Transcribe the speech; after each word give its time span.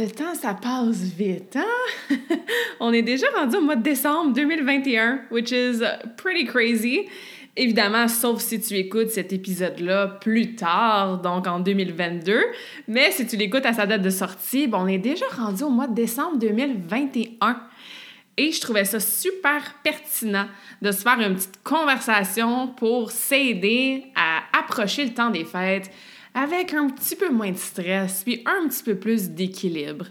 Le 0.00 0.10
temps, 0.10 0.34
ça 0.34 0.54
passe 0.54 1.02
vite, 1.02 1.56
hein? 1.56 2.16
On 2.80 2.92
est 2.92 3.02
déjà 3.02 3.26
rendu 3.36 3.56
au 3.56 3.60
mois 3.60 3.76
de 3.76 3.82
décembre 3.82 4.32
2021, 4.32 5.20
which 5.30 5.50
is 5.50 5.80
pretty 6.16 6.46
crazy. 6.46 7.06
Évidemment, 7.56 8.08
sauf 8.08 8.40
si 8.40 8.60
tu 8.60 8.74
écoutes 8.74 9.10
cet 9.10 9.32
épisode-là 9.32 10.06
plus 10.20 10.54
tard, 10.54 11.18
donc 11.18 11.46
en 11.46 11.60
2022. 11.60 12.40
Mais 12.88 13.10
si 13.10 13.26
tu 13.26 13.36
l'écoutes 13.36 13.66
à 13.66 13.72
sa 13.72 13.86
date 13.86 14.02
de 14.02 14.10
sortie, 14.10 14.68
on 14.72 14.86
est 14.86 14.98
déjà 14.98 15.26
rendu 15.36 15.64
au 15.64 15.70
mois 15.70 15.88
de 15.88 15.94
décembre 15.94 16.38
2021. 16.38 17.60
Et 18.36 18.52
je 18.52 18.60
trouvais 18.60 18.84
ça 18.84 19.00
super 19.00 19.74
pertinent 19.82 20.46
de 20.80 20.92
se 20.92 21.02
faire 21.02 21.20
une 21.20 21.34
petite 21.34 21.62
conversation 21.62 22.68
pour 22.68 23.10
s'aider 23.10 24.04
à 24.14 24.58
approcher 24.58 25.04
le 25.04 25.12
temps 25.12 25.30
des 25.30 25.44
fêtes 25.44 25.90
avec 26.34 26.74
un 26.74 26.88
petit 26.88 27.16
peu 27.16 27.30
moins 27.30 27.50
de 27.50 27.56
stress, 27.56 28.22
puis 28.24 28.42
un 28.46 28.68
petit 28.68 28.82
peu 28.82 28.94
plus 28.94 29.30
d'équilibre. 29.30 30.06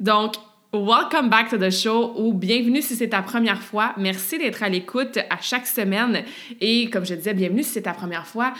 Donc, 0.00 0.34
Welcome 0.76 1.28
back 1.28 1.50
to 1.50 1.56
the 1.56 1.70
show 1.70 2.14
ou 2.16 2.34
bienvenue 2.34 2.82
si 2.82 2.96
c'est 2.96 3.10
ta 3.10 3.22
première 3.22 3.62
fois. 3.62 3.94
Merci 3.96 4.38
d'être 4.38 4.60
à 4.60 4.68
l'écoute 4.68 5.18
à 5.30 5.40
chaque 5.40 5.68
semaine 5.68 6.24
et 6.60 6.90
comme 6.90 7.06
je 7.06 7.14
disais, 7.14 7.32
bienvenue 7.32 7.62
si 7.62 7.70
c'est 7.70 7.82
ta 7.82 7.92
première 7.92 8.26
fois. 8.26 8.54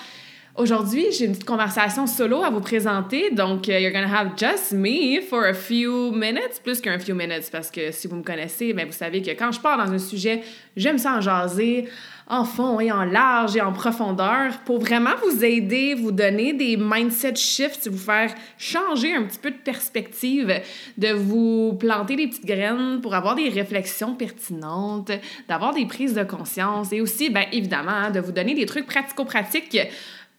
Aujourd'hui, 0.56 1.06
j'ai 1.10 1.24
une 1.24 1.32
petite 1.32 1.46
conversation 1.46 2.06
solo 2.06 2.44
à 2.44 2.50
vous 2.50 2.60
présenter. 2.60 3.32
Donc, 3.32 3.66
uh, 3.66 3.72
you're 3.72 3.90
gonna 3.90 4.06
have 4.06 4.36
just 4.36 4.72
me 4.72 5.20
for 5.20 5.46
a 5.46 5.52
few 5.52 6.12
minutes, 6.12 6.60
plus 6.62 6.80
qu'un 6.80 6.96
few 7.00 7.12
minutes, 7.12 7.50
parce 7.50 7.72
que 7.72 7.90
si 7.90 8.06
vous 8.06 8.14
me 8.14 8.22
connaissez, 8.22 8.72
bien, 8.72 8.86
vous 8.86 8.92
savez 8.92 9.20
que 9.20 9.32
quand 9.32 9.50
je 9.50 9.58
pars 9.58 9.76
dans 9.76 9.92
un 9.92 9.98
sujet, 9.98 10.42
j'aime 10.76 10.98
ça 10.98 11.16
en 11.16 11.20
jaser 11.20 11.88
en 12.26 12.44
fond 12.44 12.80
et 12.80 12.90
en 12.90 13.04
large 13.04 13.56
et 13.56 13.60
en 13.60 13.72
profondeur 13.72 14.58
pour 14.64 14.78
vraiment 14.78 15.10
vous 15.24 15.44
aider, 15.44 15.94
vous 15.94 16.12
donner 16.12 16.52
des 16.52 16.76
mindset 16.76 17.34
shifts, 17.36 17.88
vous 17.88 17.98
faire 17.98 18.32
changer 18.56 19.14
un 19.14 19.24
petit 19.24 19.38
peu 19.38 19.50
de 19.50 19.56
perspective, 19.56 20.60
de 20.96 21.12
vous 21.12 21.76
planter 21.78 22.16
des 22.16 22.28
petites 22.28 22.46
graines 22.46 23.00
pour 23.02 23.14
avoir 23.14 23.34
des 23.34 23.48
réflexions 23.48 24.14
pertinentes, 24.14 25.10
d'avoir 25.48 25.74
des 25.74 25.84
prises 25.84 26.14
de 26.14 26.24
conscience 26.24 26.92
et 26.92 27.00
aussi, 27.00 27.28
bien 27.28 27.44
évidemment, 27.52 28.10
de 28.10 28.20
vous 28.20 28.32
donner 28.32 28.54
des 28.54 28.66
trucs 28.66 28.86
pratico-pratiques 28.86 29.78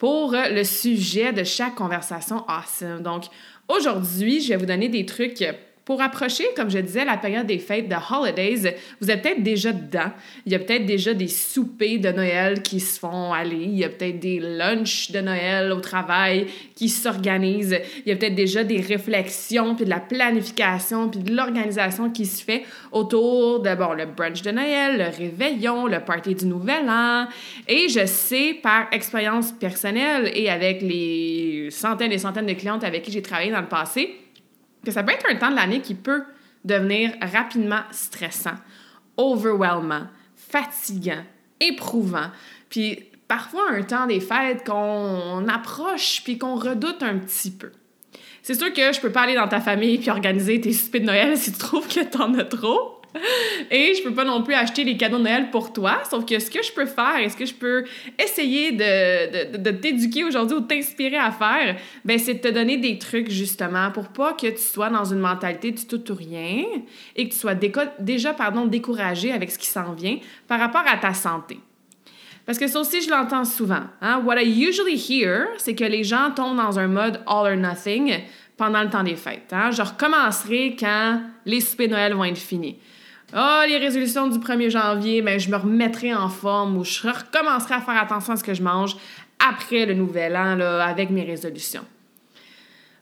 pour 0.05 0.35
le 0.35 0.63
sujet 0.63 1.33
de 1.33 1.43
chaque 1.43 1.73
conversation 1.73 2.45
awesome. 2.47 3.01
Donc, 3.01 3.23
aujourd'hui, 3.67 4.39
je 4.39 4.49
vais 4.49 4.55
vous 4.55 4.67
donner 4.67 4.87
des 4.87 5.03
trucs 5.07 5.43
pour 5.86 6.02
approcher, 6.02 6.45
comme 6.55 6.72
je 6.72 6.80
disais, 6.80 7.05
la 7.05 7.16
période 7.16 7.45
des 7.45 7.59
fêtes 7.59 7.88
de 7.88 7.95
holidays, 7.95 8.75
vous 9.00 9.12
êtes 9.12 9.22
peut-être 9.22 9.44
déjà 9.44 9.72
dedans. 9.72 10.12
Il 10.47 10.51
y 10.51 10.56
a 10.56 10.59
peut-être 10.59 10.88
déjà 10.88 11.13
des 11.13 11.28
soupers 11.28 12.00
de 12.00 12.09
Noël 12.09 12.63
qui 12.63 12.79
se 12.79 13.00
font 13.00 13.31
aller. 13.31 13.66
Il 13.66 13.78
y 13.78 13.84
a 13.84 13.90
peut-être 13.90 14.19
des 14.19 14.40
lunchs 14.40 15.12
de 15.12 15.22
Noël 15.22 15.72
au 15.72 15.79
travail 15.79 16.47
qui 16.75 16.90
s'organisent. 16.90 17.79
Il 18.03 18.09
y 18.09 18.12
a 18.12 18.16
peut-être 18.16 18.34
déjà 18.34 18.63
des 18.63 18.81
réflexions, 18.81 19.75
puis 19.75 19.85
de 19.85 19.91
la 19.91 20.00
planification, 20.00 21.07
puis 21.07 21.19
de 21.19 21.31
l'organisation 21.31 22.09
qui 22.09 22.25
se 22.25 22.44
fait 22.44 22.63
autour 22.91 23.59
de, 23.59 23.75
bon, 23.75 23.94
le 23.94 24.07
brunch 24.07 24.41
de 24.41 24.50
Noël, 24.50 24.97
le 24.97 25.16
réveillon, 25.16 25.85
le 25.85 26.00
party 26.00 26.34
du 26.34 26.47
Nouvel 26.47 26.90
An. 26.90 27.28
Et 27.68 27.90
je 27.90 28.07
sais 28.07 28.56
par 28.56 28.88
expérience 28.91 29.51
personnelle 29.51 30.31
et 30.34 30.50
avec 30.50 30.81
les 30.81 31.68
centaines 31.69 32.12
et 32.12 32.18
centaines 32.18 32.47
de 32.47 32.53
clientes 32.53 32.84
avec 32.84 33.03
qui 33.03 33.12
j'ai 33.12 33.22
travaillé 33.22 33.51
dans 33.51 33.62
le 33.62 33.68
passé, 33.68 34.16
que 34.85 34.91
ça 34.91 35.03
peut 35.03 35.12
être 35.12 35.29
un 35.29 35.35
temps 35.35 35.51
de 35.51 35.56
l'année 35.56 35.81
qui 35.81 35.96
peut 35.96 36.23
devenir 36.63 37.12
rapidement 37.22 37.81
stressant, 37.91 38.56
overwhelmant, 39.18 40.07
fatigant, 40.35 41.23
éprouvant. 41.59 42.31
Puis 42.69 43.03
parfois 43.28 43.72
un 43.72 43.84
temps 43.84 44.07
des 44.07 44.19
fêtes 44.19 44.66
qu'on 44.66 45.47
approche 45.47 46.22
puis 46.24 46.38
qu'on 46.38 46.56
redoute 46.56 47.03
un 47.03 47.18
petit 47.18 47.51
peu. 47.51 47.72
C'est 48.41 48.53
sûr 48.53 48.72
que 48.72 48.94
je 48.94 49.00
peux 49.00 49.12
pas 49.12 49.22
aller 49.22 49.35
dans 49.35 49.47
ta 49.47 49.59
famille 49.59 49.97
puis 49.97 50.12
organiser 50.12 50.62
tes 50.62 50.72
soupers 50.72 51.01
de 51.01 51.07
Noël 51.07 51.38
si 51.38 51.51
tu 51.51 51.57
trouves 51.57 51.88
que 51.88 52.03
t'en 52.03 52.34
as 52.35 52.44
trop. 52.44 52.94
Et 53.71 53.93
je 53.95 54.03
peux 54.03 54.13
pas 54.13 54.25
non 54.25 54.43
plus 54.43 54.53
acheter 54.53 54.83
les 54.83 54.97
cadeaux 54.97 55.17
de 55.17 55.23
Noël 55.23 55.49
pour 55.51 55.73
toi, 55.73 56.01
sauf 56.09 56.25
que 56.25 56.39
ce 56.39 56.49
que 56.49 56.63
je 56.63 56.71
peux 56.71 56.85
faire 56.85 57.19
et 57.19 57.29
ce 57.29 57.37
que 57.37 57.45
je 57.45 57.53
peux 57.53 57.85
essayer 58.21 58.71
de, 58.71 59.57
de, 59.57 59.71
t'éduquer 59.71 60.23
aujourd'hui 60.23 60.57
ou 60.57 60.61
t'inspirer 60.61 61.17
à 61.17 61.31
faire, 61.31 61.77
ben 62.03 62.19
c'est 62.19 62.35
de 62.35 62.39
te 62.39 62.47
donner 62.47 62.77
des 62.77 62.97
trucs 62.97 63.29
justement 63.29 63.91
pour 63.91 64.09
pas 64.09 64.33
que 64.33 64.47
tu 64.47 64.61
sois 64.61 64.89
dans 64.89 65.05
une 65.05 65.19
mentalité 65.19 65.71
du 65.71 65.85
tout 65.85 66.11
ou 66.11 66.15
rien 66.15 66.63
et 67.15 67.27
que 67.27 67.33
tu 67.33 67.39
sois 67.39 67.55
déjà 67.99 68.33
pardon, 68.33 68.65
découragé 68.65 69.31
avec 69.31 69.51
ce 69.51 69.59
qui 69.59 69.67
s'en 69.67 69.93
vient 69.93 70.17
par 70.47 70.59
rapport 70.59 70.83
à 70.85 70.97
ta 70.97 71.13
santé. 71.13 71.59
Parce 72.45 72.59
que 72.59 72.67
ça 72.67 72.79
aussi, 72.79 73.01
je 73.01 73.09
l'entends 73.09 73.43
souvent. 73.43 73.83
Hein? 74.01 74.21
What 74.23 74.41
I 74.41 74.47
usually 74.47 74.97
hear, 74.97 75.47
c'est 75.57 75.73
que 75.73 75.83
les 75.83 76.03
gens 76.03 76.29
tombent 76.35 76.57
dans 76.57 76.77
un 76.77 76.87
mode 76.87 77.21
all 77.25 77.51
or 77.51 77.55
nothing 77.55 78.19
pendant 78.55 78.83
le 78.83 78.89
temps 78.89 79.03
des 79.03 79.15
fêtes. 79.15 79.51
Hein? 79.51 79.71
Je 79.71 79.81
recommencerai 79.81 80.75
quand 80.79 81.21
les 81.45 81.59
soupers 81.59 81.89
Noël 81.89 82.13
vont 82.13 82.23
être 82.23 82.37
finis. 82.37 82.77
Ah, 83.34 83.62
oh, 83.63 83.68
les 83.68 83.78
résolutions 83.78 84.28
du 84.28 84.40
1er 84.40 84.69
janvier, 84.69 85.22
ben, 85.22 85.40
je 85.40 85.50
me 85.50 85.58
remettrai 85.58 86.13
en 86.13 86.30
forme 86.30 86.78
ou 86.78 86.84
je 86.84 87.08
recommencerai 87.08 87.75
à 87.75 87.81
faire 87.81 88.02
attention 88.02 88.34
à 88.34 88.38
ce 88.38 88.44
que 88.44 88.53
je 88.53 88.62
mange 88.62 88.96
après 89.40 89.86
le 89.86 89.94
nouvel 89.94 90.36
an 90.38 90.59
avec 90.59 91.09
mes 91.09 91.24
résolutions. 91.24 91.86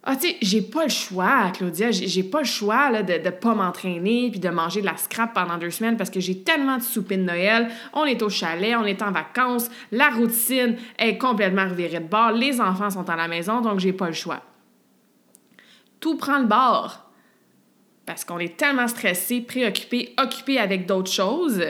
Ah, 0.06 0.18
tu 0.18 0.28
sais, 0.28 0.38
j'ai 0.42 0.62
pas 0.62 0.84
le 0.84 0.90
choix, 0.90 1.50
Claudia. 1.54 1.92
J'ai 1.92 2.24
pas 2.24 2.40
le 2.40 2.46
choix 2.46 3.02
de 3.04 3.14
ne 3.14 3.30
pas 3.30 3.56
m'entraîner 3.56 4.30
puis 4.32 4.40
de 4.40 4.50
manger 4.50 4.82
de 4.82 4.86
la 4.86 4.98
scrap 4.98 5.34
pendant 5.34 5.58
deux 5.58 5.70
semaines 5.70 5.96
parce 5.96 6.10
que 6.10 6.20
j'ai 6.20 6.40
tellement 6.40 6.78
de 6.78 6.84
soupers 6.84 7.18
de 7.18 7.24
Noël. 7.24 7.70
On 7.94 8.04
est 8.04 8.22
au 8.22 8.30
chalet, 8.30 8.76
on 8.76 8.84
est 8.84 9.02
en 9.02 9.12
vacances, 9.12 9.70
la 9.94 10.10
routine 10.10 10.76
est 11.00 11.18
complètement 11.18 11.70
revirée 11.70 12.02
de 12.02 12.08
bord, 12.08 12.32
les 12.32 12.60
enfants 12.60 12.90
sont 12.90 13.10
à 13.10 13.16
la 13.16 13.30
maison, 13.30 13.62
donc 13.62 13.80
j'ai 13.80 13.94
pas 13.94 14.08
le 14.08 14.14
choix. 14.14 14.42
Tout 16.02 16.18
prend 16.18 16.40
le 16.40 16.48
bord 16.48 17.03
parce 18.06 18.26
qu'on 18.26 18.40
est 18.40 18.58
tellement 18.58 18.88
stressé, 18.88 19.42
préoccupé, 19.42 20.14
occupé 20.22 20.60
avec 20.60 20.86
d'autres 20.86 21.12
choses 21.12 21.64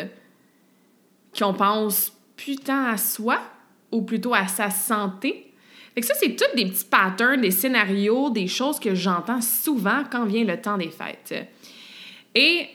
qu'on 1.37 1.53
pense 1.53 2.11
putain 2.35 2.85
à 2.85 2.97
soi 2.97 3.39
ou 3.91 4.01
plutôt 4.01 4.33
à 4.33 4.47
sa 4.47 4.69
santé. 4.69 5.53
Fait 5.93 6.01
ça, 6.01 6.15
c'est 6.15 6.35
tous 6.35 6.55
des 6.55 6.65
petits 6.65 6.85
patterns, 6.85 7.41
des 7.41 7.51
scénarios, 7.51 8.31
des 8.31 8.47
choses 8.47 8.79
que 8.79 8.95
j'entends 8.95 9.41
souvent 9.41 10.03
quand 10.11 10.25
vient 10.25 10.43
le 10.43 10.59
temps 10.59 10.77
des 10.77 10.89
fêtes. 10.89 11.47
Et 12.33 12.67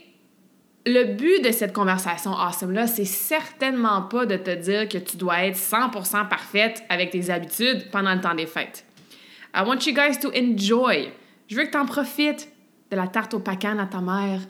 le 0.86 1.14
but 1.14 1.44
de 1.44 1.50
cette 1.50 1.72
conversation 1.72 2.32
awesome-là, 2.32 2.86
c'est 2.86 3.04
certainement 3.04 4.02
pas 4.02 4.24
de 4.24 4.36
te 4.36 4.54
dire 4.54 4.88
que 4.88 4.98
tu 4.98 5.16
dois 5.16 5.44
être 5.44 5.56
100% 5.56 6.28
parfaite 6.28 6.82
avec 6.88 7.10
tes 7.10 7.30
habitudes 7.30 7.90
pendant 7.90 8.14
le 8.14 8.20
temps 8.20 8.34
des 8.34 8.46
fêtes. 8.46 8.84
I 9.54 9.62
want 9.66 9.80
you 9.86 9.92
guys 9.92 10.18
to 10.20 10.30
enjoy. 10.30 11.10
Je 11.48 11.56
veux 11.56 11.64
que 11.64 11.72
tu 11.72 11.78
en 11.78 11.86
profites 11.86 12.48
de 12.90 12.96
la 12.96 13.06
tarte 13.06 13.34
au 13.34 13.38
pacan 13.38 13.78
à 13.78 13.86
ta 13.86 14.00
mère. 14.00 14.40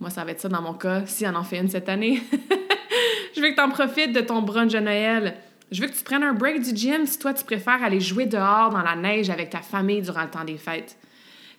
Moi, 0.00 0.10
ça 0.10 0.24
va 0.24 0.32
être 0.32 0.40
ça 0.40 0.48
dans 0.48 0.62
mon 0.62 0.74
cas, 0.74 1.06
si 1.06 1.26
on 1.26 1.34
en 1.34 1.44
fait 1.44 1.58
une 1.58 1.68
cette 1.68 1.88
année. 1.88 2.22
je 3.34 3.40
veux 3.40 3.50
que 3.50 3.54
tu 3.54 3.60
en 3.60 3.70
profites 3.70 4.12
de 4.12 4.20
ton 4.20 4.42
brunch 4.42 4.72
de 4.72 4.80
Noël. 4.80 5.36
Je 5.70 5.80
veux 5.80 5.88
que 5.88 5.96
tu 5.96 6.04
prennes 6.04 6.22
un 6.22 6.34
break 6.34 6.62
du 6.62 6.76
gym 6.76 7.06
si 7.06 7.18
toi, 7.18 7.34
tu 7.34 7.44
préfères 7.44 7.82
aller 7.82 8.00
jouer 8.00 8.26
dehors 8.26 8.70
dans 8.70 8.82
la 8.82 8.96
neige 8.96 9.30
avec 9.30 9.50
ta 9.50 9.60
famille 9.60 10.02
durant 10.02 10.22
le 10.22 10.30
temps 10.30 10.44
des 10.44 10.58
fêtes. 10.58 10.96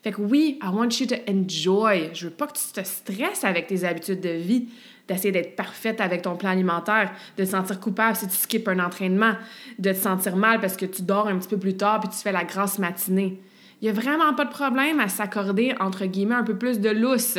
Fait 0.04 0.12
que 0.12 0.22
oui, 0.22 0.60
I 0.62 0.68
want 0.68 0.90
you 1.00 1.08
to 1.08 1.16
enjoy. 1.28 2.12
Je 2.14 2.28
veux 2.28 2.34
pas 2.34 2.46
que 2.46 2.54
tu 2.54 2.72
te 2.72 2.86
stresses 2.86 3.44
avec 3.44 3.66
tes 3.66 3.84
habitudes 3.84 4.22
de 4.22 4.30
vie, 4.30 4.70
d'essayer 5.08 5.32
d'être 5.32 5.56
parfaite 5.56 6.00
avec 6.00 6.22
ton 6.22 6.36
plan 6.36 6.52
alimentaire, 6.52 7.12
de 7.38 7.44
te 7.44 7.50
sentir 7.50 7.80
coupable 7.80 8.16
si 8.16 8.28
tu 8.28 8.36
skippes 8.36 8.68
un 8.68 8.80
entraînement, 8.80 9.34
de 9.80 9.92
te 9.92 9.98
sentir 9.98 10.36
mal 10.36 10.62
parce 10.62 10.78
que 10.78 10.86
tu 10.86 11.02
dors 11.02 11.28
un 11.28 11.38
petit 11.40 11.50
peu 11.50 11.58
plus 11.58 11.76
tard 11.76 12.00
puis 12.00 12.10
tu 12.10 12.18
fais 12.18 12.32
la 12.32 12.44
grasse 12.44 12.78
matinée. 12.78 13.42
Il 13.86 13.92
n'y 13.92 14.00
a 14.00 14.02
vraiment 14.02 14.34
pas 14.34 14.46
de 14.46 14.50
problème 14.50 15.00
à 15.00 15.08
s'accorder, 15.10 15.76
entre 15.80 16.08
guillemets, 16.08 16.34
un 16.34 16.44
peu 16.44 16.58
plus 16.58 16.80
de 16.80 16.90
lousse. 16.90 17.38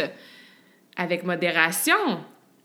Avec 0.97 1.25
modération 1.25 1.97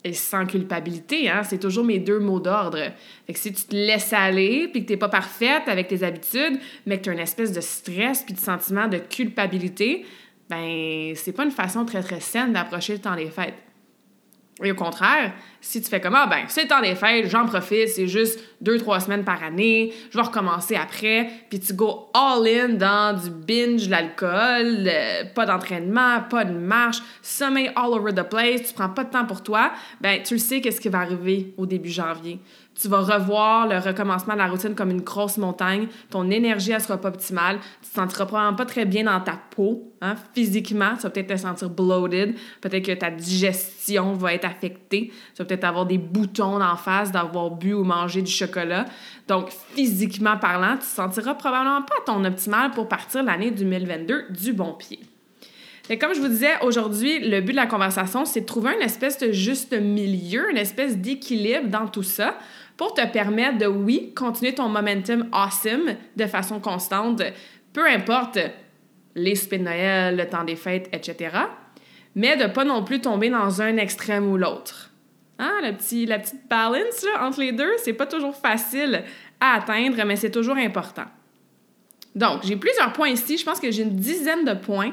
et 0.04 0.12
sans 0.12 0.46
culpabilité, 0.46 1.28
hein, 1.28 1.42
c'est 1.42 1.58
toujours 1.58 1.84
mes 1.84 1.98
deux 1.98 2.20
mots 2.20 2.38
d'ordre. 2.38 2.78
Fait 3.26 3.32
que 3.32 3.38
si 3.40 3.52
tu 3.52 3.64
te 3.64 3.74
laisses 3.74 4.12
aller, 4.12 4.68
puis 4.68 4.82
que 4.82 4.86
tu 4.86 4.92
n'es 4.92 4.98
pas 4.98 5.08
parfaite 5.08 5.64
avec 5.66 5.88
tes 5.88 6.04
habitudes, 6.04 6.60
mais 6.86 6.98
que 6.98 7.02
tu 7.02 7.10
as 7.10 7.14
une 7.14 7.18
espèce 7.18 7.50
de 7.50 7.60
stress 7.60 8.22
puis 8.22 8.34
de 8.34 8.38
sentiment 8.38 8.86
de 8.86 8.98
culpabilité, 8.98 10.06
ben 10.48 11.14
c'est 11.16 11.32
pas 11.32 11.42
une 11.42 11.50
façon 11.50 11.84
très 11.84 12.04
très 12.04 12.20
saine 12.20 12.52
d'approcher 12.52 12.92
le 12.92 13.00
temps 13.00 13.16
des 13.16 13.30
fêtes. 13.30 13.58
Et 14.62 14.72
au 14.72 14.74
contraire, 14.74 15.32
si 15.60 15.80
tu 15.80 15.88
fais 15.88 16.00
comme 16.00 16.14
ah 16.14 16.26
ben 16.26 16.44
c'est 16.48 16.62
le 16.62 16.68
temps 16.68 16.80
des 16.80 16.94
fêtes, 16.94 17.28
j'en 17.28 17.46
profite, 17.46 17.88
c'est 17.88 18.06
juste 18.06 18.40
deux 18.60 18.78
trois 18.78 19.00
semaines 19.00 19.24
par 19.24 19.42
année, 19.42 19.92
je 20.10 20.18
vais 20.18 20.24
recommencer 20.24 20.76
après, 20.76 21.28
puis 21.50 21.60
tu 21.60 21.72
go 21.74 22.10
all 22.14 22.46
in 22.46 22.68
dans 22.70 23.18
du 23.18 23.30
binge, 23.30 23.88
l'alcool, 23.88 24.90
pas 25.34 25.46
d'entraînement, 25.46 26.20
pas 26.28 26.44
de 26.44 26.52
marche, 26.52 26.98
sommeil 27.22 27.70
all 27.76 27.92
over 27.92 28.12
the 28.12 28.28
place, 28.28 28.68
tu 28.68 28.74
prends 28.74 28.88
pas 28.88 29.04
de 29.04 29.10
temps 29.10 29.24
pour 29.24 29.42
toi, 29.42 29.72
ben 30.00 30.22
tu 30.22 30.34
le 30.34 30.40
sais 30.40 30.60
qu'est-ce 30.60 30.80
qui 30.80 30.88
va 30.88 31.00
arriver 31.00 31.54
au 31.56 31.66
début 31.66 31.90
janvier 31.90 32.40
tu 32.80 32.88
vas 32.88 33.00
revoir 33.00 33.68
le 33.68 33.78
recommencement 33.78 34.34
de 34.34 34.38
la 34.38 34.46
routine 34.46 34.74
comme 34.74 34.90
une 34.90 35.02
grosse 35.02 35.36
montagne. 35.36 35.88
Ton 36.10 36.30
énergie, 36.30 36.72
elle 36.72 36.80
sera 36.80 36.98
pas 36.98 37.08
optimale. 37.08 37.58
Tu 37.82 37.90
te 37.90 37.94
sentiras 37.94 38.26
probablement 38.26 38.56
pas 38.56 38.64
très 38.64 38.84
bien 38.84 39.04
dans 39.04 39.20
ta 39.20 39.38
peau, 39.54 39.92
hein, 40.00 40.14
physiquement. 40.34 40.94
Tu 40.96 41.02
vas 41.02 41.10
peut-être 41.10 41.28
te 41.28 41.36
sentir 41.36 41.68
bloated. 41.68 42.34
Peut-être 42.60 42.86
que 42.86 42.92
ta 42.92 43.10
digestion 43.10 44.14
va 44.14 44.34
être 44.34 44.46
affectée. 44.46 45.12
Tu 45.34 45.42
vas 45.42 45.44
peut-être 45.44 45.64
avoir 45.64 45.86
des 45.86 45.98
boutons 45.98 46.62
en 46.62 46.76
face 46.76 47.12
d'avoir 47.12 47.50
bu 47.50 47.74
ou 47.74 47.84
mangé 47.84 48.22
du 48.22 48.32
chocolat. 48.32 48.86
Donc, 49.28 49.50
physiquement 49.74 50.38
parlant, 50.38 50.74
tu 50.74 50.80
te 50.80 50.84
sentiras 50.84 51.34
probablement 51.34 51.82
pas 51.82 51.96
ton 52.06 52.24
optimal 52.24 52.70
pour 52.70 52.88
partir 52.88 53.22
l'année 53.22 53.50
2022 53.50 54.26
du 54.30 54.52
bon 54.52 54.72
pied. 54.72 55.00
Et 55.90 55.98
comme 55.98 56.14
je 56.14 56.20
vous 56.20 56.28
disais, 56.28 56.52
aujourd'hui, 56.62 57.18
le 57.18 57.40
but 57.40 57.52
de 57.52 57.56
la 57.56 57.66
conversation, 57.66 58.24
c'est 58.24 58.42
de 58.42 58.46
trouver 58.46 58.74
une 58.74 58.82
espèce 58.82 59.18
de 59.18 59.32
juste 59.32 59.72
milieu, 59.72 60.50
une 60.50 60.56
espèce 60.56 60.96
d'équilibre 60.96 61.68
dans 61.68 61.88
tout 61.88 62.04
ça 62.04 62.38
pour 62.76 62.94
te 62.94 63.06
permettre 63.06 63.58
de, 63.58 63.66
oui, 63.66 64.12
continuer 64.14 64.54
ton 64.54 64.68
momentum 64.68 65.28
awesome 65.32 65.96
de 66.16 66.26
façon 66.26 66.60
constante, 66.60 67.22
peu 67.72 67.86
importe 67.86 68.38
les 69.14 69.34
soupers 69.34 69.58
de 69.58 69.64
Noël, 69.64 70.16
le 70.16 70.28
temps 70.28 70.44
des 70.44 70.56
fêtes, 70.56 70.88
etc., 70.92 71.36
mais 72.14 72.36
de 72.36 72.46
pas 72.46 72.64
non 72.64 72.84
plus 72.84 73.00
tomber 73.00 73.30
dans 73.30 73.62
un 73.62 73.76
extrême 73.76 74.30
ou 74.30 74.36
l'autre. 74.36 74.90
Hein, 75.38 75.52
la, 75.62 75.72
petit, 75.72 76.06
la 76.06 76.18
petite 76.18 76.46
balance 76.48 77.06
entre 77.18 77.40
les 77.40 77.52
deux, 77.52 77.72
c'est 77.78 77.94
pas 77.94 78.06
toujours 78.06 78.36
facile 78.36 79.02
à 79.40 79.54
atteindre, 79.54 80.04
mais 80.04 80.16
c'est 80.16 80.30
toujours 80.30 80.56
important. 80.56 81.06
Donc, 82.14 82.44
j'ai 82.44 82.56
plusieurs 82.56 82.92
points 82.92 83.08
ici. 83.08 83.38
Je 83.38 83.44
pense 83.44 83.58
que 83.58 83.70
j'ai 83.70 83.82
une 83.82 83.96
dizaine 83.96 84.44
de 84.44 84.54
points. 84.54 84.92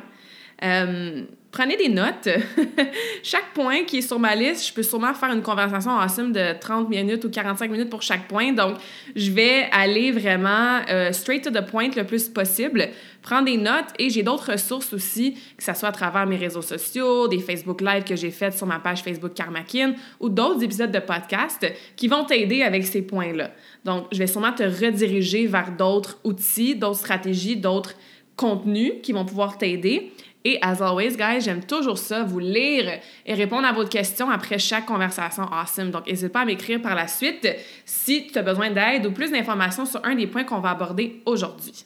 Euh, 0.63 1.23
prenez 1.51 1.77
des 1.77 1.89
notes. 1.89 2.29
chaque 3.23 3.53
point 3.53 3.83
qui 3.83 3.97
est 3.97 4.01
sur 4.01 4.19
ma 4.19 4.35
liste, 4.35 4.67
je 4.67 4.73
peux 4.73 4.83
sûrement 4.83 5.13
faire 5.13 5.31
une 5.31 5.41
conversation 5.41 5.91
en 5.91 6.07
somme 6.07 6.31
de 6.31 6.59
30 6.59 6.89
minutes 6.89 7.25
ou 7.25 7.29
45 7.29 7.71
minutes 7.71 7.89
pour 7.89 8.01
chaque 8.01 8.27
point. 8.27 8.53
Donc, 8.53 8.77
je 9.15 9.31
vais 9.31 9.67
aller 9.71 10.11
vraiment 10.11 10.79
euh, 10.89 11.11
straight 11.11 11.43
to 11.43 11.49
the 11.49 11.65
point 11.65 11.89
le 11.95 12.03
plus 12.03 12.29
possible, 12.29 12.89
prendre 13.21 13.45
des 13.45 13.57
notes 13.57 13.89
et 13.97 14.09
j'ai 14.09 14.23
d'autres 14.23 14.51
ressources 14.51 14.93
aussi, 14.93 15.33
que 15.57 15.63
ce 15.63 15.73
soit 15.73 15.89
à 15.89 15.91
travers 15.91 16.25
mes 16.25 16.37
réseaux 16.37 16.61
sociaux, 16.61 17.27
des 17.27 17.39
Facebook 17.39 17.81
Live 17.81 18.03
que 18.03 18.15
j'ai 18.15 18.31
faites 18.31 18.57
sur 18.57 18.67
ma 18.67 18.79
page 18.79 19.01
Facebook 19.01 19.33
Karmakin 19.33 19.93
ou 20.19 20.29
d'autres 20.29 20.63
épisodes 20.63 20.91
de 20.91 20.99
podcast 20.99 21.65
qui 21.95 22.07
vont 22.07 22.25
t'aider 22.25 22.61
avec 22.61 22.85
ces 22.85 23.01
points-là. 23.01 23.51
Donc, 23.85 24.05
je 24.11 24.19
vais 24.19 24.27
sûrement 24.27 24.53
te 24.53 24.63
rediriger 24.63 25.47
vers 25.47 25.71
d'autres 25.71 26.19
outils, 26.23 26.75
d'autres 26.75 26.99
stratégies, 26.99 27.57
d'autres 27.57 27.95
contenus 28.39 28.93
qui 29.03 29.11
vont 29.11 29.25
pouvoir 29.25 29.57
t'aider. 29.57 30.13
Et 30.49 30.57
as 30.63 30.81
always, 30.81 31.15
guys, 31.15 31.41
j'aime 31.41 31.63
toujours 31.63 31.99
ça, 31.99 32.23
vous 32.23 32.39
lire 32.39 32.99
et 33.23 33.33
répondre 33.35 33.67
à 33.67 33.71
vos 33.71 33.85
questions 33.85 34.31
après 34.31 34.57
chaque 34.57 34.87
conversation 34.87 35.43
awesome. 35.43 35.91
Donc, 35.91 36.07
n'hésite 36.07 36.29
pas 36.29 36.39
à 36.39 36.45
m'écrire 36.45 36.81
par 36.81 36.95
la 36.95 37.07
suite 37.07 37.47
si 37.85 38.25
tu 38.25 38.35
as 38.35 38.41
besoin 38.41 38.71
d'aide 38.71 39.05
ou 39.05 39.11
plus 39.11 39.29
d'informations 39.29 39.85
sur 39.85 40.03
un 40.03 40.15
des 40.15 40.25
points 40.25 40.43
qu'on 40.45 40.59
va 40.59 40.71
aborder 40.71 41.21
aujourd'hui. 41.27 41.85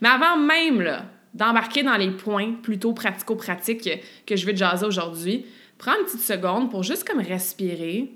Mais 0.00 0.08
avant 0.08 0.36
même 0.36 1.04
d'embarquer 1.34 1.84
dans 1.84 1.96
les 1.96 2.10
points 2.10 2.54
plutôt 2.60 2.94
pratico-pratiques 2.94 4.02
que 4.26 4.34
je 4.34 4.44
vais 4.44 4.54
te 4.54 4.58
jaser 4.58 4.86
aujourd'hui, 4.86 5.46
prends 5.78 5.96
une 5.96 6.04
petite 6.04 6.22
seconde 6.22 6.68
pour 6.68 6.82
juste 6.82 7.06
comme 7.06 7.20
respirer 7.20 8.10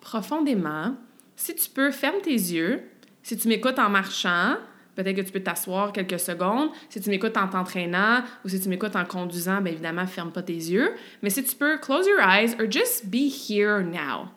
profondément. 0.00 0.96
Si 1.36 1.54
tu 1.54 1.68
peux, 1.68 1.90
ferme 1.90 2.22
tes 2.22 2.30
yeux. 2.30 2.80
Si 3.22 3.36
tu 3.36 3.46
m'écoutes 3.46 3.78
en 3.78 3.90
marchant, 3.90 4.56
Peut-être 4.96 5.16
que 5.16 5.20
tu 5.20 5.30
peux 5.30 5.42
t'asseoir 5.42 5.92
quelques 5.92 6.18
secondes. 6.18 6.70
Si 6.88 7.00
tu 7.00 7.10
m'écoutes 7.10 7.36
en 7.36 7.46
t'entraînant 7.48 8.24
ou 8.44 8.48
si 8.48 8.58
tu 8.58 8.68
m'écoutes 8.70 8.96
en 8.96 9.04
conduisant, 9.04 9.60
bien 9.60 9.72
évidemment, 9.72 10.06
ferme 10.06 10.32
pas 10.32 10.42
tes 10.42 10.54
yeux. 10.54 10.94
Mais 11.22 11.28
si 11.28 11.44
tu 11.44 11.54
peux, 11.54 11.78
close 11.78 12.06
your 12.06 12.20
eyes 12.20 12.56
or 12.58 12.70
just 12.70 13.06
be 13.06 13.28
here 13.28 13.82
now. 13.82 14.30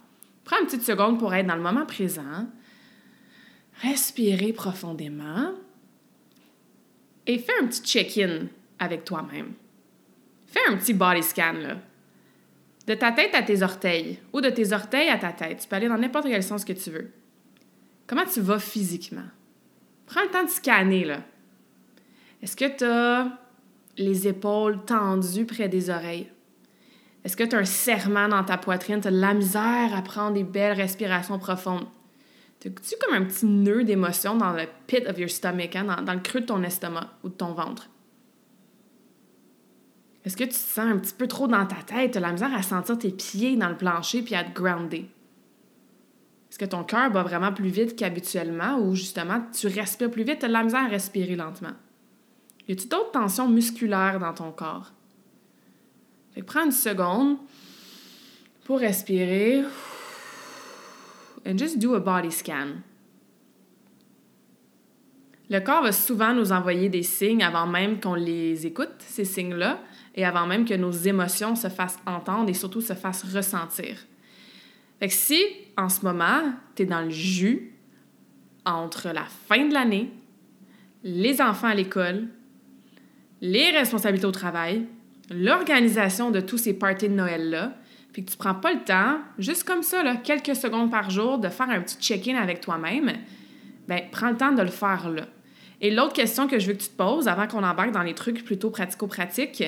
Prends 0.44 0.60
une 0.60 0.66
petite 0.66 0.84
seconde 0.84 1.18
pour 1.18 1.34
être 1.34 1.48
dans 1.48 1.56
le 1.56 1.62
moment 1.62 1.86
présent. 1.86 2.48
Respirez 3.82 4.52
profondément. 4.52 5.54
Et 7.26 7.40
fais 7.40 7.54
un 7.62 7.68
petit 7.68 7.82
check-in 7.82 8.48
avec 8.80 9.06
toi-même. 9.06 9.54
Fais 10.46 10.60
un 10.68 10.76
petit 10.76 10.94
body 10.94 11.24
scan, 11.24 11.54
là. 11.54 11.78
De 12.86 12.96
ta 12.96 13.12
tête 13.12 13.36
à 13.36 13.44
tes 13.44 13.62
orteils 13.62 14.20
ou 14.34 14.42
de 14.42 14.50
tes 14.50 14.74
orteils 14.74 15.10
à 15.10 15.18
ta 15.18 15.32
tête. 15.32 15.60
Tu 15.62 15.68
peux 15.70 15.76
aller 15.76 15.88
dans 15.88 15.98
n'importe 15.98 16.26
quel 16.26 16.44
sens 16.44 16.66
que 16.66 16.74
tu 16.74 16.90
veux. 16.90 17.12
Comment 18.08 18.26
tu 18.26 18.42
vas 18.42 18.60
physiquement? 18.60 19.28
Prends 20.10 20.24
le 20.24 20.30
temps 20.30 20.44
de 20.44 20.50
scanner, 20.50 21.06
là. 21.06 21.20
Est-ce 22.42 22.56
que 22.56 22.66
tu 22.66 22.84
as 22.84 23.32
les 23.98 24.28
épaules 24.28 24.84
tendues 24.86 25.46
près 25.46 25.70
des 25.70 25.92
oreilles? 25.92 26.32
Est-ce 27.24 27.38
que 27.38 27.44
tu 27.44 27.56
as 27.56 27.60
un 27.60 27.66
serrement 27.66 28.28
dans 28.28 28.44
ta 28.44 28.58
poitrine? 28.58 29.02
Tu 29.02 29.08
as 29.08 29.12
de 29.12 29.20
la 29.20 29.36
misère 29.36 29.96
à 29.96 30.02
prendre 30.02 30.34
des 30.34 30.44
belles 30.44 30.76
respirations 30.76 31.38
profondes? 31.38 31.86
Tu 32.60 32.72
comme 32.72 33.14
un 33.14 33.24
petit 33.24 33.46
nœud 33.46 33.84
d'émotion 33.84 34.36
dans 34.36 34.52
le 34.52 34.64
pit 34.88 35.06
of 35.08 35.18
your 35.20 35.30
stomach, 35.30 35.76
hein, 35.76 35.86
dans, 35.86 36.02
dans, 36.02 36.14
le 36.14 36.20
creux 36.20 36.42
de 36.42 36.48
ton 36.48 36.64
estomac 36.64 37.08
ou 37.24 37.30
de 37.30 37.34
ton 37.36 37.54
ventre? 37.54 37.90
Est-ce 40.26 40.36
que 40.36 40.44
tu 40.44 40.50
te 40.50 40.56
sens 40.56 40.92
un 40.92 40.98
petit 40.98 41.14
peu 41.14 41.28
trop 41.28 41.48
dans 41.48 41.66
ta 41.66 41.82
tête? 41.86 42.12
Tu 42.12 42.18
as 42.18 42.22
la 42.22 42.32
misère 42.32 42.54
à 42.54 42.64
sentir 42.64 42.98
tes 42.98 43.12
pieds 43.12 43.56
dans 43.56 43.70
le 43.70 43.78
plancher 43.78 44.24
puis 44.24 44.36
à 44.36 44.44
te 44.44 44.60
grounder? 44.60 45.10
Est-ce 46.50 46.58
que 46.58 46.66
ton 46.66 46.84
cœur 46.84 47.12
bat 47.12 47.24
vraiment 47.24 47.54
plus 47.54 47.70
vite 47.70 47.96
qu'habituellement 47.96 48.80
ou 48.80 48.96
justement 48.96 49.42
tu 49.54 49.68
respires 49.68 50.10
plus 50.10 50.24
vite, 50.24 50.40
tu 50.40 50.46
as 50.46 50.48
de 50.48 50.54
la 50.54 50.64
misère 50.64 50.86
à 50.86 50.88
respirer 50.88 51.36
lentement? 51.36 51.74
Y 52.68 52.74
a-t-il 52.74 52.90
d'autres 52.90 53.12
tensions 53.12 53.48
musculaires 53.48 54.20
dans 54.20 54.34
ton 54.34 54.52
corps? 54.52 54.92
Fait 56.34 56.42
que 56.42 56.46
prends 56.46 56.66
une 56.66 56.72
seconde 56.72 57.38
pour 58.66 58.80
respirer 58.80 59.64
and 61.46 61.58
just 61.58 61.80
do 61.80 61.96
a 61.96 62.00
body 62.00 62.32
scan. 62.32 62.82
Le 65.50 65.60
corps 65.60 65.82
va 65.82 65.92
souvent 65.92 66.34
nous 66.34 66.52
envoyer 66.52 66.90
des 66.90 67.02
signes 67.02 67.44
avant 67.44 67.66
même 67.66 68.00
qu'on 68.00 68.14
les 68.14 68.68
écoute, 68.68 68.94
ces 69.00 69.26
signes-là, 69.26 69.80
et 70.14 70.24
avant 70.24 70.46
même 70.46 70.66
que 70.66 70.76
nos 70.76 70.92
émotions 70.92 71.56
se 71.56 71.70
fassent 71.70 71.98
entendre 72.06 72.50
et 72.50 72.54
surtout 72.54 72.82
se 72.82 72.94
fassent 72.94 73.24
ressentir. 73.34 73.96
Fait 75.00 75.08
que 75.08 75.14
si, 75.14 75.42
en 75.78 75.90
ce 75.90 76.04
moment, 76.04 76.42
tu 76.76 76.84
es 76.84 76.86
dans 76.86 77.02
le 77.02 77.10
jus 77.10 77.74
entre 78.66 79.10
la 79.10 79.24
fin 79.24 79.66
de 79.66 79.74
l'année, 79.74 80.12
les 81.04 81.42
enfants 81.42 81.68
à 81.68 81.76
l'école, 81.76 82.28
les 83.42 83.70
responsabilités 83.72 84.28
au 84.28 84.32
travail, 84.32 84.86
l'organisation 85.32 86.32
de 86.32 86.42
tous 86.42 86.58
ces 86.58 86.74
parties 86.74 87.08
de 87.08 87.14
Noël-là, 87.14 87.74
puis 88.12 88.26
que 88.26 88.32
tu 88.32 88.38
prends 88.38 88.56
pas 88.56 88.74
le 88.74 88.84
temps, 88.84 89.20
juste 89.38 89.64
comme 89.64 89.84
ça, 89.84 90.04
là, 90.04 90.18
quelques 90.18 90.56
secondes 90.56 90.92
par 90.92 91.10
jour, 91.10 91.38
de 91.38 91.48
faire 91.48 91.70
un 91.70 91.80
petit 91.82 91.98
check-in 91.98 92.36
avec 92.36 92.60
toi-même, 92.60 93.14
ben 93.88 94.02
prends 94.12 94.32
le 94.32 94.38
temps 94.38 94.52
de 94.52 94.62
le 94.62 94.70
faire 94.70 95.10
là. 95.10 95.28
Et 95.82 95.92
l'autre 95.92 96.14
question 96.14 96.48
que 96.48 96.60
je 96.60 96.68
veux 96.68 96.74
que 96.74 96.84
tu 96.84 96.90
te 96.90 96.98
poses 96.98 97.28
avant 97.28 97.48
qu'on 97.48 97.64
embarque 97.64 97.92
dans 97.92 98.04
les 98.04 98.14
trucs 98.14 98.44
plutôt 98.44 98.70
pratico-pratiques, 98.70 99.64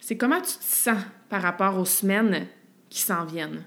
c'est 0.00 0.16
comment 0.16 0.40
tu 0.40 0.58
te 0.58 0.64
sens 0.64 0.98
par 1.28 1.42
rapport 1.42 1.78
aux 1.78 1.84
semaines 1.84 2.46
qui 2.90 3.00
s'en 3.00 3.24
viennent. 3.24 3.64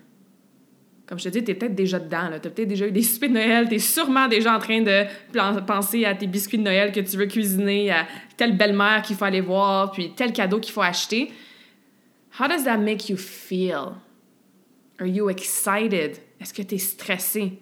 Comme 1.05 1.19
je 1.19 1.25
te 1.25 1.29
dis, 1.29 1.43
tu 1.43 1.51
es 1.51 1.53
peut-être 1.53 1.75
déjà 1.75 1.99
dedans. 1.99 2.29
Tu 2.29 2.47
as 2.47 2.51
peut-être 2.51 2.67
déjà 2.67 2.87
eu 2.87 2.91
des 2.91 3.01
soupers 3.03 3.29
de 3.29 3.33
Noël. 3.33 3.67
Tu 3.67 3.75
es 3.75 3.79
sûrement 3.79 4.27
déjà 4.27 4.55
en 4.55 4.59
train 4.59 4.81
de 4.81 5.65
penser 5.65 6.05
à 6.05 6.15
tes 6.15 6.27
biscuits 6.27 6.57
de 6.57 6.63
Noël 6.63 6.91
que 6.91 7.01
tu 7.01 7.17
veux 7.17 7.25
cuisiner, 7.25 7.91
à 7.91 8.07
telle 8.37 8.55
belle-mère 8.57 9.01
qu'il 9.01 9.15
faut 9.15 9.25
aller 9.25 9.41
voir, 9.41 9.91
puis 9.91 10.13
tel 10.15 10.31
cadeau 10.31 10.59
qu'il 10.59 10.73
faut 10.73 10.81
acheter. 10.81 11.31
How 12.39 12.47
does 12.47 12.63
that 12.63 12.77
make 12.77 13.09
you 13.09 13.17
feel? 13.17 13.95
Are 14.99 15.07
you 15.07 15.29
excited? 15.29 16.17
Est-ce 16.39 16.53
que 16.53 16.61
tu 16.61 16.75
es 16.75 16.79
stressé? 16.79 17.59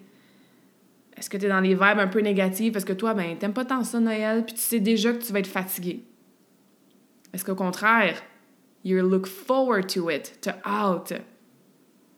Est-ce 1.16 1.28
que 1.28 1.36
tu 1.36 1.46
es 1.46 1.48
dans 1.48 1.60
les 1.60 1.74
vibes 1.74 1.98
un 1.98 2.08
peu 2.08 2.20
négatives? 2.20 2.72
Parce 2.72 2.84
que 2.84 2.92
toi, 2.92 3.12
ben, 3.12 3.36
t'aimes 3.36 3.52
pas 3.52 3.64
tant 3.64 3.84
ça 3.84 4.00
Noël, 4.00 4.44
puis 4.44 4.54
tu 4.54 4.60
sais 4.60 4.80
déjà 4.80 5.12
que 5.12 5.22
tu 5.22 5.32
vas 5.32 5.40
être 5.40 5.46
fatigué? 5.46 6.02
Est-ce 7.34 7.44
qu'au 7.44 7.54
contraire, 7.54 8.22
you 8.84 8.98
look 9.06 9.26
forward 9.26 9.86
to 9.88 10.10
it, 10.10 10.38
to 10.42 10.52
out, 10.68 11.12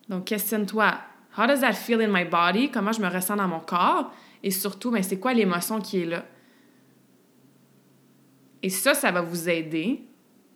donc, 0.08 0.24
questionne-toi. 0.24 0.94
How 1.36 1.46
does 1.46 1.60
that 1.60 1.72
feel 1.72 2.00
in 2.00 2.08
my 2.08 2.24
body? 2.24 2.70
Comment 2.70 2.92
je 2.92 3.00
me 3.00 3.08
ressens 3.08 3.36
dans 3.36 3.48
mon 3.48 3.60
corps? 3.60 4.12
Et 4.42 4.50
surtout, 4.50 4.90
ben, 4.90 5.02
c'est 5.02 5.18
quoi 5.18 5.32
l'émotion 5.32 5.80
qui 5.80 6.02
est 6.02 6.06
là? 6.06 6.24
Et 8.62 8.70
ça, 8.70 8.94
ça 8.94 9.10
va 9.10 9.20
vous 9.20 9.48
aider 9.48 10.02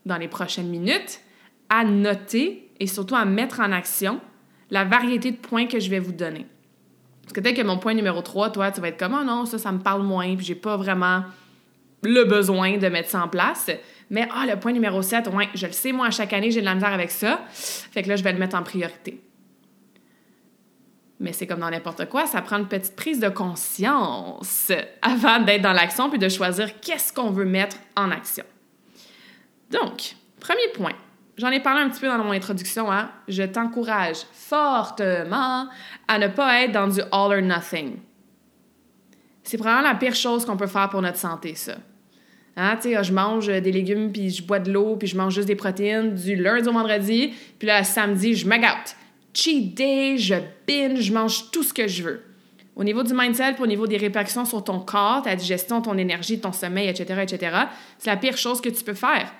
dans 0.06 0.16
les 0.16 0.28
prochaines 0.28 0.68
minutes 0.68 1.20
à 1.68 1.84
noter 1.84 2.70
et 2.80 2.86
surtout 2.86 3.16
à 3.16 3.24
mettre 3.24 3.60
en 3.60 3.72
action 3.72 4.20
la 4.70 4.84
variété 4.84 5.30
de 5.30 5.36
points 5.36 5.66
que 5.66 5.80
je 5.80 5.90
vais 5.90 5.98
vous 5.98 6.12
donner. 6.12 6.46
Parce 7.22 7.32
que 7.32 7.40
peut-être 7.40 7.56
que 7.56 7.62
mon 7.62 7.78
point 7.78 7.94
numéro 7.94 8.22
3, 8.22 8.50
toi, 8.50 8.70
tu 8.70 8.80
vas 8.80 8.88
être 8.88 8.98
comme, 8.98 9.16
oh 9.18 9.24
non, 9.24 9.44
ça, 9.44 9.58
ça 9.58 9.72
me 9.72 9.80
parle 9.80 10.02
moins, 10.02 10.34
puis 10.36 10.46
j'ai 10.46 10.54
pas 10.54 10.76
vraiment 10.76 11.24
le 12.02 12.24
besoin 12.24 12.78
de 12.78 12.88
mettre 12.88 13.10
ça 13.10 13.22
en 13.22 13.28
place. 13.28 13.70
Mais 14.10 14.26
ah, 14.32 14.46
le 14.46 14.58
point 14.58 14.72
numéro 14.72 15.02
7, 15.02 15.28
ouais, 15.28 15.48
je 15.54 15.66
le 15.66 15.72
sais, 15.72 15.92
moi, 15.92 16.06
à 16.06 16.10
chaque 16.10 16.32
année, 16.32 16.50
j'ai 16.50 16.60
de 16.60 16.64
la 16.66 16.74
misère 16.74 16.92
avec 16.92 17.10
ça. 17.10 17.40
Fait 17.48 18.02
que 18.02 18.08
là, 18.08 18.16
je 18.16 18.22
vais 18.22 18.32
le 18.32 18.38
mettre 18.38 18.56
en 18.56 18.62
priorité. 18.62 19.20
Mais 21.20 21.32
c'est 21.32 21.46
comme 21.46 21.60
dans 21.60 21.70
n'importe 21.70 22.08
quoi, 22.08 22.26
ça 22.26 22.42
prend 22.42 22.58
une 22.58 22.68
petite 22.68 22.94
prise 22.94 23.18
de 23.18 23.28
conscience 23.28 24.70
avant 25.02 25.40
d'être 25.40 25.62
dans 25.62 25.72
l'action 25.72 26.10
puis 26.10 26.18
de 26.18 26.28
choisir 26.28 26.78
qu'est-ce 26.80 27.12
qu'on 27.12 27.30
veut 27.30 27.44
mettre 27.44 27.76
en 27.96 28.10
action. 28.10 28.44
Donc, 29.70 30.14
premier 30.40 30.68
point. 30.74 30.94
J'en 31.36 31.50
ai 31.50 31.60
parlé 31.60 31.82
un 31.82 31.88
petit 31.88 32.00
peu 32.00 32.08
dans 32.08 32.18
mon 32.18 32.32
introduction. 32.32 32.90
Hein? 32.90 33.10
Je 33.28 33.42
t'encourage 33.44 34.18
fortement 34.32 35.68
à 36.06 36.18
ne 36.18 36.28
pas 36.28 36.62
être 36.62 36.72
dans 36.72 36.88
du 36.88 37.00
all 37.00 37.32
or 37.32 37.42
nothing. 37.42 37.96
C'est 39.42 39.56
probablement 39.56 39.88
la 39.88 39.94
pire 39.94 40.14
chose 40.14 40.44
qu'on 40.44 40.56
peut 40.56 40.66
faire 40.66 40.88
pour 40.88 41.00
notre 41.00 41.18
santé, 41.18 41.54
ça. 41.54 41.76
Hein, 42.56 42.76
sais, 42.80 43.02
je 43.04 43.12
mange 43.12 43.46
des 43.46 43.72
légumes, 43.72 44.10
puis 44.10 44.30
je 44.30 44.42
bois 44.42 44.58
de 44.58 44.72
l'eau, 44.72 44.96
puis 44.96 45.06
je 45.06 45.16
mange 45.16 45.32
juste 45.32 45.46
des 45.46 45.54
protéines 45.54 46.14
du 46.14 46.34
lundi 46.34 46.68
au 46.68 46.72
vendredi, 46.72 47.32
puis 47.56 47.68
là, 47.68 47.84
samedi, 47.84 48.34
je 48.34 48.48
m'agate 48.48 48.96
cheat 49.34 49.74
day, 49.74 50.16
je 50.18 50.34
binge, 50.66 51.00
je 51.00 51.12
mange 51.12 51.50
tout 51.50 51.62
ce 51.62 51.72
que 51.72 51.86
je 51.86 52.02
veux. 52.02 52.22
Au 52.76 52.84
niveau 52.84 53.02
du 53.02 53.12
mindset, 53.12 53.54
puis 53.54 53.64
au 53.64 53.66
niveau 53.66 53.86
des 53.86 53.96
répercussions 53.96 54.44
sur 54.44 54.62
ton 54.62 54.78
corps, 54.78 55.22
ta 55.22 55.34
digestion, 55.34 55.82
ton 55.82 55.98
énergie, 55.98 56.40
ton 56.40 56.52
sommeil, 56.52 56.88
etc., 56.88 57.22
etc., 57.22 57.56
c'est 57.98 58.10
la 58.10 58.16
pire 58.16 58.36
chose 58.36 58.60
que 58.60 58.68
tu 58.68 58.84
peux 58.84 58.94
faire. 58.94 59.32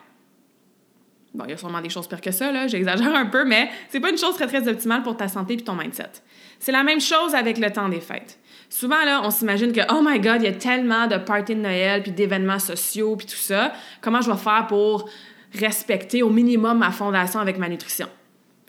Bon, 1.35 1.45
il 1.45 1.51
y 1.51 1.53
a 1.53 1.57
sûrement 1.57 1.81
des 1.81 1.91
choses 1.91 2.09
pires 2.09 2.21
que 2.21 2.33
ça, 2.33 2.51
là, 2.51 2.67
j'exagère 2.67 3.15
un 3.15 3.27
peu, 3.27 3.45
mais 3.45 3.71
c'est 3.91 4.01
pas 4.01 4.11
une 4.11 4.19
chose 4.19 4.35
très, 4.35 4.47
très 4.47 4.67
optimale 4.67 5.03
pour 5.03 5.17
ta 5.17 5.29
santé 5.29 5.55
et 5.55 5.57
ton 5.59 5.75
mindset. 5.75 6.11
C'est 6.59 6.73
la 6.73 6.83
même 6.83 7.01
chose 7.01 7.35
avec 7.35 7.59
le 7.59 7.71
temps 7.71 7.89
des 7.89 8.01
fêtes. 8.01 8.41
Souvent, 8.71 9.05
là, 9.05 9.21
on 9.23 9.31
s'imagine 9.31 9.73
que, 9.73 9.81
oh 9.91 10.03
my 10.03 10.19
God, 10.19 10.43
il 10.43 10.45
y 10.45 10.49
a 10.49 10.53
tellement 10.53 11.07
de 11.07 11.17
parties 11.17 11.55
de 11.55 11.61
Noël, 11.61 12.03
puis 12.03 12.11
d'événements 12.11 12.59
sociaux, 12.59 13.15
puis 13.15 13.27
tout 13.27 13.37
ça. 13.37 13.73
Comment 14.01 14.21
je 14.21 14.31
vais 14.31 14.37
faire 14.37 14.67
pour 14.69 15.09
respecter 15.55 16.23
au 16.23 16.31
minimum 16.31 16.79
ma 16.79 16.91
fondation 16.91 17.41
avec 17.41 17.59
ma 17.59 17.69
nutrition? 17.69 18.09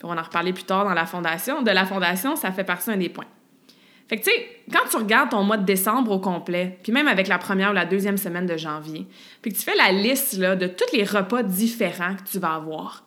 On 0.02 0.14
va 0.14 0.20
en 0.20 0.24
reparler 0.24 0.52
plus 0.52 0.64
tard 0.64 0.84
dans 0.84 0.94
la 0.94 1.06
fondation. 1.06 1.62
De 1.62 1.70
la 1.70 1.84
fondation, 1.84 2.36
ça 2.36 2.52
fait 2.52 2.64
partie 2.64 2.90
d'un 2.90 2.96
des 2.96 3.08
points. 3.08 3.26
Fait 4.08 4.16
que, 4.16 4.24
tu 4.24 4.30
sais, 4.30 4.46
quand 4.72 4.88
tu 4.90 4.96
regardes 4.96 5.30
ton 5.30 5.44
mois 5.44 5.56
de 5.56 5.64
décembre 5.64 6.10
au 6.10 6.18
complet, 6.18 6.78
puis 6.82 6.90
même 6.90 7.06
avec 7.06 7.28
la 7.28 7.38
première 7.38 7.70
ou 7.70 7.74
la 7.74 7.84
deuxième 7.84 8.16
semaine 8.16 8.46
de 8.46 8.56
janvier, 8.56 9.06
puis 9.40 9.52
que 9.52 9.56
tu 9.56 9.62
fais 9.62 9.76
la 9.76 9.92
liste 9.92 10.36
de 10.36 10.66
tous 10.66 10.96
les 10.96 11.04
repas 11.04 11.44
différents 11.44 12.16
que 12.16 12.28
tu 12.28 12.40
vas 12.40 12.54
avoir. 12.54 13.04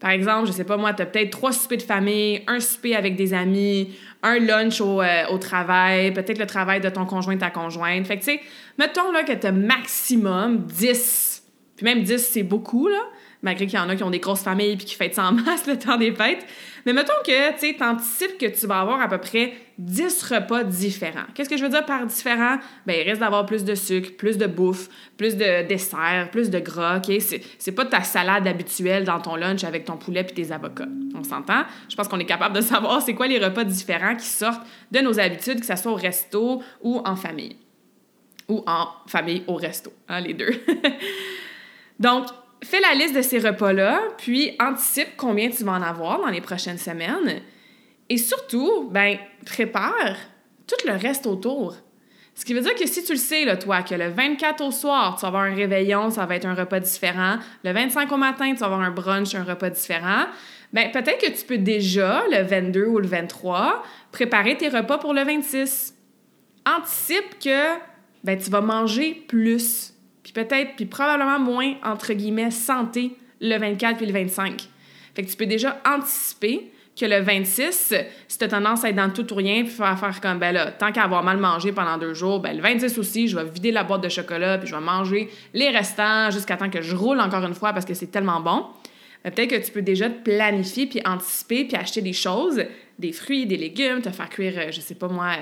Par 0.00 0.10
exemple, 0.10 0.48
je 0.48 0.52
sais 0.52 0.64
pas 0.64 0.76
moi, 0.76 0.92
tu 0.92 1.02
as 1.02 1.06
peut-être 1.06 1.30
trois 1.30 1.52
soupers 1.52 1.78
de 1.78 1.82
famille, 1.82 2.42
un 2.48 2.58
souper 2.58 2.96
avec 2.96 3.14
des 3.14 3.32
amis, 3.32 3.94
un 4.24 4.40
lunch 4.40 4.80
au, 4.80 5.00
euh, 5.02 5.26
au 5.30 5.38
travail, 5.38 6.12
peut-être 6.12 6.38
le 6.38 6.46
travail 6.46 6.80
de 6.80 6.88
ton 6.88 7.04
conjoint, 7.04 7.36
ta 7.36 7.50
conjointe. 7.50 8.06
Fait 8.06 8.18
que, 8.18 8.24
tu 8.24 8.32
sais, 8.32 8.40
mettons 8.76 9.12
là, 9.12 9.22
que 9.22 9.32
tu 9.32 9.46
as 9.46 9.52
maximum 9.52 10.64
10, 10.64 11.44
puis 11.76 11.84
même 11.84 12.02
10, 12.02 12.26
c'est 12.26 12.42
beaucoup, 12.42 12.88
là 12.88 13.00
malgré 13.42 13.66
qu'il 13.66 13.78
y 13.78 13.82
en 13.82 13.88
a 13.88 13.96
qui 13.96 14.02
ont 14.02 14.10
des 14.10 14.18
grosses 14.18 14.42
familles 14.42 14.76
puis 14.76 14.86
qui 14.86 14.94
fêtent 14.94 15.14
ça 15.14 15.24
en 15.24 15.32
masse 15.32 15.66
le 15.66 15.78
temps 15.78 15.96
des 15.96 16.12
fêtes. 16.12 16.46
Mais 16.86 16.92
mettons 16.92 17.12
que 17.24 17.58
tu 17.58 17.82
anticipes 17.82 18.38
que 18.38 18.46
tu 18.46 18.66
vas 18.66 18.80
avoir 18.80 19.00
à 19.00 19.08
peu 19.08 19.18
près 19.18 19.52
10 19.78 20.22
repas 20.24 20.64
différents. 20.64 21.26
Qu'est-ce 21.34 21.48
que 21.48 21.56
je 21.56 21.62
veux 21.62 21.68
dire 21.68 21.84
par 21.84 22.06
différent? 22.06 22.56
Ben, 22.86 22.96
il 22.98 23.08
reste 23.08 23.20
d'avoir 23.20 23.46
plus 23.46 23.64
de 23.64 23.74
sucre, 23.74 24.16
plus 24.16 24.38
de 24.38 24.46
bouffe, 24.46 24.88
plus 25.16 25.36
de 25.36 25.66
dessert, 25.66 26.28
plus 26.30 26.50
de 26.50 26.58
gras, 26.58 26.98
OK? 26.98 27.14
C'est 27.58 27.72
pas 27.72 27.84
ta 27.84 28.02
salade 28.02 28.46
habituelle 28.46 29.04
dans 29.04 29.20
ton 29.20 29.36
lunch 29.36 29.64
avec 29.64 29.84
ton 29.84 29.96
poulet 29.96 30.24
puis 30.24 30.34
tes 30.34 30.52
avocats. 30.52 30.88
On 31.14 31.24
s'entend? 31.24 31.64
Je 31.88 31.96
pense 31.96 32.08
qu'on 32.08 32.18
est 32.18 32.26
capable 32.26 32.56
de 32.56 32.62
savoir 32.62 33.02
c'est 33.02 33.14
quoi 33.14 33.26
les 33.26 33.38
repas 33.38 33.64
différents 33.64 34.16
qui 34.16 34.26
sortent 34.26 34.66
de 34.90 35.00
nos 35.00 35.18
habitudes, 35.18 35.60
que 35.60 35.66
ce 35.66 35.76
soit 35.76 35.92
au 35.92 35.96
resto 35.96 36.62
ou 36.82 37.00
en 37.04 37.16
famille. 37.16 37.56
Ou 38.48 38.64
en 38.66 38.88
famille 39.06 39.44
au 39.46 39.54
resto, 39.54 39.92
hein, 40.08 40.20
les 40.20 40.34
deux. 40.34 40.50
Donc, 42.00 42.26
fais 42.62 42.80
la 42.80 42.94
liste 42.94 43.14
de 43.14 43.22
ces 43.22 43.38
repas-là, 43.38 44.00
puis 44.18 44.56
anticipe 44.60 45.16
combien 45.16 45.50
tu 45.50 45.64
vas 45.64 45.72
en 45.72 45.82
avoir 45.82 46.20
dans 46.20 46.28
les 46.28 46.40
prochaines 46.40 46.78
semaines. 46.78 47.42
Et 48.08 48.18
surtout, 48.18 48.88
ben, 48.90 49.18
prépare 49.46 50.16
tout 50.66 50.86
le 50.86 50.96
reste 50.96 51.26
autour. 51.26 51.76
Ce 52.34 52.44
qui 52.44 52.54
veut 52.54 52.60
dire 52.60 52.74
que 52.74 52.86
si 52.86 53.04
tu 53.04 53.12
le 53.12 53.18
sais, 53.18 53.44
là, 53.44 53.56
toi, 53.56 53.82
que 53.82 53.94
le 53.94 54.08
24 54.08 54.64
au 54.64 54.70
soir, 54.70 55.16
tu 55.16 55.22
vas 55.22 55.28
avoir 55.28 55.42
un 55.42 55.54
réveillon, 55.54 56.10
ça 56.10 56.26
va 56.26 56.36
être 56.36 56.46
un 56.46 56.54
repas 56.54 56.80
différent. 56.80 57.36
Le 57.64 57.72
25 57.72 58.10
au 58.12 58.16
matin, 58.16 58.52
tu 58.52 58.58
vas 58.58 58.66
avoir 58.66 58.80
un 58.80 58.90
brunch, 58.90 59.34
un 59.34 59.44
repas 59.44 59.70
différent. 59.70 60.26
Ben, 60.72 60.90
peut-être 60.90 61.18
que 61.18 61.30
tu 61.30 61.44
peux 61.44 61.58
déjà, 61.58 62.22
le 62.30 62.42
22 62.42 62.86
ou 62.86 62.98
le 62.98 63.06
23, 63.06 63.82
préparer 64.12 64.56
tes 64.56 64.68
repas 64.68 64.98
pour 64.98 65.12
le 65.12 65.22
26. 65.22 65.94
Anticipe 66.64 67.38
que 67.42 67.78
ben, 68.22 68.38
tu 68.38 68.50
vas 68.50 68.60
manger 68.60 69.14
plus 69.28 69.94
puis 70.32 70.44
peut-être, 70.44 70.76
puis 70.76 70.86
probablement 70.86 71.38
moins, 71.38 71.74
entre 71.84 72.12
guillemets, 72.12 72.50
santé 72.50 73.16
le 73.40 73.56
24 73.58 73.96
puis 73.96 74.06
le 74.06 74.12
25. 74.12 74.68
Fait 75.14 75.22
que 75.22 75.30
tu 75.30 75.36
peux 75.36 75.46
déjà 75.46 75.80
anticiper 75.86 76.70
que 76.98 77.06
le 77.06 77.20
26, 77.20 77.94
si 78.28 78.38
tu 78.38 78.44
as 78.44 78.48
tendance 78.48 78.84
à 78.84 78.90
être 78.90 78.96
dans 78.96 79.10
tout 79.10 79.32
ou 79.32 79.36
rien, 79.36 79.62
puis 79.62 79.72
faire, 79.72 79.98
faire 79.98 80.20
comme, 80.20 80.38
ben 80.38 80.52
là, 80.52 80.70
tant 80.70 80.92
qu'à 80.92 81.04
avoir 81.04 81.22
mal 81.22 81.38
mangé 81.38 81.72
pendant 81.72 81.96
deux 81.96 82.14
jours, 82.14 82.40
ben 82.40 82.54
le 82.54 82.62
26 82.62 82.98
aussi, 82.98 83.28
je 83.28 83.36
vais 83.36 83.44
vider 83.44 83.72
la 83.72 83.84
boîte 83.84 84.02
de 84.02 84.08
chocolat, 84.08 84.58
puis 84.58 84.68
je 84.68 84.74
vais 84.74 84.82
manger 84.82 85.30
les 85.54 85.70
restants 85.70 86.30
jusqu'à 86.30 86.56
temps 86.56 86.68
que 86.68 86.82
je 86.82 86.94
roule 86.94 87.20
encore 87.20 87.44
une 87.44 87.54
fois 87.54 87.72
parce 87.72 87.86
que 87.86 87.94
c'est 87.94 88.10
tellement 88.10 88.40
bon. 88.40 88.66
Ben, 89.24 89.30
peut-être 89.30 89.50
que 89.50 89.64
tu 89.64 89.72
peux 89.72 89.82
déjà 89.82 90.10
te 90.10 90.22
planifier, 90.22 90.86
puis 90.86 91.00
anticiper, 91.04 91.64
puis 91.64 91.76
acheter 91.76 92.02
des 92.02 92.12
choses 92.12 92.62
des 93.00 93.12
fruits, 93.12 93.46
des 93.46 93.56
légumes, 93.56 94.00
te 94.02 94.10
faire 94.10 94.28
cuire, 94.28 94.54
euh, 94.56 94.70
je 94.70 94.80
sais 94.80 94.94
pas 94.94 95.08
moi, 95.08 95.32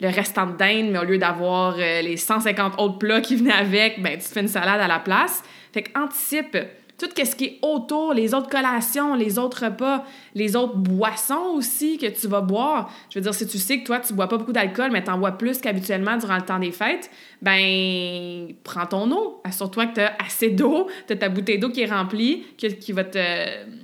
le 0.00 0.08
restant 0.08 0.46
de 0.46 0.56
dinde, 0.56 0.90
mais 0.92 0.98
au 0.98 1.04
lieu 1.04 1.18
d'avoir 1.18 1.76
euh, 1.78 2.02
les 2.02 2.16
150 2.16 2.78
autres 2.78 2.98
plats 2.98 3.20
qui 3.20 3.36
venaient 3.36 3.52
avec, 3.52 4.00
ben 4.02 4.12
tu 4.12 4.24
te 4.24 4.32
fais 4.32 4.40
une 4.40 4.48
salade 4.48 4.80
à 4.80 4.88
la 4.88 5.00
place. 5.00 5.42
Fait 5.72 5.82
qu'anticipe 5.82 6.56
tout 6.98 7.08
ce 7.14 7.36
qui 7.36 7.44
est 7.44 7.58
autour, 7.60 8.14
les 8.14 8.32
autres 8.32 8.48
collations, 8.48 9.14
les 9.14 9.38
autres 9.38 9.66
repas, 9.66 10.04
les 10.34 10.56
autres 10.56 10.76
boissons 10.76 11.52
aussi 11.54 11.98
que 11.98 12.06
tu 12.06 12.26
vas 12.26 12.40
boire. 12.40 12.90
Je 13.10 13.18
veux 13.18 13.22
dire, 13.22 13.34
si 13.34 13.46
tu 13.46 13.58
sais 13.58 13.80
que 13.80 13.86
toi, 13.86 14.00
tu 14.00 14.14
bois 14.14 14.28
pas 14.28 14.38
beaucoup 14.38 14.52
d'alcool, 14.52 14.90
mais 14.92 15.04
tu 15.04 15.10
en 15.10 15.18
bois 15.18 15.32
plus 15.32 15.58
qu'habituellement 15.58 16.16
durant 16.16 16.36
le 16.36 16.42
temps 16.42 16.58
des 16.58 16.72
fêtes, 16.72 17.10
ben 17.42 18.48
prends 18.64 18.86
ton 18.86 19.10
eau. 19.10 19.42
Assure-toi 19.44 19.86
que 19.86 19.94
tu 19.94 20.00
as 20.00 20.16
assez 20.24 20.48
d'eau, 20.48 20.88
tu 21.06 21.12
as 21.12 21.16
ta 21.16 21.28
bouteille 21.28 21.58
d'eau 21.58 21.68
qui 21.68 21.82
est 21.82 21.90
remplie, 21.90 22.44
qui, 22.56 22.92
va 22.92 23.04
te, 23.04 23.18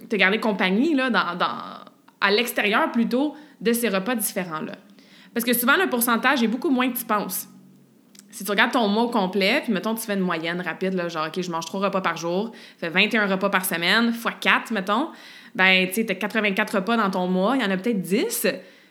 te 0.08 0.16
garder 0.16 0.40
compagnie 0.40 0.94
là, 0.94 1.10
dans, 1.10 1.36
dans 1.36 1.91
à 2.22 2.30
l'extérieur 2.30 2.90
plutôt 2.92 3.34
de 3.60 3.72
ces 3.72 3.88
repas 3.88 4.14
différents-là. 4.14 4.74
Parce 5.34 5.44
que 5.44 5.52
souvent, 5.52 5.76
le 5.76 5.88
pourcentage 5.88 6.42
est 6.42 6.48
beaucoup 6.48 6.70
moins 6.70 6.90
que 6.90 6.96
tu 6.96 7.04
penses. 7.04 7.48
Si 8.30 8.44
tu 8.44 8.50
regardes 8.50 8.72
ton 8.72 8.88
mois 8.88 9.10
complet, 9.10 9.60
puis 9.62 9.72
mettons, 9.72 9.94
tu 9.94 10.02
fais 10.02 10.14
une 10.14 10.20
moyenne 10.20 10.60
rapide, 10.60 10.94
là, 10.94 11.08
genre, 11.08 11.26
OK, 11.26 11.42
je 11.42 11.50
mange 11.50 11.66
trois 11.66 11.80
repas 11.80 12.00
par 12.00 12.16
jour, 12.16 12.52
fais 12.78 12.88
21 12.88 13.26
repas 13.26 13.50
par 13.50 13.64
semaine, 13.64 14.12
fois 14.12 14.32
4, 14.32 14.70
mettons, 14.72 15.10
ben, 15.54 15.86
tu 15.88 15.94
sais, 15.94 16.10
as 16.10 16.14
84 16.14 16.76
repas 16.76 16.96
dans 16.96 17.10
ton 17.10 17.26
mois, 17.26 17.56
il 17.56 17.62
y 17.62 17.64
en 17.64 17.70
a 17.70 17.76
peut-être 17.76 18.00
10. 18.00 18.46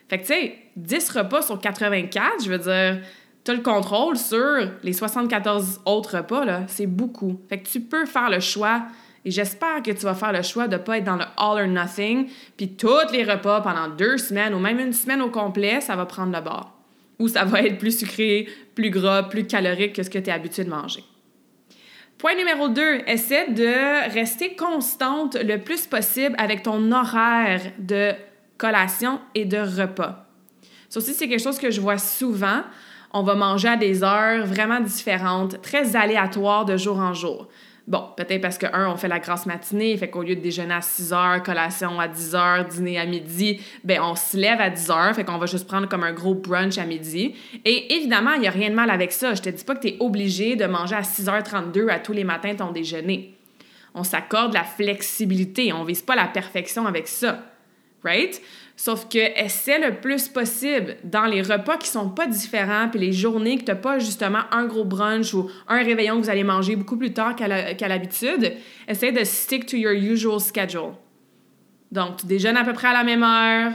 Fait 0.08 0.18
que, 0.18 0.22
tu 0.22 0.26
sais, 0.26 0.58
10 0.76 1.10
repas 1.10 1.42
sur 1.42 1.58
84, 1.58 2.44
je 2.44 2.50
veux 2.50 2.58
dire, 2.58 3.00
tu 3.44 3.50
as 3.50 3.54
le 3.54 3.62
contrôle 3.62 4.16
sur 4.16 4.70
les 4.84 4.92
74 4.92 5.80
autres 5.86 6.18
repas, 6.18 6.44
là, 6.44 6.62
c'est 6.68 6.86
beaucoup. 6.86 7.40
Fait 7.48 7.58
que 7.58 7.68
tu 7.68 7.80
peux 7.80 8.06
faire 8.06 8.30
le 8.30 8.38
choix 8.38 8.82
et 9.24 9.30
j'espère 9.30 9.82
que 9.82 9.90
tu 9.90 10.04
vas 10.04 10.14
faire 10.14 10.32
le 10.32 10.42
choix 10.42 10.66
de 10.66 10.76
ne 10.76 10.82
pas 10.82 10.98
être 10.98 11.04
dans 11.04 11.16
le 11.16 11.24
all 11.36 11.62
or 11.62 11.66
nothing, 11.66 12.28
puis 12.56 12.74
tous 12.74 13.12
les 13.12 13.24
repas 13.24 13.60
pendant 13.60 13.88
deux 13.88 14.18
semaines 14.18 14.54
ou 14.54 14.58
même 14.58 14.80
une 14.80 14.92
semaine 14.92 15.22
au 15.22 15.30
complet, 15.30 15.80
ça 15.80 15.94
va 15.94 16.06
prendre 16.06 16.36
le 16.36 16.42
bord. 16.42 16.72
Ou 17.18 17.28
ça 17.28 17.44
va 17.44 17.60
être 17.60 17.78
plus 17.78 17.98
sucré, 17.98 18.48
plus 18.74 18.90
gras, 18.90 19.24
plus 19.24 19.46
calorique 19.46 19.94
que 19.94 20.02
ce 20.02 20.10
que 20.10 20.18
tu 20.18 20.30
es 20.30 20.32
habitué 20.32 20.64
de 20.64 20.70
manger. 20.70 21.04
Point 22.18 22.34
numéro 22.36 22.68
2, 22.68 23.02
essaie 23.06 23.50
de 23.50 24.12
rester 24.12 24.54
constante 24.54 25.36
le 25.36 25.58
plus 25.58 25.86
possible 25.86 26.34
avec 26.38 26.62
ton 26.62 26.90
horaire 26.92 27.60
de 27.78 28.12
collation 28.58 29.20
et 29.34 29.44
de 29.44 29.58
repas. 29.58 30.26
Ça 30.88 30.98
aussi, 30.98 31.14
c'est 31.14 31.28
quelque 31.28 31.42
chose 31.42 31.58
que 31.58 31.70
je 31.70 31.80
vois 31.80 31.98
souvent. 31.98 32.62
On 33.12 33.22
va 33.22 33.34
manger 33.34 33.68
à 33.68 33.76
des 33.76 34.04
heures 34.04 34.46
vraiment 34.46 34.80
différentes, 34.80 35.60
très 35.62 35.96
aléatoires 35.96 36.64
de 36.64 36.76
jour 36.76 36.98
en 36.98 37.12
jour. 37.12 37.48
Bon, 37.88 38.04
peut-être 38.16 38.40
parce 38.40 38.58
que, 38.58 38.66
un, 38.72 38.88
on 38.90 38.96
fait 38.96 39.08
la 39.08 39.18
grasse 39.18 39.44
matinée, 39.44 39.96
fait 39.96 40.08
qu'au 40.08 40.22
lieu 40.22 40.36
de 40.36 40.40
déjeuner 40.40 40.74
à 40.74 40.80
6 40.80 41.12
heures, 41.12 41.42
collation 41.42 41.98
à 41.98 42.06
10 42.06 42.34
heures, 42.36 42.64
dîner 42.64 42.98
à 42.98 43.06
midi, 43.06 43.60
ben 43.82 44.00
on 44.00 44.14
se 44.14 44.36
lève 44.36 44.60
à 44.60 44.70
10 44.70 44.90
heures, 44.90 45.14
fait 45.16 45.24
qu'on 45.24 45.38
va 45.38 45.46
juste 45.46 45.66
prendre 45.66 45.88
comme 45.88 46.04
un 46.04 46.12
gros 46.12 46.34
brunch 46.34 46.78
à 46.78 46.86
midi. 46.86 47.34
Et 47.64 47.94
évidemment, 47.94 48.34
il 48.34 48.42
n'y 48.42 48.46
a 48.46 48.52
rien 48.52 48.70
de 48.70 48.76
mal 48.76 48.88
avec 48.88 49.10
ça. 49.10 49.34
Je 49.34 49.42
te 49.42 49.48
dis 49.48 49.64
pas 49.64 49.74
que 49.74 49.80
tu 49.80 49.88
es 49.88 49.96
obligé 49.98 50.54
de 50.54 50.64
manger 50.66 50.94
à 50.94 51.00
6h32 51.00 51.88
à 51.88 51.98
tous 51.98 52.12
les 52.12 52.24
matins 52.24 52.54
ton 52.54 52.70
déjeuner. 52.70 53.36
On 53.94 54.04
s'accorde 54.04 54.54
la 54.54 54.64
flexibilité, 54.64 55.72
on 55.72 55.82
vise 55.82 56.02
pas 56.02 56.14
la 56.14 56.26
perfection 56.26 56.86
avec 56.86 57.08
ça. 57.08 57.42
Right? 58.04 58.40
Sauf 58.84 59.08
que 59.08 59.40
essaie 59.40 59.78
le 59.78 60.00
plus 60.00 60.26
possible 60.26 60.96
dans 61.04 61.26
les 61.26 61.40
repas 61.40 61.76
qui 61.76 61.86
sont 61.86 62.08
pas 62.08 62.26
différents, 62.26 62.88
puis 62.88 62.98
les 62.98 63.12
journées 63.12 63.56
que 63.56 63.62
tu 63.62 63.70
n'as 63.70 63.76
pas 63.76 64.00
justement 64.00 64.40
un 64.50 64.64
gros 64.64 64.84
brunch 64.84 65.34
ou 65.34 65.48
un 65.68 65.84
réveillon 65.84 66.16
que 66.16 66.24
vous 66.24 66.30
allez 66.30 66.42
manger 66.42 66.74
beaucoup 66.74 66.96
plus 66.96 67.12
tard 67.12 67.36
qu'à 67.36 67.46
l'habitude, 67.46 68.54
essaie 68.88 69.12
de 69.12 69.22
stick 69.22 69.66
to 69.66 69.76
your 69.76 69.92
usual 69.92 70.40
schedule. 70.40 70.94
Donc, 71.92 72.16
tu 72.16 72.26
déjeunes 72.26 72.56
à 72.56 72.64
peu 72.64 72.72
près 72.72 72.88
à 72.88 72.92
la 72.92 73.04
même 73.04 73.22
heure, 73.22 73.70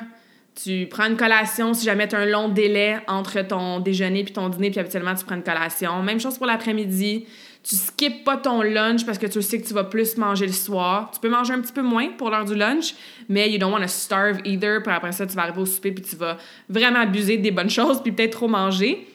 tu 0.61 0.87
prends 0.89 1.05
une 1.05 1.15
collation 1.15 1.73
si 1.73 1.85
jamais 1.85 2.09
tu 2.09 2.17
as 2.17 2.19
un 2.19 2.25
long 2.25 2.49
délai 2.49 2.97
entre 3.07 3.47
ton 3.47 3.79
déjeuner 3.79 4.25
puis 4.25 4.33
ton 4.33 4.49
dîner, 4.49 4.71
puis 4.71 4.81
habituellement 4.81 5.15
tu 5.15 5.23
prends 5.23 5.35
une 5.35 5.43
collation. 5.43 6.03
Même 6.03 6.19
chose 6.19 6.37
pour 6.37 6.47
l'après-midi. 6.47 7.27
Tu 7.67 7.75
skippes 7.75 8.23
pas 8.23 8.37
ton 8.37 8.61
lunch 8.61 9.05
parce 9.05 9.17
que 9.17 9.25
tu 9.25 9.41
sais 9.41 9.59
que 9.59 9.67
tu 9.67 9.73
vas 9.73 9.83
plus 9.83 10.15
manger 10.15 10.47
le 10.47 10.53
soir. 10.53 11.11
Tu 11.13 11.19
peux 11.19 11.29
manger 11.29 11.53
un 11.53 11.59
petit 11.59 11.73
peu 11.73 11.81
moins 11.81 12.11
pour 12.17 12.29
l'heure 12.29 12.45
du 12.45 12.55
lunch, 12.55 12.95
mais 13.27 13.51
you 13.51 13.57
don't 13.57 13.73
want 13.73 13.81
to 13.81 13.89
starve 13.89 14.39
either. 14.45 14.79
Puis 14.81 14.93
après 14.93 15.11
ça, 15.11 15.27
tu 15.27 15.35
vas 15.35 15.41
arriver 15.41 15.59
au 15.59 15.65
souper 15.65 15.91
puis 15.91 16.03
tu 16.03 16.15
vas 16.15 16.37
vraiment 16.69 16.99
abuser 16.99 17.37
des 17.37 17.51
bonnes 17.51 17.69
choses 17.79 18.01
puis 18.01 18.13
peut-être 18.13 18.31
trop 18.31 18.47
manger. 18.47 19.05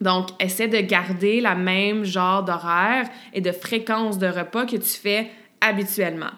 Donc, 0.00 0.28
essaie 0.38 0.68
de 0.68 0.78
garder 0.78 1.40
la 1.40 1.56
même 1.56 2.04
genre 2.04 2.44
d'horaire 2.44 3.08
et 3.34 3.40
de 3.40 3.50
fréquence 3.50 4.18
de 4.18 4.28
repas 4.28 4.66
que 4.66 4.76
tu 4.76 4.88
fais 4.88 5.28
habituellement. 5.60 6.30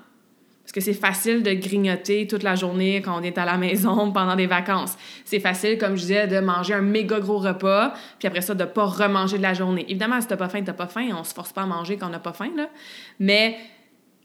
Parce 0.72 0.86
que 0.86 0.92
c'est 0.92 0.98
facile 0.98 1.42
de 1.42 1.52
grignoter 1.52 2.26
toute 2.26 2.42
la 2.42 2.54
journée 2.54 3.02
quand 3.02 3.20
on 3.20 3.22
est 3.22 3.36
à 3.36 3.44
la 3.44 3.58
maison 3.58 4.10
pendant 4.12 4.36
des 4.36 4.46
vacances. 4.46 4.96
C'est 5.26 5.38
facile, 5.38 5.76
comme 5.76 5.96
je 5.96 6.00
disais, 6.00 6.26
de 6.26 6.40
manger 6.40 6.72
un 6.72 6.80
méga 6.80 7.20
gros 7.20 7.36
repas, 7.36 7.92
puis 8.18 8.26
après 8.26 8.40
ça, 8.40 8.54
de 8.54 8.64
pas 8.64 8.86
remanger 8.86 9.36
de 9.36 9.42
la 9.42 9.52
journée. 9.52 9.84
Évidemment, 9.86 10.18
si 10.22 10.28
t'as 10.28 10.38
pas 10.38 10.48
faim, 10.48 10.62
t'as 10.64 10.72
pas 10.72 10.86
faim. 10.86 11.10
On 11.12 11.24
se 11.24 11.34
force 11.34 11.52
pas 11.52 11.62
à 11.62 11.66
manger 11.66 11.98
quand 11.98 12.06
on 12.06 12.10
n'a 12.10 12.20
pas 12.20 12.32
faim, 12.32 12.52
là. 12.56 12.70
Mais, 13.20 13.58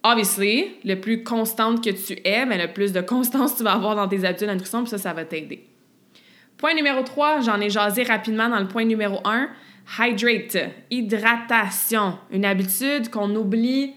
obviously, 0.04 0.68
le 0.86 0.96
plus 0.96 1.22
constante 1.26 1.84
que 1.84 1.90
tu 1.90 2.18
es, 2.24 2.46
mais 2.46 2.66
le 2.66 2.72
plus 2.72 2.94
de 2.94 3.02
constance 3.02 3.58
tu 3.58 3.64
vas 3.64 3.74
avoir 3.74 3.98
dans 3.98 4.08
tes 4.08 4.24
habitudes 4.24 4.48
de 4.48 4.56
puis 4.56 4.88
ça, 4.88 4.98
ça 4.98 5.12
va 5.12 5.26
t'aider. 5.26 5.68
Point 6.56 6.76
numéro 6.76 7.04
3, 7.04 7.42
j'en 7.42 7.60
ai 7.60 7.70
jasé 7.70 8.04
rapidement 8.04 8.48
dans 8.48 8.60
le 8.60 8.70
point 8.70 8.86
numéro 8.86 9.20
1. 9.26 9.50
Hydrate, 10.00 10.58
hydratation, 10.92 12.18
une 12.32 12.46
habitude 12.46 13.10
qu'on 13.10 13.36
oublie 13.36 13.94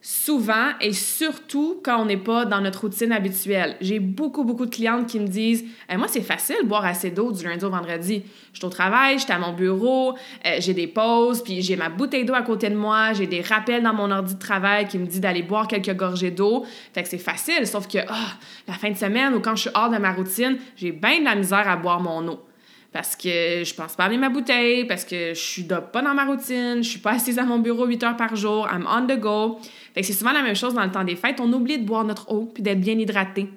souvent 0.00 0.70
et 0.80 0.92
surtout 0.92 1.80
quand 1.82 2.00
on 2.00 2.04
n'est 2.04 2.16
pas 2.16 2.44
dans 2.44 2.60
notre 2.60 2.82
routine 2.82 3.12
habituelle. 3.12 3.76
J'ai 3.80 3.98
beaucoup, 3.98 4.44
beaucoup 4.44 4.66
de 4.66 4.74
clientes 4.74 5.06
qui 5.06 5.18
me 5.18 5.26
disent 5.26 5.64
Moi, 5.92 6.06
c'est 6.08 6.22
facile 6.22 6.56
boire 6.64 6.84
assez 6.84 7.10
d'eau 7.10 7.32
du 7.32 7.44
lundi 7.44 7.64
au 7.64 7.70
vendredi. 7.70 8.22
Je 8.52 8.58
suis 8.58 8.66
au 8.66 8.70
travail, 8.70 9.18
je 9.18 9.24
suis 9.24 9.32
à 9.32 9.38
mon 9.38 9.52
bureau, 9.52 10.14
euh, 10.46 10.56
j'ai 10.60 10.74
des 10.74 10.86
pauses, 10.86 11.42
puis 11.42 11.62
j'ai 11.62 11.76
ma 11.76 11.88
bouteille 11.88 12.24
d'eau 12.24 12.34
à 12.34 12.42
côté 12.42 12.70
de 12.70 12.76
moi, 12.76 13.12
j'ai 13.12 13.26
des 13.26 13.40
rappels 13.40 13.82
dans 13.82 13.92
mon 13.92 14.10
ordi 14.10 14.34
de 14.34 14.38
travail 14.38 14.86
qui 14.86 14.98
me 14.98 15.06
dit 15.06 15.20
d'aller 15.20 15.42
boire 15.42 15.66
quelques 15.66 15.94
gorgées 15.94 16.30
d'eau. 16.30 16.64
Fait 16.92 17.02
que 17.02 17.08
c'est 17.08 17.18
facile, 17.18 17.66
sauf 17.66 17.88
que 17.88 17.98
ah, 18.08 18.36
la 18.66 18.74
fin 18.74 18.90
de 18.90 18.96
semaine 18.96 19.34
ou 19.34 19.40
quand 19.40 19.56
je 19.56 19.62
suis 19.62 19.70
hors 19.74 19.90
de 19.90 19.98
ma 19.98 20.12
routine, 20.12 20.58
j'ai 20.76 20.92
bien 20.92 21.20
de 21.20 21.24
la 21.24 21.34
misère 21.34 21.68
à 21.68 21.76
boire 21.76 22.00
mon 22.00 22.26
eau 22.28 22.47
parce 22.92 23.16
que 23.16 23.64
je 23.64 23.74
pense 23.74 23.96
pas 23.96 24.04
amener 24.04 24.18
ma 24.18 24.28
bouteille, 24.30 24.86
parce 24.86 25.04
que 25.04 25.34
je 25.34 25.40
suis 25.40 25.64
pas 25.64 26.02
dans 26.02 26.14
ma 26.14 26.24
routine, 26.24 26.82
je 26.82 26.88
suis 26.88 26.98
pas 26.98 27.12
assise 27.12 27.38
à 27.38 27.44
mon 27.44 27.58
bureau 27.58 27.86
8 27.86 28.02
heures 28.02 28.16
par 28.16 28.34
jour, 28.34 28.66
I'm 28.72 28.86
on 28.88 29.06
the 29.06 29.18
go. 29.18 29.58
C'est 29.94 30.12
souvent 30.12 30.32
la 30.32 30.42
même 30.42 30.56
chose 30.56 30.74
dans 30.74 30.84
le 30.84 30.90
temps 30.90 31.04
des 31.04 31.16
fêtes, 31.16 31.40
on 31.40 31.52
oublie 31.52 31.78
de 31.78 31.84
boire 31.84 32.04
notre 32.04 32.30
eau 32.30 32.50
puis 32.52 32.62
d'être 32.62 32.80
bien 32.80 32.98
hydraté. 32.98 33.48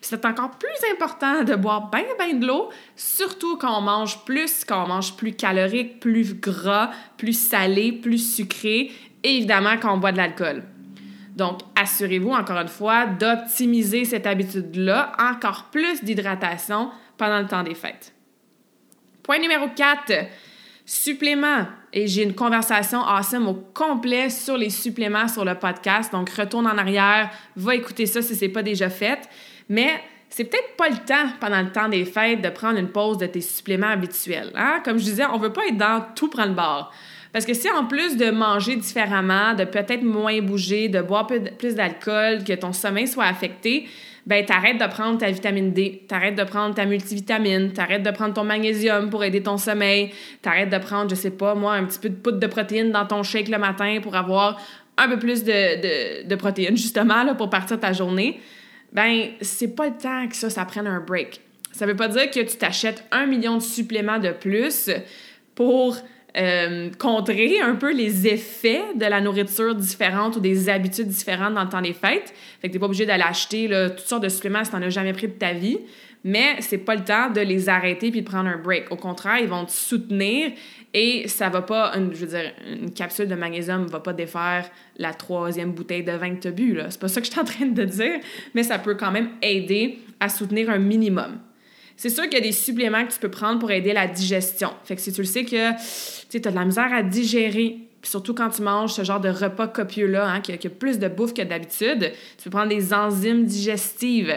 C'est 0.00 0.24
encore 0.24 0.52
plus 0.52 0.92
important 0.92 1.44
de 1.44 1.54
boire 1.54 1.90
bien, 1.90 2.04
bien 2.18 2.34
de 2.34 2.46
l'eau, 2.46 2.70
surtout 2.96 3.56
quand 3.56 3.78
on 3.78 3.80
mange 3.80 4.24
plus, 4.24 4.64
quand 4.64 4.84
on 4.84 4.88
mange 4.88 5.16
plus 5.16 5.32
calorique, 5.32 6.00
plus 6.00 6.34
gras, 6.34 6.90
plus 7.16 7.38
salé, 7.38 7.92
plus 7.92 8.18
sucré, 8.18 8.92
et 9.22 9.36
évidemment 9.36 9.76
quand 9.80 9.92
on 9.92 9.98
boit 9.98 10.12
de 10.12 10.18
l'alcool. 10.18 10.62
Donc, 11.36 11.60
assurez-vous, 11.76 12.30
encore 12.30 12.58
une 12.58 12.68
fois, 12.68 13.06
d'optimiser 13.06 14.04
cette 14.04 14.26
habitude-là, 14.26 15.12
encore 15.18 15.68
plus 15.70 16.02
d'hydratation 16.02 16.90
pendant 17.16 17.38
le 17.40 17.46
temps 17.46 17.62
des 17.62 17.76
fêtes. 17.76 18.12
Point 19.28 19.40
numéro 19.40 19.66
4, 19.68 20.24
suppléments. 20.86 21.66
Et 21.92 22.06
j'ai 22.06 22.22
une 22.22 22.34
conversation 22.34 23.02
awesome 23.02 23.46
au 23.46 23.62
complet 23.74 24.30
sur 24.30 24.56
les 24.56 24.70
suppléments 24.70 25.28
sur 25.28 25.44
le 25.44 25.54
podcast. 25.54 26.10
Donc, 26.10 26.30
retourne 26.30 26.66
en 26.66 26.78
arrière, 26.78 27.28
va 27.54 27.74
écouter 27.74 28.06
ça 28.06 28.22
si 28.22 28.34
c'est 28.34 28.48
pas 28.48 28.62
déjà 28.62 28.88
fait. 28.88 29.28
Mais 29.68 30.02
c'est 30.30 30.44
peut-être 30.44 30.76
pas 30.78 30.88
le 30.88 30.96
temps 30.96 31.30
pendant 31.40 31.60
le 31.60 31.70
temps 31.70 31.90
des 31.90 32.06
fêtes 32.06 32.40
de 32.40 32.48
prendre 32.48 32.78
une 32.78 32.88
pause 32.88 33.18
de 33.18 33.26
tes 33.26 33.42
suppléments 33.42 33.88
habituels. 33.88 34.50
Hein? 34.54 34.80
Comme 34.82 34.96
je 34.96 35.04
disais, 35.04 35.26
on 35.30 35.36
veut 35.36 35.52
pas 35.52 35.66
être 35.66 35.76
dans 35.76 36.06
tout 36.14 36.30
prendre 36.30 36.54
bord. 36.54 36.90
Parce 37.30 37.44
que 37.44 37.52
si 37.52 37.70
en 37.70 37.84
plus 37.84 38.16
de 38.16 38.30
manger 38.30 38.76
différemment, 38.76 39.52
de 39.52 39.64
peut-être 39.64 40.04
moins 40.04 40.40
bouger, 40.40 40.88
de 40.88 41.02
boire 41.02 41.26
plus 41.26 41.74
d'alcool, 41.74 42.44
que 42.44 42.54
ton 42.54 42.72
sommeil 42.72 43.06
soit 43.06 43.26
affecté, 43.26 43.88
ben 44.28 44.44
t'arrêtes 44.44 44.78
de 44.78 44.86
prendre 44.86 45.16
ta 45.16 45.30
vitamine 45.30 45.72
D, 45.72 46.04
t'arrêtes 46.06 46.34
de 46.34 46.44
prendre 46.44 46.74
ta 46.74 46.84
multivitamine, 46.84 47.72
t'arrêtes 47.72 48.02
de 48.02 48.10
prendre 48.10 48.34
ton 48.34 48.44
magnésium 48.44 49.08
pour 49.08 49.24
aider 49.24 49.42
ton 49.42 49.56
sommeil, 49.56 50.12
t'arrêtes 50.42 50.68
de 50.68 50.76
prendre, 50.76 51.08
je 51.08 51.14
sais 51.14 51.30
pas, 51.30 51.54
moi, 51.54 51.72
un 51.72 51.86
petit 51.86 51.98
peu 51.98 52.10
de 52.10 52.14
poudre 52.14 52.38
de 52.38 52.46
protéines 52.46 52.92
dans 52.92 53.06
ton 53.06 53.22
shake 53.22 53.48
le 53.48 53.56
matin 53.56 54.00
pour 54.02 54.14
avoir 54.16 54.60
un 54.98 55.08
peu 55.08 55.18
plus 55.18 55.44
de, 55.44 56.24
de, 56.24 56.28
de 56.28 56.34
protéines, 56.34 56.76
justement, 56.76 57.24
là, 57.24 57.34
pour 57.34 57.48
partir 57.48 57.80
ta 57.80 57.94
journée, 57.94 58.38
ben 58.92 59.28
c'est 59.40 59.74
pas 59.74 59.86
le 59.86 59.96
temps 59.96 60.28
que 60.28 60.36
ça, 60.36 60.50
ça 60.50 60.66
prenne 60.66 60.86
un 60.86 61.00
break. 61.00 61.40
Ça 61.72 61.86
veut 61.86 61.96
pas 61.96 62.08
dire 62.08 62.30
que 62.30 62.40
tu 62.40 62.56
t'achètes 62.58 63.04
un 63.10 63.24
million 63.24 63.56
de 63.56 63.62
suppléments 63.62 64.18
de 64.18 64.32
plus 64.32 64.90
pour 65.54 65.96
euh, 66.36 66.90
contrer 66.98 67.58
un 67.60 67.74
peu 67.74 67.92
les 67.92 68.26
effets 68.26 68.82
de 68.94 69.06
la 69.06 69.20
nourriture 69.20 69.74
différente 69.74 70.36
ou 70.36 70.40
des 70.40 70.68
habitudes 70.68 71.08
différentes 71.08 71.54
dans 71.54 71.64
le 71.64 71.70
temps 71.70 71.80
des 71.80 71.94
fêtes. 71.94 72.34
Fait 72.60 72.68
que 72.68 72.74
t'es 72.74 72.78
pas 72.78 72.86
obligé 72.86 73.06
d'aller 73.06 73.24
acheter 73.24 73.66
là, 73.66 73.90
toutes 73.90 74.06
sortes 74.06 74.24
de 74.24 74.28
suppléments 74.28 74.62
si 74.62 74.70
t'en 74.70 74.82
as 74.82 74.90
jamais 74.90 75.14
pris 75.14 75.28
de 75.28 75.32
ta 75.32 75.52
vie. 75.54 75.78
Mais 76.24 76.56
c'est 76.60 76.78
pas 76.78 76.96
le 76.96 77.04
temps 77.04 77.30
de 77.30 77.40
les 77.40 77.68
arrêter 77.68 78.10
puis 78.10 78.20
de 78.22 78.26
prendre 78.26 78.48
un 78.48 78.58
break. 78.58 78.90
Au 78.90 78.96
contraire, 78.96 79.38
ils 79.40 79.48
vont 79.48 79.64
te 79.64 79.70
soutenir 79.70 80.50
et 80.92 81.28
ça 81.28 81.48
va 81.48 81.62
pas, 81.62 81.92
une, 81.96 82.14
je 82.14 82.26
veux 82.26 82.38
dire, 82.38 82.52
une 82.66 82.92
capsule 82.92 83.28
de 83.28 83.34
magnésium 83.34 83.86
va 83.86 84.00
pas 84.00 84.12
défaire 84.12 84.68
la 84.96 85.14
troisième 85.14 85.72
bouteille 85.72 86.02
de 86.02 86.12
vin 86.12 86.34
que 86.34 86.40
t'as 86.40 86.50
bu. 86.50 86.78
C'est 86.90 87.00
pas 87.00 87.08
ça 87.08 87.20
que 87.20 87.26
je 87.26 87.32
suis 87.32 87.40
en 87.40 87.44
train 87.44 87.66
de 87.66 87.84
dire, 87.84 88.20
mais 88.54 88.64
ça 88.64 88.78
peut 88.78 88.96
quand 88.96 89.12
même 89.12 89.30
aider 89.42 89.98
à 90.20 90.28
soutenir 90.28 90.68
un 90.70 90.78
minimum. 90.78 91.38
C'est 91.98 92.10
sûr 92.10 92.22
qu'il 92.24 92.34
y 92.34 92.36
a 92.36 92.40
des 92.40 92.52
suppléments 92.52 93.04
que 93.04 93.12
tu 93.12 93.18
peux 93.18 93.28
prendre 93.28 93.58
pour 93.58 93.72
aider 93.72 93.92
la 93.92 94.06
digestion. 94.06 94.70
Fait 94.84 94.94
que 94.94 95.02
si 95.02 95.12
tu 95.12 95.20
le 95.20 95.26
sais 95.26 95.44
que 95.44 95.72
tu 96.30 96.36
as 96.36 96.50
de 96.50 96.54
la 96.54 96.64
misère 96.64 96.92
à 96.94 97.02
digérer, 97.02 97.76
puis 98.00 98.08
surtout 98.08 98.34
quand 98.34 98.50
tu 98.50 98.62
manges 98.62 98.92
ce 98.92 99.02
genre 99.02 99.18
de 99.18 99.28
repas 99.28 99.66
copieux-là, 99.66 100.30
hein, 100.30 100.40
qui, 100.40 100.56
qui 100.58 100.68
a 100.68 100.70
plus 100.70 101.00
de 101.00 101.08
bouffe 101.08 101.34
que 101.34 101.42
d'habitude, 101.42 102.12
tu 102.36 102.44
peux 102.44 102.50
prendre 102.50 102.68
des 102.68 102.94
enzymes 102.94 103.44
digestives. 103.44 104.32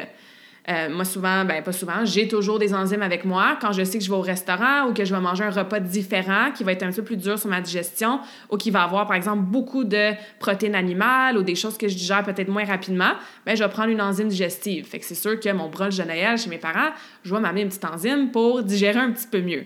Euh, 0.70 0.90
moi, 0.90 1.06
souvent, 1.06 1.44
ben 1.44 1.64
pas 1.64 1.72
souvent, 1.72 2.06
j'ai 2.06 2.28
toujours 2.28 2.60
des 2.60 2.74
enzymes 2.76 3.02
avec 3.02 3.26
moi 3.26 3.58
quand 3.60 3.72
je 3.72 3.84
sais 3.84 3.98
que 3.98 4.04
je 4.04 4.10
vais 4.12 4.16
au 4.16 4.22
restaurant 4.22 4.88
ou 4.88 4.94
que 4.94 5.04
je 5.04 5.14
vais 5.14 5.20
manger 5.20 5.44
un 5.44 5.50
repas 5.50 5.80
différent 5.80 6.52
qui 6.56 6.64
va 6.64 6.74
être 6.74 6.84
un 6.84 6.92
peu 6.92 7.04
plus 7.04 7.18
dur 7.18 7.40
sur 7.40 7.50
ma 7.50 7.62
digestion 7.62 8.20
ou 8.50 8.58
qui 8.58 8.70
va 8.70 8.84
avoir, 8.84 9.08
par 9.08 9.16
exemple, 9.16 9.42
beaucoup 9.42 9.84
de 9.84 10.12
protéines 10.40 10.76
animales 10.76 11.38
ou 11.38 11.42
des 11.42 11.56
choses 11.56 11.80
que 11.80 11.88
je 11.88 11.96
digère 11.96 12.24
peut-être 12.24 12.50
moins 12.50 12.66
rapidement, 12.66 13.14
ben, 13.46 13.56
je 13.56 13.64
vais 13.64 13.70
prendre 13.70 13.90
une 13.90 14.02
enzyme 14.02 14.28
digestive. 14.28 14.86
Fait 14.86 15.00
que 15.00 15.06
c'est 15.06 15.16
sûr 15.16 15.40
que 15.40 15.52
mon 15.52 15.68
brunch 15.68 15.98
de 15.98 16.04
Noël 16.04 16.38
chez 16.38 16.50
mes 16.50 16.60
parents, 16.60 16.92
je 17.24 17.34
vais 17.34 17.42
m'amener 17.42 17.62
une 17.62 17.70
petite 17.70 17.86
enzyme 17.86 18.30
pour 18.30 18.62
digérer 18.62 19.00
un 19.00 19.12
petit 19.12 19.28
peu 19.28 19.42
mieux. 19.42 19.66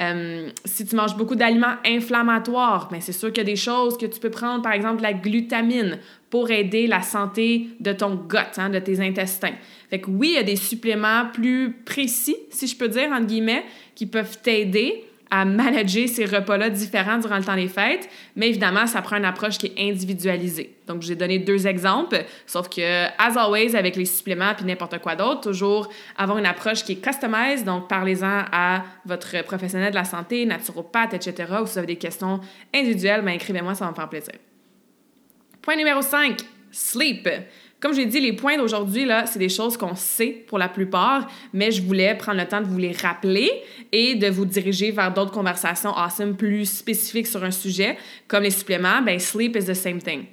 Euh, 0.00 0.50
si 0.64 0.86
tu 0.86 0.94
manges 0.94 1.16
beaucoup 1.16 1.34
d'aliments 1.34 1.74
inflammatoires, 1.84 2.88
ben 2.88 3.00
c'est 3.00 3.12
sûr 3.12 3.32
qu'il 3.32 3.38
y 3.38 3.46
a 3.48 3.50
des 3.50 3.56
choses 3.56 3.98
que 3.98 4.06
tu 4.06 4.20
peux 4.20 4.30
prendre, 4.30 4.62
par 4.62 4.72
exemple 4.72 5.02
la 5.02 5.12
glutamine, 5.12 5.98
pour 6.30 6.50
aider 6.50 6.86
la 6.86 7.02
santé 7.02 7.68
de 7.80 7.92
ton 7.92 8.14
gut, 8.14 8.38
hein, 8.58 8.70
de 8.70 8.78
tes 8.78 9.00
intestins. 9.00 9.54
Fait 9.90 10.00
que 10.00 10.10
oui, 10.10 10.28
il 10.32 10.34
y 10.34 10.38
a 10.38 10.42
des 10.44 10.56
suppléments 10.56 11.26
plus 11.32 11.72
précis, 11.84 12.36
si 12.50 12.66
je 12.66 12.76
peux 12.76 12.88
dire, 12.88 13.10
entre 13.10 13.26
guillemets, 13.26 13.64
qui 13.94 14.06
peuvent 14.06 14.38
t'aider 14.40 15.04
à 15.30 15.44
manager 15.44 16.08
ces 16.08 16.24
repas-là 16.24 16.70
différents 16.70 17.18
durant 17.18 17.38
le 17.38 17.44
temps 17.44 17.56
des 17.56 17.68
fêtes, 17.68 18.08
mais 18.36 18.48
évidemment, 18.48 18.86
ça 18.86 19.02
prend 19.02 19.16
une 19.16 19.24
approche 19.24 19.58
qui 19.58 19.66
est 19.66 19.90
individualisée. 19.90 20.76
Donc, 20.86 21.02
j'ai 21.02 21.14
donné 21.14 21.38
deux 21.38 21.66
exemples, 21.66 22.24
sauf 22.46 22.68
que, 22.68 23.04
as 23.06 23.38
always, 23.38 23.76
avec 23.76 23.96
les 23.96 24.06
suppléments 24.06 24.54
puis 24.54 24.64
n'importe 24.64 24.98
quoi 25.00 25.16
d'autre, 25.16 25.42
toujours 25.42 25.88
avoir 26.16 26.38
une 26.38 26.46
approche 26.46 26.84
qui 26.84 26.92
est 26.92 27.04
customized, 27.04 27.64
donc 27.64 27.88
parlez-en 27.88 28.44
à 28.50 28.84
votre 29.04 29.42
professionnel 29.44 29.90
de 29.90 29.96
la 29.96 30.04
santé, 30.04 30.46
naturopathe, 30.46 31.14
etc., 31.14 31.52
ou 31.62 31.66
si 31.66 31.72
vous 31.72 31.78
avez 31.78 31.86
des 31.88 31.96
questions 31.96 32.40
individuelles, 32.74 33.22
ben, 33.22 33.32
écrivez-moi, 33.32 33.74
ça 33.74 33.84
va 33.84 33.90
me 33.90 33.96
faire 33.96 34.08
plaisir. 34.08 34.34
Point 35.60 35.76
numéro 35.76 36.00
5, 36.00 36.40
sleep. 36.70 37.28
Comme 37.80 37.94
j'ai 37.94 38.06
dit, 38.06 38.20
les 38.20 38.32
points 38.32 38.56
d'aujourd'hui, 38.56 39.04
là, 39.04 39.26
c'est 39.26 39.38
des 39.38 39.48
choses 39.48 39.76
qu'on 39.76 39.94
sait 39.94 40.44
pour 40.48 40.58
la 40.58 40.68
plupart, 40.68 41.30
mais 41.52 41.70
je 41.70 41.80
voulais 41.80 42.16
prendre 42.16 42.38
le 42.38 42.46
temps 42.46 42.60
de 42.60 42.66
vous 42.66 42.78
les 42.78 42.92
rappeler 42.92 43.50
et 43.92 44.16
de 44.16 44.28
vous 44.28 44.44
diriger 44.44 44.90
vers 44.90 45.14
d'autres 45.14 45.30
conversations 45.30 45.96
awesome 45.96 46.36
plus 46.36 46.66
spécifiques 46.66 47.28
sur 47.28 47.44
un 47.44 47.52
sujet, 47.52 47.96
comme 48.26 48.42
les 48.42 48.50
suppléments. 48.50 49.00
Ben, 49.02 49.20
sleep 49.20 49.56
is 49.56 49.66
the 49.66 49.74
same 49.74 50.02
thing. 50.02 50.24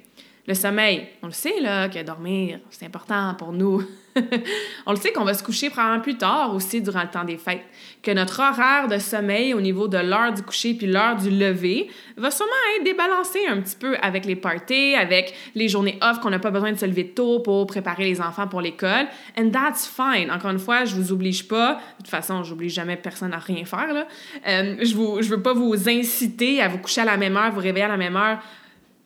Le 0.46 0.54
sommeil, 0.54 1.08
on 1.22 1.26
le 1.26 1.32
sait, 1.32 1.60
là, 1.60 1.88
que 1.88 2.00
dormir, 2.04 2.60
c'est 2.70 2.86
important 2.86 3.34
pour 3.34 3.52
nous. 3.52 3.82
on 4.86 4.92
le 4.92 4.96
sait 4.96 5.12
qu'on 5.12 5.24
va 5.24 5.34
se 5.34 5.42
coucher 5.42 5.70
probablement 5.70 6.00
plus 6.00 6.16
tard 6.16 6.54
aussi 6.54 6.80
durant 6.80 7.02
le 7.02 7.08
temps 7.08 7.24
des 7.24 7.36
fêtes, 7.36 7.64
que 8.00 8.12
notre 8.12 8.40
horaire 8.40 8.86
de 8.88 8.98
sommeil 8.98 9.54
au 9.54 9.60
niveau 9.60 9.88
de 9.88 9.98
l'heure 9.98 10.32
du 10.32 10.42
coucher 10.42 10.74
puis 10.74 10.86
l'heure 10.86 11.16
du 11.16 11.30
lever 11.30 11.90
va 12.16 12.30
sûrement 12.30 12.52
être 12.76 12.84
débalancé 12.84 13.40
un 13.48 13.60
petit 13.60 13.74
peu 13.76 13.96
avec 14.00 14.24
les 14.24 14.36
parties, 14.36 14.94
avec 14.94 15.34
les 15.56 15.68
journées 15.68 15.98
off 16.00 16.20
qu'on 16.20 16.30
n'a 16.30 16.38
pas 16.38 16.52
besoin 16.52 16.72
de 16.72 16.78
se 16.78 16.86
lever 16.86 17.08
tôt 17.08 17.40
pour 17.40 17.66
préparer 17.66 18.04
les 18.04 18.20
enfants 18.20 18.46
pour 18.46 18.60
l'école. 18.60 19.06
And 19.36 19.50
that's 19.50 19.86
fine. 19.86 20.30
Encore 20.30 20.52
une 20.52 20.60
fois, 20.60 20.84
je 20.84 20.94
vous 20.94 21.12
oblige 21.12 21.48
pas. 21.48 21.74
De 21.98 22.04
toute 22.04 22.08
façon, 22.08 22.44
j'oblige 22.44 22.72
jamais 22.72 22.96
personne 22.96 23.34
à 23.34 23.38
rien 23.38 23.64
faire. 23.64 23.92
Là. 23.92 24.06
Euh, 24.46 24.76
je 24.80 24.96
ne 24.96 25.22
je 25.22 25.28
veux 25.28 25.42
pas 25.42 25.54
vous 25.54 25.88
inciter 25.88 26.62
à 26.62 26.68
vous 26.68 26.78
coucher 26.78 27.00
à 27.00 27.04
la 27.04 27.16
même 27.16 27.36
heure, 27.36 27.50
vous 27.50 27.60
réveiller 27.60 27.86
à 27.86 27.88
la 27.88 27.96
même 27.96 28.16
heure 28.16 28.38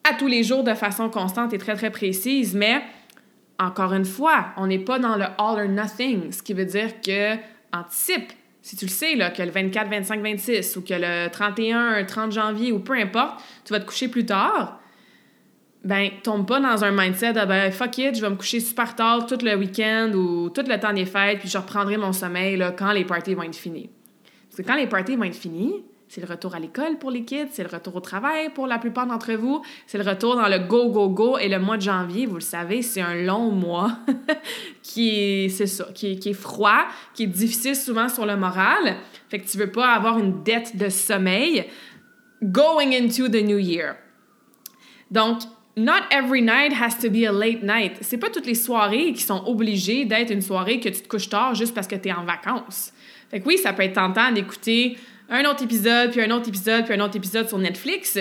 à 0.04 0.14
tous 0.14 0.26
les 0.26 0.42
jours 0.42 0.64
de 0.64 0.74
façon 0.74 1.08
constante 1.08 1.52
et 1.52 1.58
très, 1.58 1.74
très 1.74 1.90
précise, 1.90 2.54
mais 2.54 2.82
encore 3.58 3.92
une 3.92 4.04
fois, 4.04 4.46
on 4.56 4.66
n'est 4.66 4.78
pas 4.78 4.98
dans 4.98 5.16
le 5.16 5.24
all 5.24 5.66
or 5.66 5.68
nothing, 5.68 6.32
ce 6.32 6.42
qui 6.42 6.54
veut 6.54 6.64
dire 6.64 7.00
que 7.00 7.36
anticipe 7.72 8.32
Si 8.62 8.76
tu 8.76 8.86
le 8.86 8.90
sais, 8.90 9.14
là, 9.14 9.30
que 9.30 9.42
le 9.42 9.50
24, 9.50 9.88
25, 9.88 10.22
26 10.22 10.76
ou 10.76 10.82
que 10.82 10.94
le 10.94 11.28
31, 11.30 12.04
30 12.04 12.32
janvier 12.32 12.72
ou 12.72 12.80
peu 12.80 12.94
importe, 12.94 13.42
tu 13.64 13.72
vas 13.72 13.80
te 13.80 13.86
coucher 13.86 14.08
plus 14.08 14.26
tard, 14.26 14.80
ben, 15.84 16.10
tombe 16.22 16.46
pas 16.46 16.60
dans 16.60 16.84
un 16.84 16.90
mindset 16.90 17.32
de 17.32 17.44
ben, 17.46 17.70
fuck 17.70 17.96
it, 17.98 18.14
je 18.14 18.20
vais 18.20 18.30
me 18.30 18.36
coucher 18.36 18.60
super 18.60 18.94
tard 18.94 19.26
tout 19.26 19.38
le 19.42 19.54
week-end 19.56 20.10
ou 20.14 20.50
tout 20.50 20.62
le 20.66 20.78
temps 20.78 20.92
des 20.92 21.06
fêtes, 21.06 21.40
puis 21.40 21.48
je 21.48 21.56
reprendrai 21.56 21.96
mon 21.96 22.12
sommeil 22.12 22.56
là, 22.56 22.72
quand 22.72 22.92
les 22.92 23.04
parties 23.04 23.34
vont 23.34 23.44
être 23.44 23.56
finies. 23.56 23.90
Parce 24.50 24.62
que 24.62 24.62
quand 24.62 24.76
les 24.76 24.86
parties 24.86 25.16
vont 25.16 25.24
être 25.24 25.36
finies, 25.36 25.84
c'est 26.10 26.20
le 26.20 26.26
retour 26.26 26.56
à 26.56 26.58
l'école 26.58 26.98
pour 26.98 27.12
les 27.12 27.22
kids, 27.22 27.50
c'est 27.52 27.62
le 27.62 27.68
retour 27.68 27.94
au 27.94 28.00
travail 28.00 28.50
pour 28.52 28.66
la 28.66 28.78
plupart 28.78 29.06
d'entre 29.06 29.32
vous, 29.34 29.62
c'est 29.86 29.96
le 29.96 30.02
retour 30.02 30.34
dans 30.34 30.48
le 30.48 30.58
go, 30.58 30.90
go, 30.90 31.08
go. 31.08 31.38
Et 31.38 31.48
le 31.48 31.60
mois 31.60 31.76
de 31.76 31.82
janvier, 31.82 32.26
vous 32.26 32.34
le 32.34 32.40
savez, 32.40 32.82
c'est 32.82 33.00
un 33.00 33.14
long 33.14 33.52
mois 33.52 33.92
qui 34.82 35.10
est, 35.10 35.48
c'est 35.50 35.68
ça, 35.68 35.86
qui 35.94 36.18
qui 36.18 36.30
est 36.30 36.34
froid, 36.34 36.84
qui 37.14 37.22
est 37.22 37.28
difficile 37.28 37.76
souvent 37.76 38.08
sur 38.08 38.26
le 38.26 38.36
moral. 38.36 38.96
Fait 39.28 39.38
que 39.38 39.48
tu 39.48 39.56
veux 39.56 39.70
pas 39.70 39.92
avoir 39.92 40.18
une 40.18 40.42
dette 40.42 40.76
de 40.76 40.88
sommeil 40.88 41.66
going 42.42 42.90
into 42.92 43.28
the 43.28 43.44
new 43.44 43.58
year. 43.58 43.94
Donc, 45.12 45.42
Not 45.76 46.10
every 46.10 46.42
night 46.42 46.72
has 46.72 46.98
to 47.00 47.08
be 47.08 47.24
a 47.24 47.32
late 47.32 47.62
night. 47.62 47.98
C'est 48.00 48.18
pas 48.18 48.28
toutes 48.28 48.44
les 48.44 48.56
soirées 48.56 49.12
qui 49.12 49.22
sont 49.22 49.44
obligées 49.46 50.04
d'être 50.04 50.32
une 50.32 50.42
soirée 50.42 50.80
que 50.80 50.88
tu 50.88 51.00
te 51.00 51.08
couches 51.08 51.28
tard 51.28 51.54
juste 51.54 51.74
parce 51.74 51.86
que 51.86 51.94
tu 51.94 52.08
es 52.08 52.12
en 52.12 52.24
vacances. 52.24 52.92
Fait 53.30 53.40
que 53.40 53.46
oui, 53.46 53.56
ça 53.56 53.72
peut 53.72 53.84
être 53.84 53.94
tentant 53.94 54.32
d'écouter 54.32 54.98
un 55.30 55.44
autre 55.44 55.62
épisode, 55.62 56.10
puis 56.10 56.20
un 56.20 56.30
autre 56.30 56.48
épisode, 56.48 56.84
puis 56.84 56.94
un 56.94 57.00
autre 57.00 57.16
épisode 57.16 57.48
sur 57.48 57.58
Netflix 57.58 58.18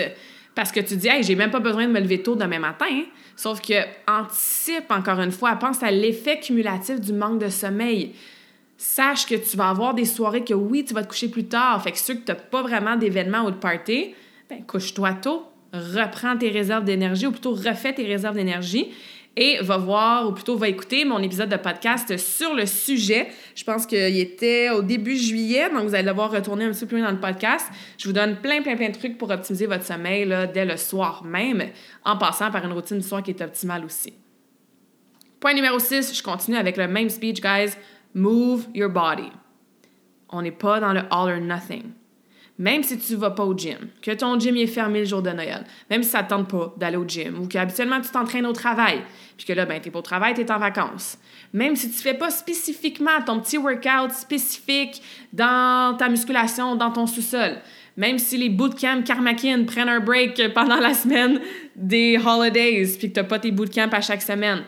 parce 0.54 0.72
que 0.72 0.80
tu 0.80 0.96
dis, 0.96 1.08
hey, 1.08 1.22
j'ai 1.22 1.34
même 1.34 1.50
pas 1.50 1.60
besoin 1.60 1.86
de 1.86 1.92
me 1.92 2.00
lever 2.00 2.22
tôt 2.22 2.34
demain 2.34 2.58
matin. 2.58 3.02
Sauf 3.36 3.60
que 3.60 3.74
anticipe 4.08 4.90
encore 4.90 5.20
une 5.20 5.32
fois, 5.32 5.54
pense 5.56 5.82
à 5.82 5.90
l'effet 5.90 6.40
cumulatif 6.40 7.00
du 7.00 7.12
manque 7.12 7.40
de 7.40 7.48
sommeil. 7.48 8.14
Sache 8.76 9.26
que 9.26 9.34
tu 9.34 9.56
vas 9.56 9.70
avoir 9.70 9.94
des 9.94 10.04
soirées 10.04 10.44
que 10.44 10.54
oui, 10.54 10.84
tu 10.84 10.94
vas 10.94 11.02
te 11.02 11.08
coucher 11.08 11.28
plus 11.28 11.44
tard. 11.44 11.82
Fait 11.82 11.92
que 11.92 11.98
ceux 11.98 12.14
que 12.14 12.24
tu 12.24 12.32
n'as 12.32 12.34
pas 12.36 12.62
vraiment 12.62 12.96
d'événements 12.96 13.44
ou 13.44 13.50
de 13.50 13.56
party, 13.56 14.14
ben 14.48 14.64
couche-toi 14.66 15.12
tôt 15.14 15.50
reprends 15.72 16.36
tes 16.36 16.50
réserves 16.50 16.84
d'énergie, 16.84 17.26
ou 17.26 17.32
plutôt 17.32 17.52
refais 17.52 17.92
tes 17.92 18.04
réserves 18.04 18.34
d'énergie 18.34 18.88
et 19.36 19.58
va 19.60 19.76
voir, 19.76 20.28
ou 20.28 20.32
plutôt 20.32 20.56
va 20.56 20.68
écouter 20.68 21.04
mon 21.04 21.20
épisode 21.22 21.48
de 21.48 21.56
podcast 21.56 22.16
sur 22.16 22.54
le 22.54 22.66
sujet. 22.66 23.28
Je 23.60 23.64
pense 23.66 23.84
qu'il 23.84 24.18
était 24.18 24.70
au 24.70 24.80
début 24.80 25.18
juillet, 25.18 25.68
donc 25.68 25.82
vous 25.82 25.94
allez 25.94 26.08
devoir 26.08 26.30
retourner 26.30 26.64
un 26.64 26.70
petit 26.70 26.80
peu 26.80 26.86
plus 26.86 26.98
loin 27.00 27.08
dans 27.08 27.14
le 27.14 27.20
podcast. 27.20 27.66
Je 27.98 28.08
vous 28.08 28.14
donne 28.14 28.36
plein, 28.36 28.62
plein, 28.62 28.74
plein 28.74 28.88
de 28.88 28.96
trucs 28.96 29.18
pour 29.18 29.30
optimiser 29.30 29.66
votre 29.66 29.84
sommeil 29.84 30.26
dès 30.54 30.64
le 30.64 30.78
soir 30.78 31.22
même, 31.24 31.64
en 32.02 32.16
passant 32.16 32.50
par 32.50 32.64
une 32.64 32.72
routine 32.72 32.96
du 32.96 33.06
soir 33.06 33.22
qui 33.22 33.32
est 33.32 33.42
optimale 33.42 33.84
aussi. 33.84 34.14
Point 35.40 35.52
numéro 35.52 35.78
6, 35.78 36.16
je 36.16 36.22
continue 36.22 36.56
avec 36.56 36.78
le 36.78 36.88
même 36.88 37.10
speech, 37.10 37.42
guys. 37.42 37.72
Move 38.14 38.66
your 38.74 38.88
body. 38.88 39.30
On 40.30 40.40
n'est 40.40 40.52
pas 40.52 40.80
dans 40.80 40.94
le 40.94 41.00
all 41.10 41.30
or 41.34 41.40
nothing 41.42 41.92
même 42.60 42.82
si 42.82 42.98
tu 42.98 43.14
ne 43.14 43.18
vas 43.18 43.30
pas 43.30 43.44
au 43.46 43.56
gym, 43.56 43.78
que 44.02 44.10
ton 44.10 44.38
gym 44.38 44.54
est 44.58 44.66
fermé 44.66 44.98
le 44.98 45.06
jour 45.06 45.22
de 45.22 45.30
Noël, 45.30 45.64
même 45.88 46.02
si 46.02 46.10
ça 46.10 46.22
ne 46.22 46.28
tente 46.28 46.50
pas 46.50 46.74
d'aller 46.76 46.98
au 46.98 47.08
gym, 47.08 47.40
ou 47.40 47.48
qu'habituellement 47.48 48.02
tu 48.02 48.10
t'entraînes 48.10 48.44
au 48.44 48.52
travail, 48.52 49.02
puis 49.38 49.46
que 49.46 49.54
là, 49.54 49.64
ben, 49.64 49.80
tu 49.80 49.90
pas 49.90 49.98
au 49.98 50.02
travail, 50.02 50.34
tu 50.34 50.42
es 50.42 50.52
en 50.52 50.58
vacances. 50.58 51.16
Même 51.52 51.74
si 51.74 51.90
tu 51.90 51.98
fais 51.98 52.14
pas 52.14 52.30
spécifiquement 52.30 53.20
ton 53.26 53.40
petit 53.40 53.58
workout 53.58 54.12
spécifique 54.12 55.02
dans 55.32 55.96
ta 55.96 56.08
musculation, 56.08 56.76
dans 56.76 56.92
ton 56.92 57.06
sous-sol, 57.06 57.58
même 57.96 58.18
si 58.18 58.36
les 58.36 58.48
bootcamps 58.48 59.02
Karmakin 59.02 59.64
prennent 59.64 59.88
un 59.88 60.00
break 60.00 60.54
pendant 60.54 60.76
la 60.76 60.94
semaine 60.94 61.40
des 61.74 62.18
holidays, 62.24 62.86
puis 62.98 63.08
que 63.08 63.14
tu 63.14 63.20
n'as 63.20 63.26
pas 63.26 63.38
tes 63.38 63.50
bootcamps 63.50 63.90
à 63.92 64.00
chaque 64.00 64.22
semaine. 64.22 64.62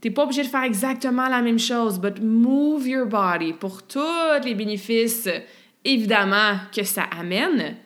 Tu 0.00 0.08
n'es 0.08 0.14
pas 0.14 0.24
obligé 0.24 0.42
de 0.42 0.48
faire 0.48 0.64
exactement 0.64 1.28
la 1.28 1.40
même 1.40 1.60
chose, 1.60 2.00
but 2.00 2.20
move 2.20 2.88
your 2.88 3.06
body 3.06 3.52
pour 3.52 3.86
tous 3.86 4.00
les 4.44 4.54
bénéfices 4.54 5.28
évidemment 5.84 6.56
que 6.74 6.84
ça 6.84 7.04
amène, 7.18 7.76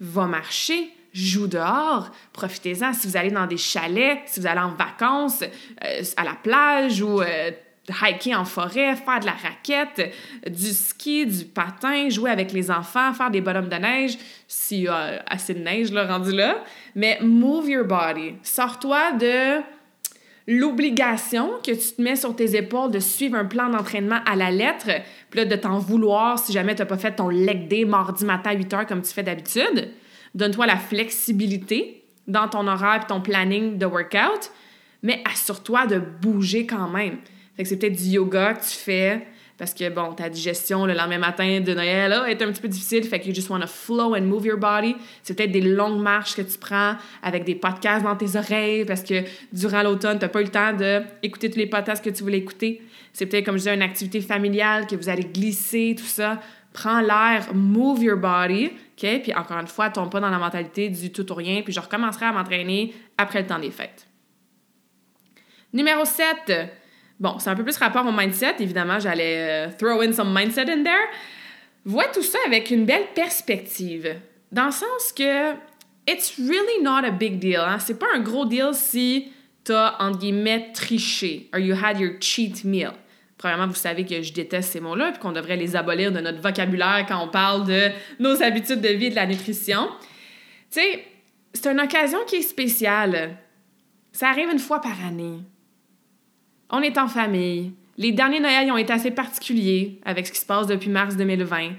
va 0.00 0.26
marcher, 0.26 0.90
joue 1.12 1.46
dehors, 1.46 2.10
profitez-en. 2.32 2.92
Si 2.92 3.06
vous 3.06 3.16
allez 3.16 3.30
dans 3.30 3.46
des 3.46 3.56
chalets, 3.56 4.20
si 4.26 4.40
vous 4.40 4.46
allez 4.46 4.60
en 4.60 4.74
vacances, 4.74 5.42
euh, 5.42 6.02
à 6.16 6.24
la 6.24 6.34
plage 6.34 7.02
ou 7.02 7.20
euh, 7.20 7.50
hiker 7.88 8.38
en 8.38 8.44
forêt, 8.44 8.96
faire 8.96 9.20
de 9.20 9.26
la 9.26 9.32
raquette, 9.32 10.14
du 10.46 10.70
ski, 10.70 11.26
du 11.26 11.44
patin, 11.44 12.08
jouer 12.08 12.30
avec 12.30 12.52
les 12.52 12.70
enfants, 12.70 13.12
faire 13.12 13.30
des 13.30 13.40
bonhommes 13.40 13.68
de 13.68 13.76
neige, 13.76 14.18
s'il 14.46 14.82
y 14.82 14.88
a 14.88 15.22
assez 15.26 15.54
de 15.54 15.60
neige 15.60 15.92
là, 15.92 16.06
rendu 16.06 16.32
là. 16.32 16.62
Mais 16.94 17.18
move 17.20 17.68
your 17.68 17.84
body. 17.84 18.36
Sors-toi 18.42 19.12
de 19.12 19.62
l'obligation 20.46 21.50
que 21.64 21.72
tu 21.72 21.94
te 21.96 22.02
mets 22.02 22.16
sur 22.16 22.34
tes 22.34 22.56
épaules 22.56 22.90
de 22.90 22.98
suivre 22.98 23.36
un 23.36 23.44
plan 23.44 23.68
d'entraînement 23.68 24.20
à 24.26 24.34
la 24.34 24.50
lettre, 24.50 24.88
puis 25.30 25.40
là, 25.40 25.44
de 25.44 25.56
t'en 25.56 25.78
vouloir 25.78 26.38
si 26.38 26.52
jamais 26.52 26.74
tu 26.74 26.82
n'as 26.82 26.86
pas 26.86 26.98
fait 26.98 27.12
ton 27.12 27.28
leg 27.28 27.68
day 27.68 27.84
mardi 27.84 28.24
matin 28.24 28.50
à 28.50 28.54
8 28.54 28.74
heures 28.74 28.86
comme 28.86 29.02
tu 29.02 29.12
fais 29.12 29.22
d'habitude. 29.22 29.92
Donne-toi 30.34 30.66
la 30.66 30.76
flexibilité 30.76 32.04
dans 32.26 32.48
ton 32.48 32.66
horaire 32.66 33.00
et 33.02 33.06
ton 33.06 33.20
planning 33.20 33.78
de 33.78 33.86
workout, 33.86 34.50
mais 35.02 35.22
assure-toi 35.30 35.86
de 35.86 35.98
bouger 35.98 36.66
quand 36.66 36.88
même. 36.88 37.18
C'est 37.62 37.78
peut-être 37.78 37.96
du 37.96 38.08
yoga 38.08 38.54
que 38.54 38.62
tu 38.62 38.76
fais, 38.76 39.26
parce 39.62 39.74
que, 39.74 39.88
bon, 39.90 40.12
ta 40.14 40.28
digestion 40.28 40.86
le 40.86 40.94
lendemain 40.94 41.18
matin 41.18 41.60
de 41.60 41.72
Noël 41.72 42.10
là, 42.10 42.26
est 42.28 42.42
un 42.42 42.50
petit 42.50 42.60
peu 42.60 42.66
difficile. 42.66 43.04
Fait 43.04 43.20
que 43.20 43.28
you 43.28 43.34
just 43.34 43.48
flow 43.68 44.16
and 44.16 44.22
move 44.22 44.44
your 44.44 44.58
body. 44.58 44.96
C'est 45.22 45.36
peut-être 45.36 45.52
des 45.52 45.60
longues 45.60 46.00
marches 46.00 46.34
que 46.34 46.42
tu 46.42 46.58
prends 46.58 46.96
avec 47.22 47.44
des 47.44 47.54
podcasts 47.54 48.04
dans 48.04 48.16
tes 48.16 48.36
oreilles 48.36 48.84
parce 48.84 49.04
que 49.04 49.22
durant 49.52 49.82
l'automne, 49.82 50.18
tu 50.18 50.24
n'as 50.24 50.30
pas 50.30 50.40
eu 50.40 50.44
le 50.44 50.50
temps 50.50 50.72
d'écouter 50.72 51.48
tous 51.48 51.58
les 51.58 51.68
podcasts 51.68 52.04
que 52.04 52.10
tu 52.10 52.24
voulais 52.24 52.38
écouter. 52.38 52.82
C'est 53.12 53.26
peut-être, 53.26 53.44
comme 53.44 53.54
je 53.54 53.58
disais, 53.58 53.74
une 53.74 53.82
activité 53.82 54.20
familiale 54.20 54.88
que 54.88 54.96
vous 54.96 55.08
allez 55.08 55.24
glisser, 55.24 55.94
tout 55.96 56.06
ça. 56.06 56.40
Prends 56.72 57.00
l'air, 57.00 57.52
move 57.54 58.02
your 58.02 58.16
body, 58.16 58.66
OK? 58.66 59.22
Puis 59.22 59.34
encore 59.34 59.58
une 59.58 59.66
fois, 59.66 59.90
tombe 59.90 60.10
pas 60.10 60.20
dans 60.20 60.30
la 60.30 60.38
mentalité 60.38 60.88
du 60.88 61.12
tout 61.12 61.30
ou 61.30 61.34
rien, 61.34 61.62
puis 61.62 61.72
je 61.72 61.80
recommencerai 61.80 62.26
à 62.26 62.32
m'entraîner 62.32 62.94
après 63.18 63.42
le 63.42 63.46
temps 63.46 63.58
des 63.58 63.70
fêtes. 63.70 64.06
Numéro 65.72 66.04
7, 66.04 66.52
Bon, 67.22 67.38
c'est 67.38 67.50
un 67.50 67.54
peu 67.54 67.62
plus 67.62 67.76
rapport 67.76 68.04
au 68.04 68.10
mindset. 68.10 68.56
Évidemment, 68.58 68.98
j'allais 68.98 69.68
euh, 69.68 69.70
throw 69.78 70.00
in 70.02 70.12
some 70.12 70.36
mindset 70.36 70.62
in 70.62 70.82
there. 70.82 71.06
Vois 71.84 72.08
tout 72.08 72.22
ça 72.22 72.38
avec 72.46 72.72
une 72.72 72.84
belle 72.84 73.06
perspective. 73.14 74.16
Dans 74.50 74.66
le 74.66 74.72
sens 74.72 75.12
que 75.16 75.52
it's 76.08 76.36
really 76.36 76.82
not 76.82 77.06
a 77.06 77.12
big 77.12 77.38
deal. 77.38 77.60
Hein? 77.60 77.78
C'est 77.78 77.98
pas 77.98 78.06
un 78.12 78.18
gros 78.18 78.44
deal 78.44 78.70
si 78.72 79.32
t'as, 79.62 79.94
entre 80.00 80.18
guillemets, 80.18 80.72
triché 80.74 81.48
or 81.54 81.60
you 81.60 81.76
had 81.80 82.00
your 82.00 82.14
cheat 82.20 82.64
meal. 82.64 82.90
Premièrement, 83.42 83.66
vous 83.66 83.74
savez 83.74 84.06
que 84.06 84.22
je 84.22 84.32
déteste 84.32 84.72
ces 84.72 84.80
mots-là 84.80 85.12
et 85.14 85.18
qu'on 85.18 85.32
devrait 85.32 85.56
les 85.56 85.74
abolir 85.74 86.12
de 86.12 86.20
notre 86.20 86.40
vocabulaire 86.40 87.04
quand 87.08 87.22
on 87.22 87.28
parle 87.28 87.66
de 87.66 87.90
nos 88.20 88.40
habitudes 88.42 88.80
de 88.80 88.88
vie 88.88 89.06
et 89.06 89.10
de 89.10 89.16
la 89.16 89.26
nutrition. 89.26 89.88
Tu 90.70 90.80
sais, 90.80 91.04
c'est 91.52 91.72
une 91.72 91.80
occasion 91.80 92.18
qui 92.26 92.36
est 92.36 92.42
spéciale. 92.42 93.36
Ça 94.12 94.28
arrive 94.28 94.48
une 94.50 94.58
fois 94.58 94.80
par 94.80 95.04
année 95.04 95.40
on 96.72 96.80
est 96.80 96.98
en 96.98 97.06
famille. 97.06 97.74
Les 97.98 98.10
derniers 98.10 98.40
Noëls 98.40 98.72
ont 98.72 98.78
été 98.78 98.92
assez 98.92 99.10
particuliers 99.10 100.00
avec 100.04 100.26
ce 100.26 100.32
qui 100.32 100.40
se 100.40 100.46
passe 100.46 100.66
depuis 100.66 100.88
mars 100.88 101.16
2020. 101.16 101.72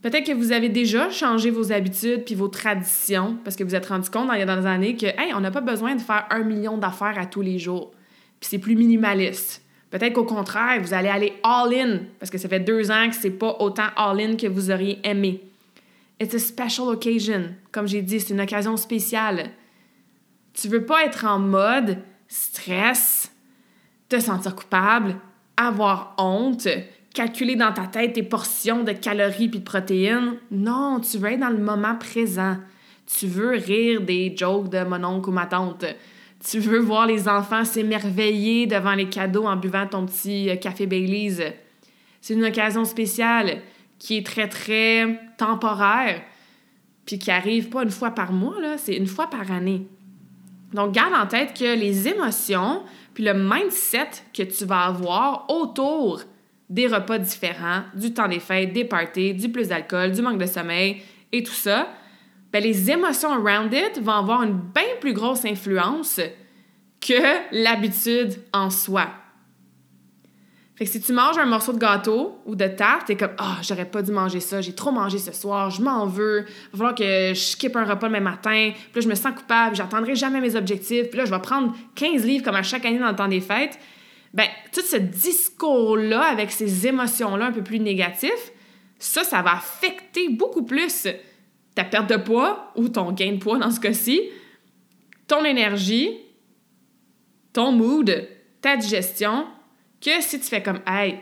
Peut-être 0.00 0.26
que 0.26 0.32
vous 0.32 0.52
avez 0.52 0.70
déjà 0.70 1.10
changé 1.10 1.50
vos 1.50 1.72
habitudes 1.72 2.24
puis 2.24 2.34
vos 2.34 2.48
traditions 2.48 3.36
parce 3.44 3.56
que 3.56 3.64
vous 3.64 3.74
êtes 3.74 3.86
rendu 3.86 4.08
compte 4.08 4.28
dans 4.28 4.32
les 4.32 4.46
dernières 4.46 4.64
années 4.64 4.96
que, 4.96 5.06
hey, 5.06 5.34
on 5.34 5.40
n'a 5.40 5.50
pas 5.50 5.60
besoin 5.60 5.96
de 5.96 6.00
faire 6.00 6.24
un 6.30 6.44
million 6.44 6.78
d'affaires 6.78 7.18
à 7.18 7.26
tous 7.26 7.42
les 7.42 7.58
jours. 7.58 7.90
Puis 8.38 8.48
c'est 8.48 8.58
plus 8.58 8.76
minimaliste. 8.76 9.62
Peut-être 9.90 10.12
qu'au 10.12 10.24
contraire, 10.24 10.80
vous 10.80 10.94
allez 10.94 11.08
aller 11.08 11.32
all-in 11.42 12.00
parce 12.18 12.30
que 12.30 12.38
ça 12.38 12.48
fait 12.48 12.60
deux 12.60 12.90
ans 12.90 13.08
que 13.08 13.16
c'est 13.16 13.30
pas 13.30 13.56
autant 13.58 13.88
all-in 13.96 14.36
que 14.36 14.46
vous 14.46 14.70
auriez 14.70 15.00
aimé. 15.02 15.42
It's 16.20 16.34
a 16.34 16.38
special 16.38 16.88
occasion. 16.88 17.54
Comme 17.72 17.88
j'ai 17.88 18.02
dit, 18.02 18.20
c'est 18.20 18.34
une 18.34 18.40
occasion 18.40 18.76
spéciale. 18.76 19.50
Tu 20.52 20.68
veux 20.68 20.84
pas 20.84 21.04
être 21.04 21.24
en 21.24 21.38
mode 21.38 21.98
stress, 22.28 23.32
te 24.08 24.20
sentir 24.20 24.54
coupable, 24.54 25.16
avoir 25.56 26.14
honte, 26.18 26.68
calculer 27.14 27.56
dans 27.56 27.72
ta 27.72 27.86
tête 27.86 28.12
tes 28.12 28.22
portions 28.22 28.84
de 28.84 28.92
calories 28.92 29.48
puis 29.48 29.60
de 29.60 29.64
protéines. 29.64 30.36
Non, 30.50 31.00
tu 31.00 31.18
veux 31.18 31.32
être 31.32 31.40
dans 31.40 31.50
le 31.50 31.58
moment 31.58 31.96
présent. 31.96 32.56
Tu 33.06 33.26
veux 33.26 33.56
rire 33.56 34.02
des 34.02 34.34
jokes 34.36 34.68
de 34.68 34.84
mon 34.84 35.02
oncle 35.04 35.30
ou 35.30 35.32
ma 35.32 35.46
tante. 35.46 35.84
Tu 36.44 36.58
veux 36.58 36.78
voir 36.78 37.06
les 37.06 37.28
enfants 37.28 37.64
s'émerveiller 37.64 38.66
devant 38.66 38.94
les 38.94 39.08
cadeaux 39.08 39.44
en 39.44 39.56
buvant 39.56 39.86
ton 39.86 40.06
petit 40.06 40.48
euh, 40.48 40.56
café 40.56 40.86
Baileys. 40.86 41.54
C'est 42.20 42.34
une 42.34 42.44
occasion 42.44 42.84
spéciale 42.84 43.58
qui 43.98 44.16
est 44.16 44.26
très, 44.26 44.48
très 44.48 45.20
temporaire, 45.36 46.22
puis 47.04 47.18
qui 47.18 47.30
arrive 47.30 47.68
pas 47.68 47.82
une 47.82 47.90
fois 47.90 48.12
par 48.12 48.32
mois, 48.32 48.58
là, 48.60 48.78
c'est 48.78 48.96
une 48.96 49.06
fois 49.06 49.28
par 49.28 49.52
année. 49.52 49.86
Donc, 50.72 50.92
garde 50.92 51.12
en 51.12 51.26
tête 51.26 51.52
que 51.52 51.78
les 51.78 52.08
émotions, 52.08 52.82
puis 53.12 53.24
le 53.24 53.34
mindset 53.34 54.10
que 54.32 54.42
tu 54.42 54.64
vas 54.64 54.82
avoir 54.84 55.44
autour 55.50 56.22
des 56.70 56.86
repas 56.86 57.18
différents, 57.18 57.82
du 57.94 58.14
temps 58.14 58.28
des 58.28 58.40
fêtes, 58.40 58.72
des 58.72 58.84
parties, 58.84 59.34
du 59.34 59.50
plus 59.50 59.68
d'alcool, 59.68 60.12
du 60.12 60.22
manque 60.22 60.38
de 60.38 60.46
sommeil 60.46 61.02
et 61.32 61.42
tout 61.42 61.52
ça, 61.52 61.88
ben 62.52 62.62
les 62.62 62.90
émotions 62.90 63.32
around 63.32 63.72
it 63.72 64.00
vont 64.02 64.12
avoir 64.12 64.42
une 64.42 64.58
bien 64.58 64.96
plus 65.00 65.12
grosse 65.12 65.44
influence 65.44 66.20
que 67.00 67.22
l'habitude 67.52 68.42
en 68.52 68.70
soi. 68.70 69.08
Fait 70.80 70.86
que 70.86 70.92
si 70.92 71.00
tu 71.02 71.12
manges 71.12 71.36
un 71.36 71.44
morceau 71.44 71.74
de 71.74 71.78
gâteau 71.78 72.38
ou 72.46 72.56
de 72.56 72.66
tarte, 72.66 73.06
t'es 73.06 73.16
comme 73.16 73.34
Ah, 73.36 73.58
j'aurais 73.62 73.84
pas 73.84 74.00
dû 74.00 74.12
manger 74.12 74.40
ça, 74.40 74.62
j'ai 74.62 74.74
trop 74.74 74.90
mangé 74.90 75.18
ce 75.18 75.30
soir, 75.30 75.70
je 75.70 75.82
m'en 75.82 76.06
veux, 76.06 76.40
va 76.40 76.46
falloir 76.72 76.94
que 76.94 77.34
je 77.34 77.40
skip 77.40 77.76
un 77.76 77.84
repas 77.84 78.08
le 78.08 78.18
matin, 78.18 78.70
puis 78.72 78.92
là, 78.94 79.00
je 79.02 79.08
me 79.08 79.14
sens 79.14 79.34
coupable, 79.36 79.76
j'atteindrai 79.76 80.14
jamais 80.14 80.40
mes 80.40 80.56
objectifs, 80.56 81.10
puis 81.10 81.18
là, 81.18 81.26
je 81.26 81.30
vais 81.30 81.40
prendre 81.40 81.76
15 81.96 82.24
livres 82.24 82.42
comme 82.42 82.54
à 82.54 82.62
chaque 82.62 82.86
année 82.86 82.98
dans 82.98 83.10
le 83.10 83.16
temps 83.16 83.28
des 83.28 83.42
fêtes. 83.42 83.78
Ben, 84.32 84.46
tout 84.72 84.80
ce 84.80 84.96
discours-là, 84.96 86.22
avec 86.22 86.50
ces 86.50 86.86
émotions-là 86.86 87.46
un 87.46 87.52
peu 87.52 87.62
plus 87.62 87.80
négatives, 87.80 88.30
ça, 88.98 89.22
ça 89.22 89.42
va 89.42 89.52
affecter 89.52 90.30
beaucoup 90.30 90.62
plus 90.62 91.06
ta 91.80 91.84
perte 91.84 92.10
de 92.10 92.16
poids 92.16 92.72
ou 92.76 92.88
ton 92.88 93.12
gain 93.12 93.32
de 93.32 93.38
poids 93.38 93.58
dans 93.58 93.70
ce 93.70 93.80
cas-ci, 93.80 94.20
ton 95.26 95.44
énergie, 95.44 96.10
ton 97.52 97.72
mood, 97.72 98.28
ta 98.60 98.76
digestion, 98.76 99.46
que 100.00 100.20
si 100.20 100.38
tu 100.38 100.46
fais 100.46 100.62
comme 100.62 100.80
Hey, 100.86 101.18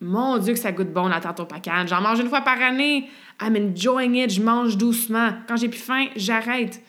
mon 0.00 0.38
Dieu 0.38 0.52
que 0.52 0.58
ça 0.58 0.72
goûte 0.72 0.92
bon 0.92 1.08
la 1.08 1.20
tarte 1.20 1.40
au 1.40 1.46
pacan, 1.46 1.86
j'en 1.86 2.00
mange 2.00 2.20
une 2.20 2.28
fois 2.28 2.42
par 2.42 2.60
année, 2.60 3.08
I'm 3.40 3.56
enjoying 3.56 4.16
it, 4.16 4.30
je 4.30 4.42
mange 4.42 4.76
doucement. 4.76 5.30
Quand 5.46 5.56
j'ai 5.56 5.68
plus 5.68 5.80
faim, 5.80 6.06
j'arrête. 6.16 6.82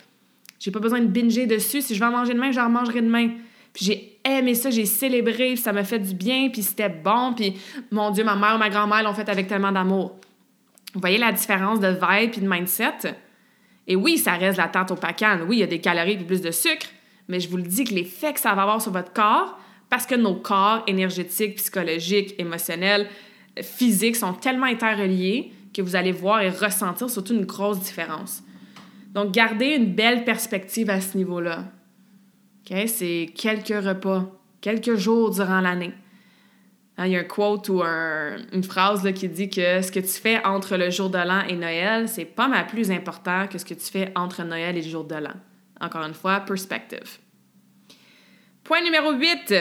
J'ai 0.60 0.72
pas 0.72 0.80
besoin 0.80 1.00
de 1.00 1.08
binger 1.08 1.48
dessus. 1.48 1.82
Si 1.82 1.96
je 1.96 2.00
vais 2.00 2.06
en 2.06 2.12
manger 2.12 2.34
demain, 2.34 2.52
j'en 2.52 2.70
mangerai 2.70 3.02
demain. 3.02 3.30
Puis 3.74 3.86
j'ai 3.86 4.20
aimé 4.26 4.56
ça, 4.56 4.70
j'ai 4.70 4.86
célébré, 4.86 5.56
ça 5.56 5.72
m'a 5.72 5.84
fait 5.84 6.00
du 6.00 6.14
bien, 6.14 6.50
puis 6.50 6.64
c'était 6.64 6.90
bon, 6.90 7.34
puis 7.34 7.54
mon 7.92 8.12
Dieu, 8.12 8.24
ma 8.24 8.36
mère 8.36 8.56
ou 8.56 8.58
ma 8.58 8.70
grand-mère 8.70 9.04
l'ont 9.04 9.14
fait 9.14 9.30
avec 9.30 9.48
tellement 9.48 9.72
d'amour. 9.72 10.20
Vous 10.94 11.00
voyez 11.00 11.18
la 11.18 11.32
différence 11.32 11.80
de 11.80 11.88
vibe 11.88 12.38
et 12.38 12.42
de 12.42 12.50
mindset? 12.50 13.16
Et 13.88 13.96
oui, 13.96 14.18
ça 14.18 14.34
reste 14.34 14.58
la 14.58 14.68
tarte 14.68 14.92
au 14.92 14.96
pacan. 14.96 15.40
Oui, 15.48 15.58
il 15.58 15.60
y 15.60 15.64
a 15.64 15.68
des 15.68 15.80
calories 15.80 16.14
et 16.14 16.18
plus 16.18 16.42
de 16.42 16.52
sucre, 16.52 16.88
mais 17.28 17.40
je 17.40 17.50
vous 17.50 17.58
le 17.58 17.64
dis 17.64 17.84
que 17.84 17.94
l'effet 17.94 18.34
que 18.34 18.40
ça 18.40 18.54
va 18.54 18.64
avoir 18.64 18.82
sur 18.82 18.92
votre 18.92 19.14
corps, 19.14 19.60
parce 19.90 20.06
que 20.06 20.16
nos 20.16 20.36
corps 20.36 20.84
énergétiques, 20.88 21.56
psychologiques, 21.56 22.36
émotionnels, 22.38 23.08
physiques 23.62 24.16
sont 24.16 24.34
tellement 24.34 24.68
interreliés 24.68 25.52
que 25.74 25.82
vous 25.82 25.96
allez 25.96 26.12
voir 26.12 26.42
et 26.42 26.50
ressentir 26.50 27.10
surtout 27.10 27.34
une 27.34 27.46
grosse 27.46 27.80
différence. 27.80 28.44
Donc, 29.14 29.32
gardez 29.32 29.76
une 29.76 29.94
belle 29.94 30.24
perspective 30.24 30.90
à 30.90 31.02
ce 31.02 31.18
niveau-là. 31.18 31.66
C'est 32.86 33.32
quelques 33.36 33.84
repas, 33.84 34.30
quelques 34.62 34.96
jours 34.96 35.32
durant 35.32 35.62
l'année. 35.62 35.94
Hein, 37.00 37.06
il 37.06 37.14
y 37.14 37.16
a 37.16 37.22
un 37.22 37.24
quote 37.24 37.70
ou 37.70 37.82
une 37.82 38.64
phrase 38.64 39.06
là, 39.06 39.14
qui 39.14 39.30
dit 39.30 39.50
que 39.50 39.82
ce 39.82 39.90
que 39.90 40.02
tu 40.02 40.10
fais 40.10 40.46
entre 40.46 40.76
le 40.76 40.90
jour 40.90 41.10
de 41.10 41.18
l'an 41.18 41.44
et 41.48 41.56
Noël, 41.56 42.10
c'est 42.10 42.26
pas 42.26 42.50
mal 42.50 42.68
plus 42.68 42.92
important 42.92 43.48
que 43.48 43.58
ce 43.58 43.64
que 43.64 43.74
tu 43.74 43.90
fais 43.90 44.12
entre 44.16 44.44
Noël 44.44 44.78
et 44.78 44.82
le 44.82 44.90
jour 44.90 45.06
de 45.06 45.16
l'an. 45.16 45.36
Encore 45.80 46.04
une 46.04 46.14
fois, 46.14 46.42
perspective. 46.42 47.20
Point 48.66 48.84
numéro 48.84 49.14
8. 49.14 49.56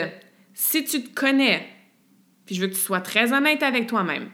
Si 0.53 0.83
tu 0.83 1.01
te 1.01 1.17
connais, 1.17 1.65
puis 2.45 2.55
je 2.55 2.61
veux 2.61 2.67
que 2.67 2.73
tu 2.73 2.81
sois 2.81 2.99
très 2.99 3.31
honnête 3.31 3.63
avec 3.63 3.87
toi-même, 3.87 4.29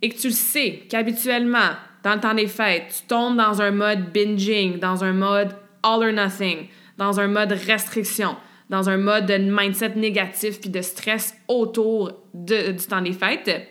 et 0.00 0.08
que 0.08 0.16
tu 0.16 0.28
le 0.28 0.32
sais 0.32 0.84
qu'habituellement, 0.88 1.72
dans 2.04 2.14
le 2.14 2.20
temps 2.20 2.34
des 2.34 2.46
fêtes, 2.46 2.94
tu 3.00 3.06
tombes 3.08 3.36
dans 3.36 3.60
un 3.60 3.72
mode 3.72 4.12
binging, 4.12 4.78
dans 4.78 5.02
un 5.02 5.12
mode 5.12 5.56
all 5.82 6.04
or 6.04 6.12
nothing, 6.12 6.68
dans 6.98 7.18
un 7.18 7.26
mode 7.26 7.50
restriction, 7.50 8.36
dans 8.70 8.88
un 8.88 8.96
mode 8.96 9.26
de 9.26 9.36
mindset 9.36 9.94
négatif 9.96 10.60
puis 10.60 10.70
de 10.70 10.80
stress 10.80 11.36
autour 11.48 12.12
du 12.34 12.76
temps 12.88 13.02
des 13.02 13.12
fêtes, 13.12 13.68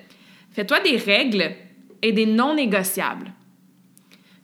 fais-toi 0.52 0.80
des 0.82 0.98
règles 0.98 1.52
et 2.02 2.12
des 2.12 2.26
non 2.26 2.56
négociables. 2.56 3.32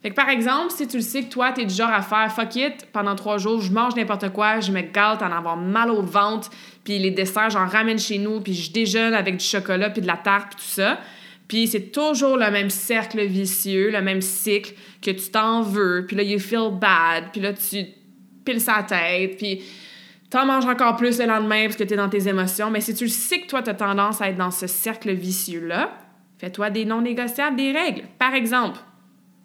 Fait 0.02 0.10
que 0.10 0.16
par 0.16 0.28
exemple, 0.28 0.72
si 0.72 0.88
tu 0.88 0.96
le 0.96 1.02
sais 1.02 1.22
que 1.22 1.28
toi, 1.28 1.52
tu 1.52 1.60
es 1.60 1.64
du 1.64 1.74
genre 1.74 1.90
à 1.90 2.02
faire 2.02 2.32
fuck 2.34 2.56
it, 2.56 2.88
pendant 2.92 3.14
trois 3.14 3.38
jours, 3.38 3.60
je 3.60 3.70
mange 3.70 3.94
n'importe 3.94 4.30
quoi, 4.30 4.58
je 4.58 4.72
me 4.72 4.80
gâte 4.80 5.22
en 5.22 5.30
avoir 5.30 5.56
mal 5.56 5.90
au 5.90 6.02
ventre, 6.02 6.50
puis 6.82 6.98
les 6.98 7.12
desserts, 7.12 7.50
j'en 7.50 7.66
ramène 7.66 8.00
chez 8.00 8.18
nous, 8.18 8.40
puis 8.40 8.52
je 8.52 8.72
déjeune 8.72 9.14
avec 9.14 9.36
du 9.36 9.44
chocolat, 9.44 9.90
puis 9.90 10.02
de 10.02 10.08
la 10.08 10.16
tarte, 10.16 10.56
puis 10.56 10.56
tout 10.56 10.72
ça. 10.72 10.98
Puis 11.46 11.68
c'est 11.68 11.92
toujours 11.92 12.36
le 12.36 12.50
même 12.50 12.68
cercle 12.68 13.24
vicieux, 13.24 13.90
le 13.92 14.02
même 14.02 14.22
cycle, 14.22 14.74
que 15.00 15.12
tu 15.12 15.30
t'en 15.30 15.62
veux, 15.62 16.04
puis 16.06 16.16
là, 16.16 16.24
you 16.24 16.40
feel 16.40 16.70
bad, 16.72 17.26
puis 17.30 17.40
là, 17.40 17.52
tu 17.52 17.84
piles 18.44 18.60
sa 18.60 18.82
tête, 18.82 19.36
puis 19.36 19.62
t'en 20.32 20.46
manges 20.46 20.64
encore 20.64 20.96
plus 20.96 21.18
le 21.18 21.26
lendemain 21.26 21.64
parce 21.64 21.76
que 21.76 21.84
t'es 21.84 21.94
dans 21.94 22.08
tes 22.08 22.26
émotions. 22.26 22.70
Mais 22.70 22.80
si 22.80 22.94
tu 22.94 23.04
le 23.04 23.10
sais 23.10 23.42
que 23.42 23.48
toi, 23.48 23.62
t'as 23.62 23.74
tendance 23.74 24.22
à 24.22 24.30
être 24.30 24.38
dans 24.38 24.50
ce 24.50 24.66
cercle 24.66 25.12
vicieux-là, 25.12 25.92
fais-toi 26.38 26.70
des 26.70 26.86
non 26.86 27.02
négociables, 27.02 27.54
des 27.54 27.70
règles. 27.70 28.04
Par 28.18 28.32
exemple, 28.32 28.78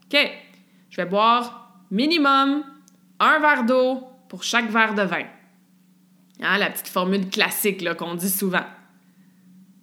OK, 0.06 0.18
je 0.90 0.96
vais 0.96 1.06
boire 1.06 1.84
minimum 1.92 2.64
un 3.20 3.40
verre 3.40 3.66
d'eau 3.66 4.02
pour 4.30 4.44
chaque 4.44 4.70
verre 4.70 4.96
de 4.96 5.02
vin. 5.02 5.26
Hein, 6.42 6.58
la 6.58 6.70
petite 6.70 6.88
formule 6.88 7.30
classique 7.30 7.86
qu'on 7.96 8.16
dit 8.16 8.30
souvent. 8.30 8.66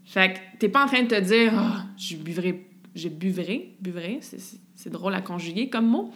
Fait 0.06 0.32
que 0.32 0.58
t'es 0.58 0.70
pas 0.70 0.84
en 0.84 0.86
train 0.86 1.02
de 1.02 1.08
te 1.08 1.20
dire 1.20 1.52
oh, 1.54 1.80
je 1.98 2.16
buvrai, 2.16 2.66
je 2.94 3.08
buvrai, 3.08 3.74
buvrai, 3.78 4.20
c'est 4.22 4.90
drôle 4.90 5.14
à 5.14 5.20
conjuguer 5.20 5.68
comme 5.68 5.86
mot. 5.86 6.12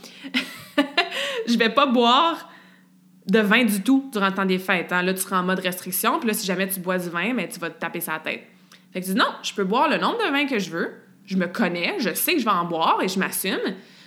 je 1.46 1.58
vais 1.58 1.70
pas 1.70 1.86
boire 1.86 2.48
de 3.28 3.40
vin 3.40 3.64
du 3.64 3.82
tout 3.82 4.08
durant 4.12 4.28
le 4.28 4.34
temps 4.34 4.44
des 4.44 4.58
fêtes. 4.58 4.92
Hein. 4.92 5.02
Là, 5.02 5.12
tu 5.12 5.20
seras 5.20 5.40
en 5.40 5.42
mode 5.42 5.60
restriction, 5.60 6.18
puis 6.18 6.28
là, 6.28 6.34
si 6.34 6.46
jamais 6.46 6.66
tu 6.68 6.80
bois 6.80 6.98
du 6.98 7.10
vin, 7.10 7.34
mais 7.34 7.44
ben, 7.44 7.48
tu 7.48 7.60
vas 7.60 7.70
te 7.70 7.78
taper 7.78 8.00
sa 8.00 8.18
tête. 8.18 8.42
Fait 8.92 9.00
que 9.00 9.06
tu 9.06 9.12
dis 9.12 9.18
non, 9.18 9.28
je 9.42 9.52
peux 9.52 9.64
boire 9.64 9.88
le 9.88 9.98
nombre 9.98 10.18
de 10.24 10.30
vins 10.30 10.46
que 10.46 10.58
je 10.58 10.70
veux, 10.70 10.94
je 11.26 11.36
me 11.36 11.46
connais, 11.46 11.96
je 11.98 12.14
sais 12.14 12.32
que 12.32 12.38
je 12.38 12.44
vais 12.44 12.50
en 12.50 12.64
boire 12.64 13.00
et 13.02 13.08
je 13.08 13.18
m'assume. 13.18 13.58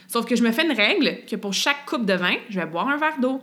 Sauf 0.08 0.26
que 0.26 0.36
je 0.36 0.44
me 0.44 0.52
fais 0.52 0.66
une 0.66 0.76
règle 0.76 1.20
que 1.30 1.36
pour 1.36 1.54
chaque 1.54 1.86
coupe 1.86 2.06
de 2.06 2.14
vin, 2.14 2.36
je 2.50 2.60
vais 2.60 2.66
boire 2.66 2.90
un 2.90 2.98
verre 2.98 3.20
d'eau. 3.20 3.42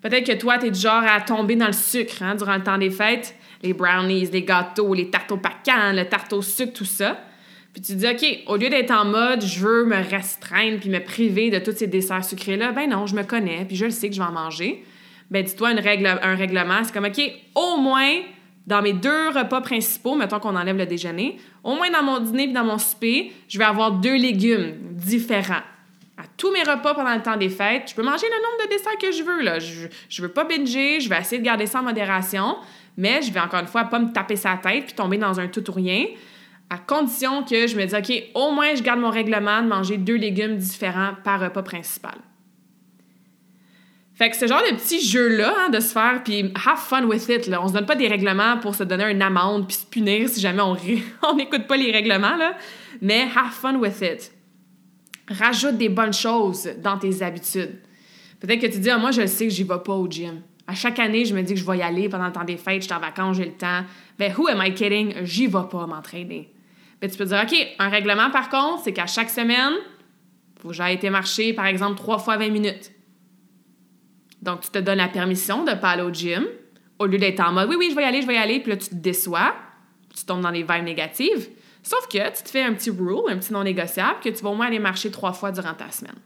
Peut-être 0.00 0.26
que 0.26 0.38
toi, 0.38 0.58
tu 0.58 0.66
es 0.66 0.70
du 0.70 0.78
genre 0.78 1.02
à 1.02 1.20
tomber 1.20 1.56
dans 1.56 1.66
le 1.66 1.72
sucre 1.72 2.22
hein, 2.22 2.34
durant 2.34 2.56
le 2.56 2.62
temps 2.62 2.78
des 2.78 2.90
fêtes. 2.90 3.34
Les 3.62 3.72
brownies, 3.72 4.26
les 4.26 4.42
gâteaux, 4.42 4.94
les 4.94 5.10
tartes 5.10 5.32
au 5.32 5.36
le 5.36 6.02
tarte 6.04 6.32
au 6.32 6.42
sucre, 6.42 6.74
tout 6.74 6.84
ça. 6.84 7.18
Puis 7.74 7.82
tu 7.82 7.96
dis, 7.96 8.06
OK, 8.06 8.24
au 8.46 8.56
lieu 8.56 8.70
d'être 8.70 8.92
en 8.92 9.04
mode 9.04 9.42
je 9.44 9.58
veux 9.58 9.84
me 9.84 9.96
restreindre 9.96 10.78
puis 10.78 10.88
me 10.88 11.00
priver 11.00 11.50
de 11.50 11.58
tous 11.58 11.76
ces 11.76 11.88
desserts 11.88 12.24
sucrés-là, 12.24 12.72
ben 12.72 12.88
non, 12.88 13.06
je 13.06 13.16
me 13.16 13.24
connais 13.24 13.64
puis 13.64 13.76
je 13.76 13.84
le 13.84 13.90
sais 13.90 14.08
que 14.08 14.14
je 14.14 14.20
vais 14.20 14.26
en 14.26 14.32
manger. 14.32 14.84
Ben 15.30 15.44
dis-toi 15.44 15.72
une 15.72 15.80
règle, 15.80 16.06
un 16.06 16.36
règlement, 16.36 16.84
c'est 16.84 16.92
comme, 16.92 17.06
OK, 17.06 17.20
au 17.56 17.78
moins 17.78 18.20
dans 18.66 18.80
mes 18.80 18.92
deux 18.92 19.28
repas 19.28 19.60
principaux, 19.60 20.14
mettons 20.14 20.38
qu'on 20.38 20.56
enlève 20.56 20.76
le 20.76 20.86
déjeuner, 20.86 21.36
au 21.64 21.74
moins 21.74 21.90
dans 21.90 22.02
mon 22.02 22.20
dîner 22.20 22.44
et 22.44 22.52
dans 22.52 22.64
mon 22.64 22.78
souper, 22.78 23.32
je 23.48 23.58
vais 23.58 23.64
avoir 23.64 23.92
deux 23.92 24.16
légumes 24.16 24.74
différents. 24.92 25.62
À 26.16 26.22
tous 26.36 26.52
mes 26.52 26.62
repas 26.62 26.94
pendant 26.94 27.14
le 27.14 27.22
temps 27.22 27.36
des 27.36 27.48
fêtes, 27.48 27.90
je 27.90 27.94
peux 27.94 28.02
manger 28.02 28.26
le 28.26 28.36
nombre 28.36 28.64
de 28.64 28.68
desserts 28.70 28.98
que 29.00 29.10
je 29.12 29.22
veux. 29.24 29.42
Là. 29.42 29.58
Je, 29.58 29.88
je 30.08 30.22
veux 30.22 30.28
pas 30.28 30.44
binger, 30.44 31.00
je 31.00 31.08
vais 31.08 31.18
essayer 31.18 31.40
de 31.40 31.44
garder 31.44 31.66
ça 31.66 31.80
en 31.80 31.82
modération, 31.82 32.56
mais 32.96 33.20
je 33.20 33.32
vais 33.32 33.40
encore 33.40 33.60
une 33.60 33.66
fois 33.66 33.84
pas 33.84 33.98
me 33.98 34.12
taper 34.12 34.36
sa 34.36 34.56
tête 34.56 34.84
puis 34.84 34.94
tomber 34.94 35.18
dans 35.18 35.40
un 35.40 35.48
tout 35.48 35.68
ou 35.68 35.72
rien, 35.72 36.06
à 36.70 36.78
condition 36.78 37.42
que 37.42 37.66
je 37.66 37.76
me 37.76 37.84
dise, 37.84 37.94
OK, 37.94 38.22
au 38.34 38.52
moins 38.52 38.74
je 38.74 38.82
garde 38.82 39.00
mon 39.00 39.10
règlement 39.10 39.62
de 39.62 39.68
manger 39.68 39.96
deux 39.96 40.16
légumes 40.16 40.56
différents 40.56 41.12
par 41.22 41.40
repas 41.40 41.62
principal. 41.62 42.16
Fait 44.14 44.30
que 44.30 44.36
ce 44.36 44.46
genre 44.46 44.62
de 44.70 44.76
petit 44.76 45.04
jeu-là, 45.04 45.52
hein, 45.58 45.70
de 45.70 45.80
se 45.80 45.92
faire, 45.92 46.22
puis 46.22 46.52
have 46.64 46.78
fun 46.78 47.04
with 47.04 47.28
it, 47.28 47.48
là. 47.48 47.60
On 47.62 47.68
se 47.68 47.72
donne 47.72 47.86
pas 47.86 47.96
des 47.96 48.06
règlements 48.06 48.58
pour 48.58 48.74
se 48.76 48.84
donner 48.84 49.10
une 49.10 49.22
amende 49.22 49.66
puis 49.66 49.76
se 49.76 49.86
punir 49.86 50.28
si 50.28 50.40
jamais 50.40 50.62
on 50.62 50.76
n'écoute 51.34 51.66
pas 51.66 51.76
les 51.76 51.90
règlements, 51.90 52.36
là. 52.36 52.54
Mais 53.00 53.22
have 53.22 53.52
fun 53.52 53.76
with 53.76 54.00
it. 54.02 54.32
Rajoute 55.28 55.78
des 55.78 55.88
bonnes 55.88 56.12
choses 56.12 56.70
dans 56.78 56.96
tes 56.96 57.22
habitudes. 57.22 57.80
Peut-être 58.38 58.60
que 58.60 58.66
tu 58.66 58.78
dis, 58.78 58.90
ah, 58.90 58.98
moi, 58.98 59.10
je 59.10 59.26
sais 59.26 59.48
que 59.48 59.52
j'y 59.52 59.64
vais 59.64 59.80
pas 59.84 59.94
au 59.94 60.08
gym. 60.08 60.42
À 60.66 60.74
chaque 60.74 60.98
année, 61.00 61.24
je 61.24 61.34
me 61.34 61.42
dis 61.42 61.54
que 61.54 61.60
je 61.60 61.66
vais 61.66 61.78
y 61.78 61.82
aller 61.82 62.08
pendant 62.08 62.26
le 62.26 62.32
temps 62.32 62.44
des 62.44 62.56
fêtes, 62.56 62.82
je 62.82 62.86
suis 62.86 62.94
en 62.94 63.00
vacances, 63.00 63.36
j'ai 63.36 63.46
le 63.46 63.52
temps. 63.52 63.82
Ben, 64.18 64.32
who 64.36 64.46
am 64.48 64.62
I 64.64 64.72
kidding? 64.72 65.14
J'y 65.24 65.46
vais 65.46 65.58
pas 65.70 65.86
m'entraîner. 65.86 66.53
Ben, 67.04 67.10
tu 67.10 67.18
peux 67.18 67.26
dire, 67.26 67.42
OK, 67.44 67.54
un 67.78 67.90
règlement, 67.90 68.30
par 68.30 68.48
contre, 68.48 68.84
c'est 68.84 68.94
qu'à 68.94 69.06
chaque 69.06 69.28
semaine, 69.28 69.74
faut 70.58 70.68
que 70.68 70.74
j'aille 70.74 70.94
été 70.94 71.10
marcher, 71.10 71.52
par 71.52 71.66
exemple, 71.66 71.98
trois 71.98 72.16
fois 72.16 72.38
20 72.38 72.48
minutes. 72.48 72.92
Donc, 74.40 74.62
tu 74.62 74.70
te 74.70 74.78
donnes 74.78 74.96
la 74.96 75.08
permission 75.08 75.64
de 75.64 75.72
ne 75.72 75.76
pas 75.76 75.90
aller 75.90 76.02
au 76.02 76.10
gym, 76.10 76.46
au 76.98 77.04
lieu 77.04 77.18
d'être 77.18 77.40
en 77.40 77.52
mode 77.52 77.68
oui, 77.68 77.76
oui, 77.78 77.88
je 77.90 77.94
vais 77.94 78.04
y 78.04 78.06
aller, 78.06 78.22
je 78.22 78.26
vais 78.26 78.36
y 78.36 78.38
aller, 78.38 78.58
puis 78.58 78.70
là, 78.70 78.78
tu 78.78 78.88
te 78.88 78.94
déçois, 78.94 79.54
tu 80.16 80.24
tombes 80.24 80.40
dans 80.40 80.48
les 80.48 80.62
vibes 80.62 80.84
négatives. 80.84 81.50
Sauf 81.82 82.08
que 82.08 82.34
tu 82.34 82.42
te 82.42 82.48
fais 82.48 82.62
un 82.62 82.72
petit 82.72 82.88
rule, 82.88 83.20
un 83.28 83.36
petit 83.36 83.52
non 83.52 83.64
négociable, 83.64 84.20
que 84.24 84.30
tu 84.30 84.42
vas 84.42 84.48
au 84.48 84.54
moins 84.54 84.68
aller 84.68 84.78
marcher 84.78 85.10
trois 85.10 85.34
fois 85.34 85.52
durant 85.52 85.74
ta 85.74 85.90
semaine. 85.90 86.16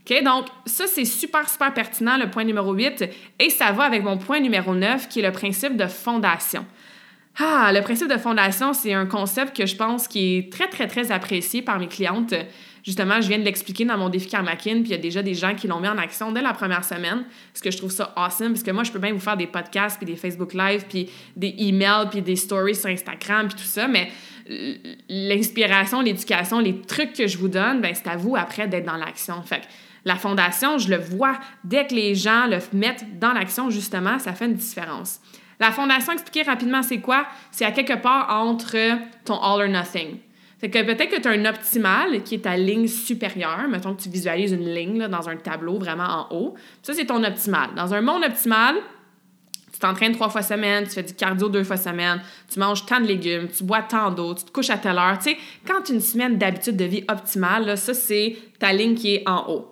OK? 0.00 0.24
Donc, 0.24 0.46
ça, 0.64 0.86
c'est 0.86 1.04
super, 1.04 1.46
super 1.46 1.74
pertinent, 1.74 2.16
le 2.16 2.30
point 2.30 2.44
numéro 2.44 2.72
8, 2.72 3.04
et 3.38 3.50
ça 3.50 3.72
va 3.72 3.82
avec 3.82 4.02
mon 4.02 4.16
point 4.16 4.40
numéro 4.40 4.74
9, 4.74 5.10
qui 5.10 5.20
est 5.20 5.26
le 5.26 5.32
principe 5.32 5.76
de 5.76 5.88
fondation. 5.88 6.64
Ah, 7.38 7.72
le 7.72 7.82
principe 7.82 8.08
de 8.08 8.16
fondation, 8.16 8.72
c'est 8.72 8.92
un 8.92 9.06
concept 9.06 9.56
que 9.56 9.66
je 9.66 9.74
pense 9.74 10.06
qui 10.06 10.36
est 10.36 10.52
très, 10.52 10.68
très, 10.68 10.86
très 10.86 11.10
apprécié 11.10 11.62
par 11.62 11.80
mes 11.80 11.88
clientes. 11.88 12.32
Justement, 12.84 13.20
je 13.20 13.28
viens 13.28 13.38
de 13.38 13.44
l'expliquer 13.44 13.84
dans 13.84 13.96
mon 13.96 14.08
défi 14.08 14.28
Karmakin, 14.28 14.82
puis 14.82 14.84
il 14.84 14.90
y 14.90 14.94
a 14.94 14.98
déjà 14.98 15.22
des 15.22 15.34
gens 15.34 15.54
qui 15.54 15.66
l'ont 15.66 15.80
mis 15.80 15.88
en 15.88 15.98
action 15.98 16.30
dès 16.30 16.42
la 16.42 16.52
première 16.52 16.84
semaine, 16.84 17.24
parce 17.52 17.62
que 17.62 17.70
je 17.70 17.78
trouve 17.78 17.90
ça 17.90 18.12
awesome, 18.14 18.52
parce 18.52 18.62
que 18.62 18.70
moi, 18.70 18.84
je 18.84 18.92
peux 18.92 18.98
bien 18.98 19.12
vous 19.12 19.20
faire 19.20 19.36
des 19.36 19.46
podcasts, 19.46 19.96
puis 19.96 20.06
des 20.06 20.16
Facebook 20.16 20.52
Live, 20.52 20.84
puis 20.88 21.10
des 21.34 21.54
emails, 21.58 22.08
puis 22.10 22.22
des 22.22 22.36
stories 22.36 22.76
sur 22.76 22.90
Instagram, 22.90 23.48
puis 23.48 23.56
tout 23.56 23.68
ça, 23.68 23.88
mais 23.88 24.10
l'inspiration, 25.08 26.02
l'éducation, 26.02 26.60
les 26.60 26.82
trucs 26.82 27.14
que 27.14 27.26
je 27.26 27.38
vous 27.38 27.48
donne, 27.48 27.80
ben 27.80 27.94
c'est 27.94 28.08
à 28.08 28.16
vous 28.16 28.36
après 28.36 28.68
d'être 28.68 28.84
dans 28.84 28.98
l'action. 28.98 29.42
Fait 29.42 29.60
que 29.60 29.66
la 30.04 30.16
fondation, 30.16 30.76
je 30.76 30.90
le 30.90 30.98
vois, 30.98 31.38
dès 31.64 31.86
que 31.86 31.94
les 31.94 32.14
gens 32.14 32.46
le 32.46 32.58
mettent 32.74 33.18
dans 33.18 33.32
l'action, 33.32 33.70
justement, 33.70 34.18
ça 34.18 34.34
fait 34.34 34.44
une 34.44 34.54
différence. 34.54 35.20
La 35.60 35.70
fondation, 35.70 36.12
expliquer 36.12 36.42
rapidement, 36.42 36.82
c'est 36.82 37.00
quoi? 37.00 37.26
C'est 37.50 37.64
à 37.64 37.72
quelque 37.72 38.00
part 38.00 38.28
entre 38.30 38.76
ton 39.24 39.40
all 39.40 39.62
or 39.62 39.68
nothing. 39.68 40.18
C'est 40.58 40.70
que 40.70 40.82
peut-être 40.82 41.10
que 41.10 41.20
tu 41.20 41.28
as 41.28 41.32
un 41.32 41.44
optimal 41.44 42.22
qui 42.22 42.36
est 42.36 42.38
ta 42.38 42.56
ligne 42.56 42.88
supérieure. 42.88 43.66
Mettons 43.68 43.94
que 43.94 44.02
tu 44.02 44.08
visualises 44.08 44.52
une 44.52 44.72
ligne 44.72 45.08
dans 45.08 45.28
un 45.28 45.36
tableau 45.36 45.78
vraiment 45.78 46.04
en 46.04 46.34
haut. 46.34 46.54
Ça, 46.82 46.94
c'est 46.94 47.06
ton 47.06 47.22
optimal. 47.22 47.74
Dans 47.76 47.92
un 47.92 48.00
monde 48.00 48.24
optimal, 48.24 48.76
tu 49.74 49.78
t'entraînes 49.80 50.12
trois 50.12 50.28
fois 50.28 50.42
semaine, 50.42 50.84
tu 50.84 50.92
fais 50.92 51.02
du 51.02 51.14
cardio 51.14 51.48
deux 51.48 51.64
fois 51.64 51.76
semaine, 51.76 52.22
tu 52.48 52.60
manges 52.60 52.86
tant 52.86 53.00
de 53.00 53.06
légumes, 53.06 53.48
tu 53.48 53.64
bois 53.64 53.82
tant 53.82 54.10
d'eau, 54.10 54.34
tu 54.34 54.44
te 54.44 54.52
couches 54.52 54.70
à 54.70 54.78
telle 54.78 54.96
heure. 54.96 55.18
Tu 55.18 55.30
sais, 55.30 55.36
quand 55.66 55.88
une 55.88 56.00
semaine 56.00 56.38
d'habitude 56.38 56.76
de 56.76 56.84
vie 56.84 57.04
optimale, 57.08 57.66
là, 57.66 57.76
ça, 57.76 57.92
c'est 57.92 58.36
ta 58.58 58.72
ligne 58.72 58.94
qui 58.94 59.16
est 59.16 59.28
en 59.28 59.50
haut. 59.50 59.70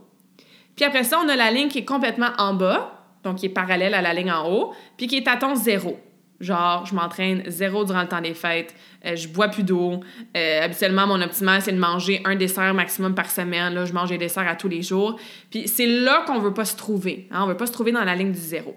Puis 0.75 0.85
après 0.85 1.05
ça, 1.05 1.21
on 1.25 1.29
a 1.29 1.37
la 1.37 1.51
ligne 1.51 1.69
qui 1.69 1.79
est 1.79 1.85
complètement 1.85 2.31
en 2.39 2.53
bas, 2.53 2.92
donc 3.25 3.37
qui 3.37 3.47
est 3.47 3.51
parallèle 3.51 3.95
à 3.95 4.03
la 4.03 4.15
ligne 4.15 4.33
en 4.33 4.51
haut, 4.51 4.75
puis 4.97 5.07
qui 5.07 5.17
est 5.17 5.29
à 5.29 5.37
ton 5.37 5.55
zéro. 5.55 5.99
Genre, 6.41 6.85
je 6.87 6.95
m'entraîne 6.97 7.45
zéro 7.47 7.85
durant 7.85 8.03
le 8.03 8.09
temps 8.09 8.21
des 8.21 8.35
fêtes, 8.35 8.75
euh, 9.07 9.15
je 9.15 9.29
bois 9.29 9.47
plus 9.47 9.63
d'eau. 9.63 10.01
Euh, 10.37 10.63
habituellement, 10.63 11.07
mon 11.07 11.23
optimal, 11.23 11.63
c'est 11.63 11.71
de 11.71 11.79
manger 11.79 12.21
un 12.25 12.35
dessert 12.35 12.75
maximum 12.75 13.15
par 13.15 13.31
semaine. 13.31 13.73
Là, 13.75 13.85
je 13.85 13.93
mange 13.93 14.09
des 14.09 14.19
desserts 14.19 14.49
à 14.49 14.57
tous 14.57 14.67
les 14.67 14.83
jours. 14.83 15.21
Puis 15.51 15.69
c'est 15.69 15.87
là 15.87 16.25
qu'on 16.27 16.41
veut 16.41 16.53
pas 16.53 16.65
se 16.65 16.77
trouver. 16.77 17.29
Hein? 17.31 17.43
On 17.45 17.47
veut 17.47 17.57
pas 17.57 17.67
se 17.67 17.73
trouver 17.73 17.93
dans 17.93 18.03
la 18.03 18.17
ligne 18.17 18.33
du 18.33 18.41
zéro. 18.41 18.77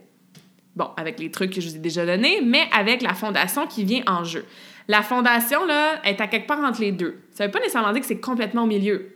Bon, 0.76 0.90
avec 0.96 1.20
les 1.20 1.32
trucs 1.32 1.54
que 1.54 1.62
je 1.62 1.70
vous 1.70 1.76
ai 1.76 1.80
déjà 1.80 2.06
donnés, 2.06 2.42
mais 2.44 2.68
avec 2.72 3.02
la 3.02 3.16
fondation 3.16 3.66
qui 3.66 3.84
vient 3.84 4.04
en 4.06 4.24
jeu. 4.24 4.46
La 4.88 5.02
fondation, 5.02 5.66
là, 5.66 6.02
est 6.04 6.22
à 6.22 6.28
quelque 6.28 6.46
part 6.46 6.60
entre 6.60 6.82
les 6.82 6.92
deux. 6.92 7.22
Ça 7.32 7.46
veut 7.46 7.52
pas 7.52 7.60
nécessairement 7.60 7.92
dire 7.94 8.02
que 8.02 8.08
c'est 8.08 8.20
complètement 8.20 8.64
au 8.64 8.68
milieu. 8.68 9.16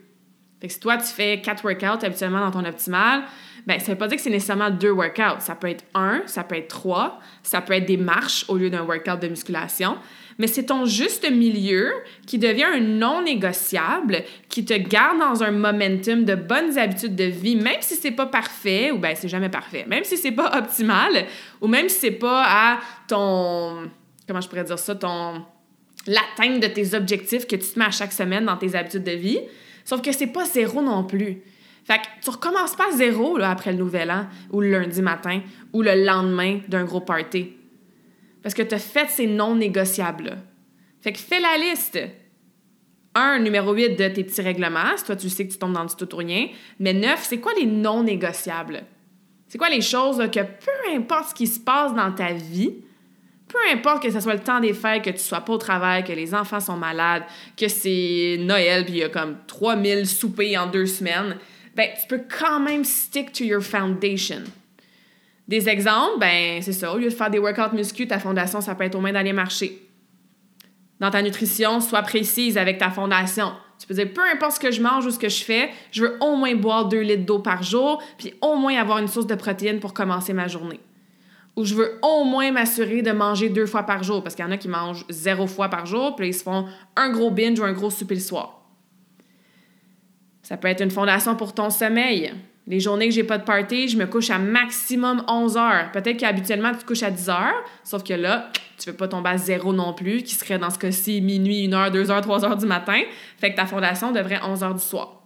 Fait 0.59 0.67
que 0.67 0.73
si 0.73 0.79
toi, 0.79 0.97
tu 0.97 1.05
fais 1.05 1.39
quatre 1.41 1.63
workouts 1.63 2.03
habituellement 2.03 2.39
dans 2.39 2.51
ton 2.51 2.65
optimal, 2.65 3.23
ben 3.69 3.79
ça 3.79 3.91
veut 3.91 3.99
pas 3.99 4.08
dire 4.08 4.17
que 4.17 4.23
c'est 4.23 4.32
nécessairement 4.32 4.71
deux 4.71 4.89
workouts. 4.89 5.41
Ça 5.41 5.53
peut 5.53 5.69
être 5.69 5.86
un, 5.93 6.23
ça 6.25 6.43
peut 6.43 6.55
être 6.55 6.69
trois, 6.69 7.19
ça 7.43 7.62
peut 7.62 7.73
être 7.73 7.86
des 7.86 7.97
marches 7.97 8.43
au 8.47 8.58
lieu 8.58 8.71
d'un 8.71 8.82
workout 8.82 9.19
de 9.19 9.27
musculation. 9.27 9.95
Mais 10.39 10.47
c'est 10.47 10.63
ton 10.63 10.86
juste 10.86 11.29
milieu 11.29 11.91
qui 12.25 12.39
devient 12.39 12.63
un 12.63 12.79
non 12.79 13.21
négociable, 13.21 14.23
qui 14.49 14.65
te 14.65 14.73
garde 14.73 15.19
dans 15.19 15.43
un 15.43 15.51
momentum 15.51 16.25
de 16.25 16.34
bonnes 16.34 16.79
habitudes 16.79 17.15
de 17.15 17.25
vie, 17.25 17.58
même 17.58 17.79
si 17.82 17.93
c'est 17.93 18.10
pas 18.10 18.25
parfait, 18.25 18.89
ou 18.89 18.97
ben 18.97 19.15
c'est 19.15 19.27
jamais 19.27 19.49
parfait, 19.49 19.86
même 19.88 20.03
si 20.03 20.17
c'est 20.17 20.32
pas 20.32 20.51
optimal, 20.58 21.27
ou 21.62 21.67
même 21.67 21.89
si 21.89 21.99
c'est 21.99 22.12
pas 22.12 22.45
à 22.47 22.79
ton, 23.08 23.88
comment 24.27 24.41
je 24.41 24.49
pourrais 24.49 24.63
dire 24.63 24.79
ça, 24.79 24.95
ton, 24.95 25.45
l'atteinte 26.08 26.60
de 26.60 26.67
tes 26.69 26.95
objectifs 26.95 27.45
que 27.45 27.55
tu 27.55 27.71
te 27.71 27.77
mets 27.77 27.86
à 27.86 27.91
chaque 27.91 28.13
semaine 28.13 28.45
dans 28.45 28.58
tes 28.58 28.75
habitudes 28.75 29.03
de 29.03 29.12
vie. 29.12 29.41
Sauf 29.86 30.01
que 30.01 30.12
c'est 30.12 30.25
pas 30.25 30.45
zéro 30.45 30.82
non 30.82 31.03
plus. 31.03 31.43
Fait 31.89 31.97
que 31.97 32.23
tu 32.23 32.30
recommences 32.30 32.75
pas 32.75 32.91
zéro 32.91 33.39
là, 33.39 33.49
après 33.49 33.71
le 33.71 33.80
nouvel 33.80 34.12
an, 34.12 34.28
ou 34.52 34.62
le 34.62 34.69
lundi 34.69 35.02
matin, 35.02 35.41
ou 35.73 35.82
le 35.82 36.06
lendemain 36.06 36.60
d'un 36.67 36.84
gros 36.84 37.02
party. 37.02 37.54
Parce 38.43 38.54
que 38.54 38.62
tu 38.62 38.75
as 38.75 38.80
fait 38.80 39.10
ces 39.10 39.25
non 39.25 39.56
négociables-là. 39.56 40.36
Fait 41.02 41.12
que 41.12 41.17
fais 41.17 41.39
la 41.39 41.58
liste. 41.58 41.99
Un, 43.15 43.39
numéro 43.39 43.73
8 43.73 43.95
de 43.95 44.08
tes 44.10 44.23
petits 44.23 44.41
règlements. 44.41 44.95
Si 44.97 45.04
toi, 45.04 45.15
tu 45.15 45.30
sais 45.30 45.47
que 45.47 45.52
tu 45.52 45.58
tombes 45.58 45.73
dans 45.73 45.86
du 45.86 45.95
tout 45.95 46.13
ou 46.13 46.17
rien. 46.17 46.49
Mais 46.80 46.93
neuf, 46.93 47.23
c'est 47.23 47.39
quoi 47.39 47.54
les 47.60 47.65
non 47.65 48.04
négociables? 48.04 48.84
C'est 49.47 49.58
quoi 49.58 49.71
les 49.71 49.82
choses 49.82 50.19
que 50.32 50.41
peu 50.41 50.95
importe 50.95 51.30
ce 51.30 51.34
qui 51.34 51.47
se 51.47 51.60
passe 51.60 51.95
dans 51.95 52.12
ta 52.12 52.34
vie, 52.34 52.75
peu 53.47 53.58
importe 53.73 54.04
que 54.04 54.12
ce 54.12 54.19
soit 54.19 54.36
le 54.36 54.41
temps 54.41 54.60
des 54.60 54.75
fêtes, 54.75 55.04
que 55.04 55.10
tu 55.10 55.17
sois 55.17 55.41
pas 55.41 55.54
au 55.54 55.58
travail, 55.58 56.04
que 56.04 56.13
les 56.13 56.36
enfants 56.36 56.60
sont 56.60 56.78
malades, 56.78 57.23
que 57.58 57.67
c'est 57.67 58.38
Noël, 58.41 58.86
puis 58.86 58.93
il 58.93 58.99
y 58.99 59.04
a 59.04 59.10
comme 59.10 59.38
3000 59.47 60.06
soupers 60.06 60.56
en 60.56 60.67
deux 60.67 60.86
semaines, 60.86 61.36
ben, 61.79 61.91
tu 61.97 62.07
peux 62.07 62.23
quand 62.37 62.59
même 62.59 62.83
stick 62.83 63.31
to 63.31 63.45
your 63.45 63.61
foundation. 63.61 64.43
Des 65.47 65.69
exemples, 65.69 66.19
ben, 66.19 66.61
c'est 66.61 66.73
ça. 66.73 66.93
Au 66.93 66.97
lieu 66.97 67.05
de 67.05 67.13
faire 67.13 67.29
des 67.29 67.39
workouts 67.39 67.73
muscu, 67.73 68.05
ta 68.05 68.19
fondation, 68.19 68.59
ça 68.59 68.75
peut 68.75 68.83
être 68.83 68.95
au 68.95 68.99
moins 68.99 69.13
d'aller 69.13 69.31
marcher. 69.31 69.81
Dans 70.99 71.09
ta 71.09 71.21
nutrition, 71.21 71.79
sois 71.79 72.01
précise 72.01 72.57
avec 72.57 72.79
ta 72.79 72.89
fondation. 72.89 73.53
Tu 73.79 73.87
peux 73.87 73.93
dire, 73.93 74.11
peu 74.13 74.23
importe 74.29 74.55
ce 74.55 74.59
que 74.59 74.71
je 74.71 74.81
mange 74.81 75.05
ou 75.05 75.11
ce 75.11 75.17
que 75.17 75.29
je 75.29 75.41
fais, 75.41 75.69
je 75.91 76.03
veux 76.03 76.17
au 76.19 76.35
moins 76.35 76.53
boire 76.53 76.89
2 76.89 76.99
litres 76.99 77.25
d'eau 77.25 77.39
par 77.39 77.63
jour, 77.63 78.03
puis 78.17 78.33
au 78.41 78.57
moins 78.57 78.77
avoir 78.77 78.97
une 78.97 79.07
source 79.07 79.27
de 79.27 79.35
protéines 79.35 79.79
pour 79.79 79.93
commencer 79.93 80.33
ma 80.33 80.49
journée 80.49 80.81
où 81.55 81.65
je 81.65 81.75
veux 81.75 81.99
au 82.01 82.23
moins 82.23 82.51
m'assurer 82.51 83.01
de 83.01 83.11
manger 83.11 83.49
deux 83.49 83.65
fois 83.65 83.83
par 83.83 84.01
jour, 84.03 84.23
parce 84.23 84.35
qu'il 84.35 84.45
y 84.45 84.47
en 84.47 84.51
a 84.51 84.57
qui 84.57 84.69
mangent 84.69 85.05
zéro 85.09 85.45
fois 85.45 85.67
par 85.67 85.85
jour, 85.85 86.15
puis 86.15 86.29
ils 86.29 86.33
se 86.33 86.43
font 86.43 86.67
un 86.95 87.09
gros 87.09 87.31
binge 87.31 87.59
ou 87.59 87.63
un 87.63 87.73
gros 87.73 87.89
souper 87.89 88.15
le 88.15 88.21
soir. 88.21 88.59
Ça 90.49 90.57
peut 90.57 90.67
être 90.67 90.81
une 90.81 90.89
fondation 90.89 91.35
pour 91.35 91.53
ton 91.53 91.69
sommeil. 91.69 92.33
Les 92.65 92.79
journées 92.79 93.07
que 93.07 93.13
j'ai 93.13 93.23
pas 93.23 93.38
de 93.38 93.43
party, 93.43 93.88
je 93.88 93.95
me 93.95 94.07
couche 94.07 94.31
à 94.31 94.39
maximum 94.39 95.23
11 95.27 95.57
heures. 95.57 95.91
Peut-être 95.93 96.17
qu'habituellement, 96.17 96.71
tu 96.73 96.83
couches 96.88 97.03
à 97.03 97.12
10 97.12 97.29
heures, 97.29 97.63
sauf 97.83 98.03
que 98.03 98.15
là, 98.15 98.49
tu 98.79 98.89
veux 98.89 98.95
pas 98.95 99.07
tomber 99.07 99.29
à 99.29 99.38
zéro 99.38 99.73
non 99.73 99.93
plus, 99.93 100.23
qui 100.23 100.33
serait 100.33 100.57
dans 100.57 100.71
ce 100.71 100.79
cas-ci 100.79 101.21
minuit, 101.21 101.67
1 101.71 101.73
heure, 101.73 101.91
2 101.91 102.09
heures, 102.09 102.21
3 102.21 102.45
heures 102.45 102.57
du 102.57 102.65
matin. 102.65 102.99
Fait 103.38 103.51
que 103.51 103.57
ta 103.57 103.67
fondation 103.67 104.12
devrait 104.12 104.39
11 104.43 104.63
heures 104.63 104.73
du 104.73 104.81
soir. 104.81 105.21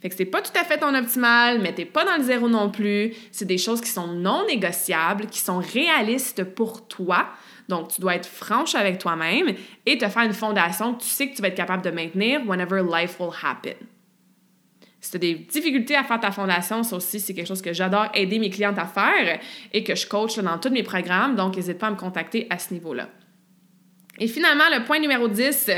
Fait 0.00 0.08
que 0.08 0.14
c'est 0.14 0.24
pas 0.24 0.40
tout 0.40 0.58
à 0.58 0.64
fait 0.64 0.78
ton 0.78 0.94
optimal, 0.94 1.60
mais 1.60 1.74
t'es 1.74 1.84
pas 1.84 2.06
dans 2.06 2.16
le 2.16 2.22
zéro 2.22 2.48
non 2.48 2.70
plus. 2.70 3.12
C'est 3.32 3.44
des 3.44 3.58
choses 3.58 3.82
qui 3.82 3.90
sont 3.90 4.06
non 4.06 4.46
négociables, 4.46 5.26
qui 5.26 5.40
sont 5.40 5.58
réalistes 5.58 6.42
pour 6.42 6.88
toi. 6.88 7.26
Donc, 7.68 7.88
tu 7.88 8.00
dois 8.00 8.14
être 8.14 8.26
franche 8.26 8.74
avec 8.74 8.96
toi-même 8.96 9.54
et 9.84 9.98
te 9.98 10.08
faire 10.08 10.22
une 10.22 10.32
fondation 10.32 10.94
que 10.94 11.02
tu 11.02 11.08
sais 11.08 11.28
que 11.28 11.36
tu 11.36 11.42
vas 11.42 11.48
être 11.48 11.54
capable 11.54 11.82
de 11.82 11.90
maintenir 11.90 12.40
whenever 12.46 12.82
life 12.82 13.20
will 13.20 13.28
happen. 13.42 13.74
Si 15.04 15.10
tu 15.10 15.16
as 15.16 15.20
des 15.20 15.34
difficultés 15.34 15.96
à 15.96 16.02
faire 16.02 16.18
ta 16.18 16.30
fondation, 16.30 16.82
ça 16.82 16.96
aussi, 16.96 17.20
c'est 17.20 17.34
quelque 17.34 17.46
chose 17.46 17.60
que 17.60 17.74
j'adore 17.74 18.08
aider 18.14 18.38
mes 18.38 18.48
clientes 18.48 18.78
à 18.78 18.86
faire 18.86 19.38
et 19.70 19.84
que 19.84 19.94
je 19.94 20.06
coach 20.06 20.38
dans 20.38 20.56
tous 20.56 20.70
mes 20.70 20.82
programmes. 20.82 21.36
Donc, 21.36 21.56
n'hésite 21.56 21.76
pas 21.76 21.88
à 21.88 21.90
me 21.90 21.96
contacter 21.96 22.46
à 22.48 22.58
ce 22.58 22.72
niveau-là. 22.72 23.10
Et 24.18 24.28
finalement, 24.28 24.64
le 24.74 24.82
point 24.82 24.98
numéro 24.98 25.28
10, 25.28 25.70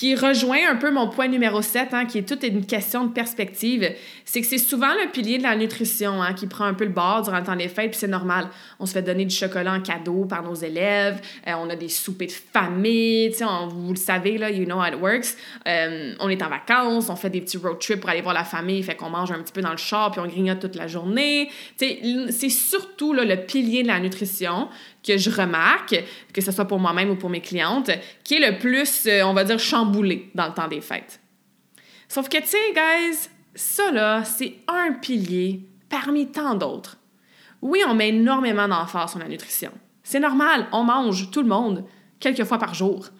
qui 0.00 0.14
rejoint 0.14 0.66
un 0.66 0.76
peu 0.76 0.90
mon 0.90 1.08
point 1.10 1.28
numéro 1.28 1.60
7, 1.60 1.92
hein, 1.92 2.06
qui 2.06 2.16
est 2.16 2.26
toute 2.26 2.42
une 2.42 2.64
question 2.64 3.04
de 3.04 3.12
perspective, 3.12 3.86
c'est 4.24 4.40
que 4.40 4.46
c'est 4.46 4.56
souvent 4.56 4.94
le 4.94 5.10
pilier 5.10 5.36
de 5.36 5.42
la 5.42 5.54
nutrition 5.54 6.22
hein, 6.22 6.32
qui 6.32 6.46
prend 6.46 6.64
un 6.64 6.72
peu 6.72 6.84
le 6.84 6.90
bord 6.90 7.20
durant 7.20 7.36
le 7.36 7.44
temps 7.44 7.54
des 7.54 7.68
fêtes, 7.68 7.90
puis 7.90 8.00
c'est 8.00 8.08
normal. 8.08 8.48
On 8.78 8.86
se 8.86 8.94
fait 8.94 9.02
donner 9.02 9.26
du 9.26 9.36
chocolat 9.36 9.74
en 9.74 9.82
cadeau 9.82 10.24
par 10.24 10.42
nos 10.42 10.54
élèves, 10.54 11.20
euh, 11.46 11.52
on 11.58 11.68
a 11.68 11.76
des 11.76 11.90
soupers 11.90 12.28
de 12.28 12.32
famille, 12.32 13.30
on, 13.42 13.66
vous 13.66 13.90
le 13.90 13.98
savez, 13.98 14.38
là, 14.38 14.50
you 14.50 14.64
know 14.64 14.80
how 14.80 14.86
it 14.86 14.94
works. 14.98 15.36
Euh, 15.68 16.14
on 16.18 16.30
est 16.30 16.42
en 16.42 16.48
vacances, 16.48 17.10
on 17.10 17.16
fait 17.16 17.28
des 17.28 17.42
petits 17.42 17.58
road 17.58 17.78
trips 17.78 18.00
pour 18.00 18.08
aller 18.08 18.22
voir 18.22 18.32
la 18.32 18.44
famille, 18.44 18.82
fait 18.82 18.96
qu'on 18.96 19.10
mange 19.10 19.30
un 19.32 19.42
petit 19.42 19.52
peu 19.52 19.60
dans 19.60 19.72
le 19.72 19.76
char, 19.76 20.12
puis 20.12 20.22
on 20.22 20.26
grignote 20.26 20.60
toute 20.60 20.76
la 20.76 20.86
journée. 20.86 21.50
C'est 21.76 22.48
surtout 22.48 23.12
là, 23.12 23.26
le 23.26 23.36
pilier 23.36 23.82
de 23.82 23.88
la 23.88 24.00
nutrition 24.00 24.68
que 25.06 25.16
je 25.16 25.30
remarque, 25.30 26.02
que 26.32 26.40
ce 26.40 26.52
soit 26.52 26.66
pour 26.66 26.78
moi-même 26.78 27.10
ou 27.10 27.16
pour 27.16 27.30
mes 27.30 27.40
clientes, 27.40 27.90
qui 28.24 28.36
est 28.36 28.50
le 28.50 28.58
plus, 28.58 29.06
euh, 29.06 29.22
on 29.24 29.32
va 29.32 29.44
dire, 29.44 29.58
chamboulé 29.58 30.30
dans 30.34 30.46
le 30.46 30.54
temps 30.54 30.68
des 30.68 30.80
fêtes. 30.80 31.20
Sauf 32.08 32.28
que, 32.28 32.38
tu 32.38 32.46
sais, 32.46 32.58
guys, 32.74 33.28
ça, 33.54 33.90
là, 33.90 34.24
c'est 34.24 34.54
un 34.68 34.92
pilier 34.92 35.60
parmi 35.88 36.30
tant 36.30 36.54
d'autres. 36.54 36.98
Oui, 37.62 37.82
on 37.86 37.94
met 37.94 38.08
énormément 38.08 38.68
d'emphase 38.68 39.10
sur 39.10 39.20
la 39.20 39.28
nutrition. 39.28 39.72
C'est 40.02 40.20
normal, 40.20 40.66
on 40.72 40.82
mange, 40.82 41.30
tout 41.30 41.42
le 41.42 41.48
monde, 41.48 41.84
quelques 42.18 42.44
fois 42.44 42.58
par 42.58 42.74
jour. 42.74 43.10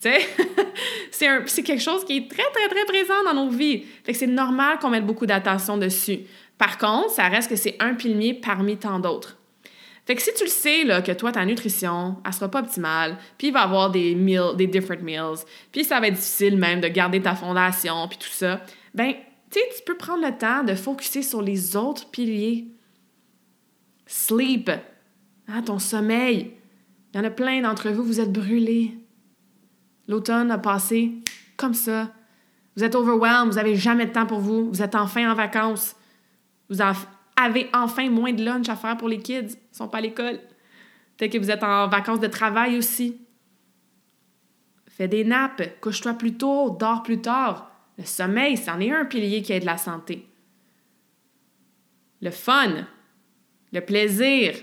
C'est 1.10 1.62
quelque 1.62 1.82
chose 1.82 2.04
qui 2.04 2.18
est 2.18 2.30
très, 2.30 2.44
très, 2.52 2.68
très 2.68 2.84
présent 2.84 3.24
dans 3.24 3.34
nos 3.34 3.50
vies. 3.50 3.84
Fait 4.04 4.12
que 4.12 4.18
c'est 4.18 4.26
normal 4.26 4.78
qu'on 4.78 4.90
mette 4.90 5.06
beaucoup 5.06 5.26
d'attention 5.26 5.78
dessus. 5.78 6.20
Par 6.58 6.78
contre, 6.78 7.10
ça 7.10 7.28
reste 7.28 7.48
que 7.48 7.56
c'est 7.56 7.76
un 7.80 7.94
pilier 7.94 8.34
parmi 8.34 8.76
tant 8.76 8.98
d'autres. 8.98 9.38
Fait 10.06 10.14
que 10.14 10.22
si 10.22 10.32
tu 10.34 10.44
le 10.44 10.50
sais 10.50 10.84
là, 10.84 11.02
que 11.02 11.10
toi, 11.10 11.32
ta 11.32 11.44
nutrition, 11.44 12.16
elle 12.24 12.32
sera 12.32 12.48
pas 12.48 12.60
optimale, 12.60 13.18
puis 13.36 13.48
il 13.48 13.52
va 13.52 13.60
y 13.60 13.64
avoir 13.64 13.90
des 13.90 14.14
meals, 14.14 14.54
des 14.56 14.68
different 14.68 15.02
meals, 15.02 15.44
puis 15.72 15.82
ça 15.82 15.98
va 15.98 16.06
être 16.06 16.14
difficile 16.14 16.56
même 16.56 16.80
de 16.80 16.86
garder 16.86 17.20
ta 17.20 17.34
fondation, 17.34 18.06
puis 18.08 18.18
tout 18.18 18.30
ça, 18.30 18.60
ben, 18.94 19.14
tu 19.50 19.58
sais, 19.58 19.66
tu 19.76 19.82
peux 19.84 19.96
prendre 19.96 20.24
le 20.24 20.36
temps 20.38 20.62
de 20.62 20.74
focuser 20.76 21.22
sur 21.22 21.42
les 21.42 21.76
autres 21.76 22.08
piliers. 22.10 22.68
Sleep, 24.06 24.70
hein, 25.48 25.62
ton 25.62 25.80
sommeil. 25.80 26.52
Il 27.12 27.16
y 27.16 27.20
en 27.20 27.24
a 27.24 27.30
plein 27.30 27.62
d'entre 27.62 27.90
vous, 27.90 28.04
vous 28.04 28.20
êtes 28.20 28.32
brûlés. 28.32 28.96
L'automne 30.06 30.52
a 30.52 30.58
passé 30.58 31.14
comme 31.56 31.74
ça. 31.74 32.12
Vous 32.76 32.84
êtes 32.84 32.94
overwhelmed, 32.94 33.48
vous 33.48 33.56
n'avez 33.56 33.74
jamais 33.74 34.06
de 34.06 34.12
temps 34.12 34.26
pour 34.26 34.38
vous, 34.38 34.68
vous 34.68 34.82
êtes 34.82 34.94
enfin 34.94 35.30
en 35.30 35.34
vacances. 35.34 35.96
Vous, 36.68 36.80
avez 37.36 37.68
enfin 37.72 38.08
moins 38.10 38.32
de 38.32 38.44
lunch 38.44 38.68
à 38.68 38.76
faire 38.76 38.96
pour 38.96 39.08
les 39.08 39.18
kids. 39.18 39.56
Ils 39.72 39.76
sont 39.76 39.88
pas 39.88 39.98
à 39.98 40.00
l'école. 40.00 40.40
Peut-être 41.16 41.32
que 41.32 41.38
vous 41.38 41.50
êtes 41.50 41.62
en 41.62 41.88
vacances 41.88 42.20
de 42.20 42.26
travail 42.26 42.76
aussi. 42.76 43.20
Fais 44.88 45.08
des 45.08 45.24
nappes, 45.24 45.80
couche-toi 45.80 46.14
plus 46.14 46.34
tôt, 46.34 46.70
dors 46.70 47.02
plus 47.02 47.20
tard. 47.20 47.70
Le 47.98 48.04
sommeil, 48.04 48.56
c'en 48.56 48.80
est 48.80 48.90
un 48.90 49.04
pilier 49.04 49.42
qui 49.42 49.52
aide 49.52 49.64
la 49.64 49.76
santé. 49.76 50.26
Le 52.22 52.30
fun, 52.30 52.86
le 53.72 53.80
plaisir. 53.80 54.54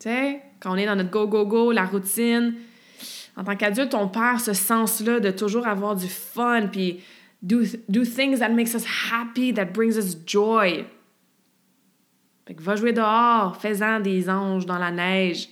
Tu 0.00 0.08
sais, 0.08 0.42
quand 0.60 0.72
on 0.72 0.76
est 0.76 0.86
dans 0.86 0.96
notre 0.96 1.10
go-go-go, 1.10 1.72
la 1.72 1.84
routine, 1.84 2.54
en 3.36 3.44
tant 3.44 3.56
qu'adulte, 3.56 3.94
on 3.94 4.08
perd 4.08 4.40
ce 4.40 4.52
sens-là 4.52 5.20
de 5.20 5.30
toujours 5.30 5.66
avoir 5.66 5.94
du 5.94 6.08
fun, 6.08 6.66
puis 6.66 7.00
do, 7.42 7.64
do 7.88 8.04
things 8.04 8.40
that 8.40 8.50
makes 8.50 8.74
us 8.74 8.84
happy, 8.84 9.52
that 9.52 9.66
brings 9.66 9.96
us 9.96 10.16
joy. 10.26 10.84
Fait 12.46 12.54
que 12.54 12.62
va 12.62 12.76
jouer 12.76 12.92
dehors, 12.92 13.56
fais-en 13.56 14.00
des 14.00 14.28
anges 14.28 14.66
dans 14.66 14.78
la 14.78 14.90
neige. 14.90 15.48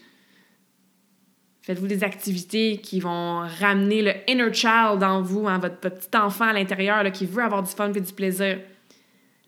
Faites-vous 1.63 1.87
des 1.87 2.03
activités 2.03 2.79
qui 2.79 2.99
vont 2.99 3.47
ramener 3.61 4.03
le 4.03 4.13
inner 4.27 4.53
child 4.53 5.03
en 5.03 5.21
vous, 5.21 5.47
hein, 5.47 5.59
votre 5.59 5.79
petit 5.79 6.17
enfant 6.17 6.47
à 6.47 6.53
l'intérieur 6.55 7.11
qui 7.13 7.27
veut 7.27 7.43
avoir 7.43 7.63
du 7.63 7.71
fun 7.71 7.93
et 7.93 8.01
du 8.01 8.13
plaisir. 8.13 8.59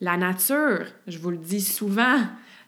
La 0.01 0.17
nature, 0.17 0.85
je 1.07 1.19
vous 1.19 1.31
le 1.31 1.39
dis 1.39 1.63
souvent, 1.63 2.19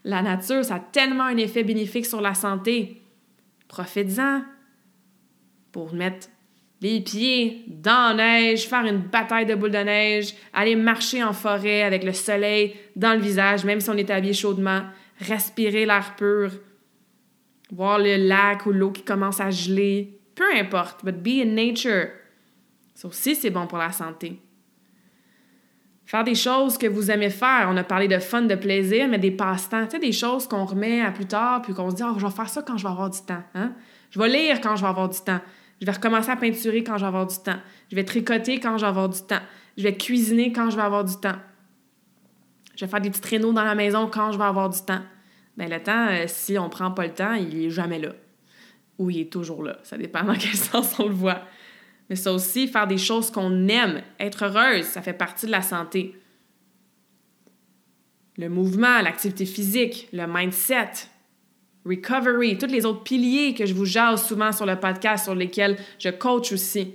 la 0.05 0.23
nature, 0.23 0.65
ça 0.65 0.77
a 0.77 0.81
tellement 0.81 1.25
un 1.25 1.37
effet 1.37 1.65
bénéfique 1.65 2.07
sur 2.07 2.21
la 2.21 2.35
santé. 2.35 3.03
Profitez-en 3.69 4.43
pour 5.71 5.95
mettre 5.95 6.29
les 6.83 7.01
pieds 7.01 7.65
dans 7.69 8.17
la 8.17 8.25
neige, 8.25 8.67
faire 8.67 8.85
une 8.85 8.99
bataille 8.99 9.47
de 9.47 9.55
boules 9.55 9.71
de 9.71 9.79
neige, 9.79 10.35
aller 10.53 10.75
marcher 10.75 11.23
en 11.23 11.33
forêt 11.33 11.83
avec 11.83 12.03
le 12.03 12.13
soleil 12.13 12.75
dans 12.97 13.15
le 13.15 13.21
visage, 13.21 13.65
même 13.65 13.81
si 13.81 13.89
on 13.89 13.97
est 13.97 14.11
habillé 14.11 14.35
chaudement, 14.35 14.83
respirer 15.21 15.87
l'air 15.87 16.17
pur, 16.17 16.51
voir 17.71 17.99
le 17.99 18.17
lac 18.17 18.67
ou 18.67 18.73
l'eau 18.73 18.91
qui 18.91 19.03
commence 19.03 19.41
à 19.41 19.51
geler, 19.51 20.19
peu 20.35 20.45
importe, 20.57 21.05
but 21.05 21.23
be 21.23 21.47
in 21.47 21.55
nature. 21.55 22.09
Ça 22.95 23.07
aussi, 23.09 23.37
c'est 23.37 23.51
bon 23.51 23.69
pour 23.69 23.79
la 23.79 23.93
santé. 23.93 24.41
Faire 26.05 26.25
des 26.25 26.35
choses 26.35 26.77
que 26.77 26.87
vous 26.87 27.11
aimez 27.11 27.31
faire. 27.31 27.69
On 27.71 27.77
a 27.77 27.85
parlé 27.85 28.09
de 28.09 28.19
fun, 28.19 28.43
de 28.43 28.55
plaisir, 28.55 29.09
mais 29.09 29.19
des 29.19 29.31
passe-temps. 29.31 29.87
Tu 29.87 29.99
des 29.99 30.13
choses 30.13 30.47
qu'on 30.47 30.65
remet 30.65 31.01
à 31.01 31.11
plus 31.11 31.27
tard, 31.27 31.63
puis 31.63 31.75
qu'on 31.75 31.91
se 31.91 31.97
dit, 31.97 32.03
oh, 32.05 32.19
je 32.19 32.27
vais 32.27 32.33
faire 32.33 32.49
ça 32.49 32.61
quand 32.61 32.77
je 32.77 32.83
vais 32.83 32.91
avoir 32.91 33.09
du 33.09 33.21
temps. 33.21 33.43
Hein? 33.55 33.73
Je 34.11 34.19
vais 34.19 34.29
lire 34.29 34.61
quand 34.61 34.77
je 34.77 34.83
vais 34.83 34.89
avoir 34.89 35.09
du 35.09 35.21
temps. 35.21 35.41
Je 35.83 35.87
vais 35.87 35.93
recommencer 35.93 36.31
à 36.31 36.37
peinturer 36.37 36.85
quand 36.85 36.97
je 36.97 37.01
vais 37.01 37.09
avoir 37.09 37.27
du 37.27 37.37
temps. 37.39 37.59
Je 37.91 37.97
vais 37.97 38.05
tricoter 38.05 38.61
quand 38.61 38.79
je 38.79 38.83
vais 38.83 38.89
avoir 38.89 39.09
du 39.09 39.21
temps. 39.21 39.43
Je 39.77 39.83
vais 39.83 39.97
cuisiner 39.97 40.53
quand 40.53 40.71
je 40.71 40.77
vais 40.77 40.83
avoir 40.83 41.05
du 41.05 41.17
temps. 41.17 41.35
Je 42.77 42.85
vais 42.85 42.89
faire 42.89 43.01
des 43.01 43.11
petits 43.11 43.21
traîneaux 43.21 43.53
dans 43.53 43.65
la 43.65 43.75
maison 43.75 44.07
quand 44.07 44.31
je 44.31 44.39
vais 44.39 44.45
avoir 44.45 44.71
du 44.71 44.81
temps. 44.81 45.03
Bien, 45.57 45.67
le 45.67 45.83
temps, 45.83 46.07
euh, 46.09 46.27
si 46.29 46.57
on 46.57 46.69
prend 46.69 46.93
pas 46.93 47.05
le 47.09 47.13
temps, 47.13 47.33
il 47.33 47.65
est 47.65 47.71
jamais 47.71 47.99
là. 47.99 48.13
Ou 49.01 49.11
il 49.11 49.23
est 49.23 49.33
toujours 49.33 49.65
là. 49.65 49.79
Ça 49.83 49.99
dépend 49.99 50.23
dans 50.23 50.37
quel 50.37 50.55
sens 50.55 51.01
on 51.01 51.09
le 51.09 51.15
voit. 51.15 51.43
Mais 52.09 52.15
ça 52.15 52.33
aussi, 52.33 52.69
faire 52.69 52.87
des 52.87 52.97
choses 52.97 53.33
qu'on 53.33 53.67
aime, 53.67 54.03
être 54.21 54.45
heureuse, 54.45 54.85
ça 54.85 55.03
fait 55.03 55.13
partie 55.13 55.47
de 55.47 55.51
la 55.51 55.63
santé. 55.63 56.15
Le 58.39 58.49
mouvement, 58.49 59.01
l'activité 59.03 59.47
physique, 59.47 60.09
le 60.13 60.29
mindset, 60.29 61.09
recovery, 61.85 62.59
tous 62.59 62.67
les 62.67 62.87
autres 62.87 63.03
piliers 63.03 63.55
que 63.55 63.67
je 63.67 63.75
vous 63.75 63.85
jase 63.85 64.27
souvent 64.27 64.53
sur 64.53 64.67
le 64.67 64.77
podcast, 64.77 65.25
sur 65.25 65.35
lesquels 65.35 65.77
je 65.99 66.11
coach 66.11 66.53
aussi. 66.53 66.95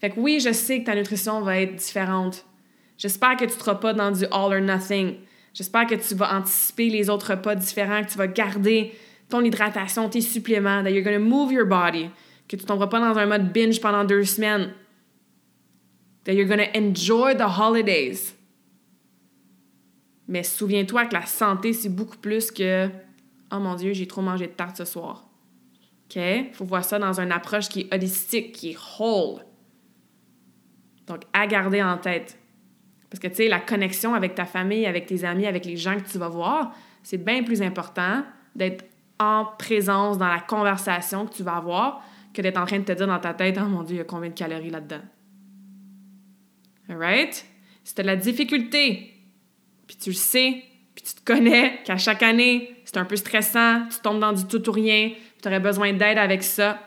Fait 0.00 0.10
que 0.10 0.20
oui, 0.20 0.40
je 0.40 0.52
sais 0.52 0.80
que 0.80 0.86
ta 0.86 0.94
nutrition 0.94 1.40
va 1.40 1.60
être 1.60 1.74
différente. 1.74 2.44
J'espère 2.96 3.36
que 3.36 3.44
tu 3.44 3.52
ne 3.52 3.58
seras 3.58 3.76
pas 3.76 3.92
dans 3.92 4.10
du 4.10 4.24
all 4.26 4.52
or 4.52 4.60
nothing. 4.60 5.16
J'espère 5.54 5.86
que 5.86 5.94
tu 5.94 6.14
vas 6.14 6.36
anticiper 6.36 6.88
les 6.88 7.10
autres 7.10 7.30
repas 7.30 7.54
différents, 7.54 8.04
que 8.04 8.10
tu 8.10 8.18
vas 8.18 8.28
garder 8.28 8.92
ton 9.28 9.44
hydratation, 9.44 10.08
tes 10.08 10.20
suppléments, 10.20 10.82
that 10.82 10.90
you're 10.90 11.04
going 11.04 11.18
to 11.18 11.24
move 11.24 11.52
your 11.52 11.66
body, 11.66 12.10
que 12.48 12.56
tu 12.56 12.62
ne 12.62 12.68
tomberas 12.68 12.86
pas 12.86 13.00
dans 13.00 13.18
un 13.18 13.26
mode 13.26 13.52
binge 13.52 13.80
pendant 13.80 14.04
deux 14.04 14.24
semaines, 14.24 14.72
that 16.24 16.34
you're 16.34 16.46
going 16.46 16.64
to 16.64 16.78
enjoy 16.78 17.34
the 17.34 17.58
holidays. 17.58 18.34
Mais 20.28 20.42
souviens-toi 20.42 21.06
que 21.06 21.14
la 21.14 21.26
santé, 21.26 21.72
c'est 21.72 21.88
beaucoup 21.88 22.18
plus 22.18 22.50
que 22.50 22.88
Oh 23.52 23.58
mon 23.58 23.74
Dieu, 23.74 23.92
j'ai 23.92 24.06
trop 24.06 24.22
mangé 24.22 24.46
de 24.46 24.52
tarte 24.52 24.76
ce 24.76 24.84
soir. 24.84 25.28
OK? 26.04 26.20
Faut 26.52 26.64
voir 26.64 26.84
ça 26.84 26.98
dans 26.98 27.20
une 27.20 27.32
approche 27.32 27.68
qui 27.68 27.80
est 27.80 27.94
holistique, 27.94 28.52
qui 28.52 28.70
est 28.70 28.78
whole. 28.98 29.42
Donc, 31.06 31.22
à 31.32 31.46
garder 31.46 31.82
en 31.82 31.96
tête. 31.96 32.38
Parce 33.10 33.20
que, 33.20 33.28
tu 33.28 33.36
sais, 33.36 33.48
la 33.48 33.60
connexion 33.60 34.14
avec 34.14 34.34
ta 34.34 34.44
famille, 34.44 34.84
avec 34.84 35.06
tes 35.06 35.24
amis, 35.24 35.46
avec 35.46 35.64
les 35.64 35.76
gens 35.76 35.96
que 35.96 36.08
tu 36.08 36.18
vas 36.18 36.28
voir, 36.28 36.74
c'est 37.02 37.24
bien 37.24 37.42
plus 37.42 37.62
important 37.62 38.22
d'être 38.54 38.84
en 39.18 39.46
présence 39.58 40.18
dans 40.18 40.28
la 40.28 40.40
conversation 40.40 41.26
que 41.26 41.34
tu 41.34 41.42
vas 41.42 41.56
avoir 41.56 42.02
que 42.38 42.42
d'être 42.42 42.58
en 42.58 42.66
train 42.66 42.78
de 42.78 42.84
te 42.84 42.92
dire 42.92 43.06
dans 43.06 43.18
ta 43.18 43.34
tête, 43.34 43.58
oh 43.60 43.64
mon 43.64 43.82
Dieu, 43.82 43.96
il 43.96 43.98
y 43.98 44.00
a 44.00 44.04
combien 44.04 44.30
de 44.30 44.34
calories 44.34 44.70
là-dedans. 44.70 45.02
Alright? 46.88 47.44
Si 47.82 47.94
tu 47.94 48.00
as 48.00 48.04
de 48.04 48.08
la 48.08 48.16
difficulté, 48.16 49.14
puis 49.86 49.96
tu 49.96 50.10
le 50.10 50.14
sais, 50.14 50.62
puis 50.94 51.04
tu 51.04 51.14
te 51.14 51.24
connais 51.24 51.80
qu'à 51.84 51.96
chaque 51.96 52.22
année, 52.22 52.76
c'est 52.88 52.96
un 52.96 53.04
peu 53.04 53.16
stressant, 53.16 53.82
tu 53.90 53.98
tombes 54.00 54.18
dans 54.18 54.32
du 54.32 54.46
tout 54.46 54.66
ou 54.66 54.72
rien, 54.72 55.10
tu 55.42 55.48
aurais 55.48 55.60
besoin 55.60 55.92
d'aide 55.92 56.16
avec 56.16 56.42
ça, 56.42 56.78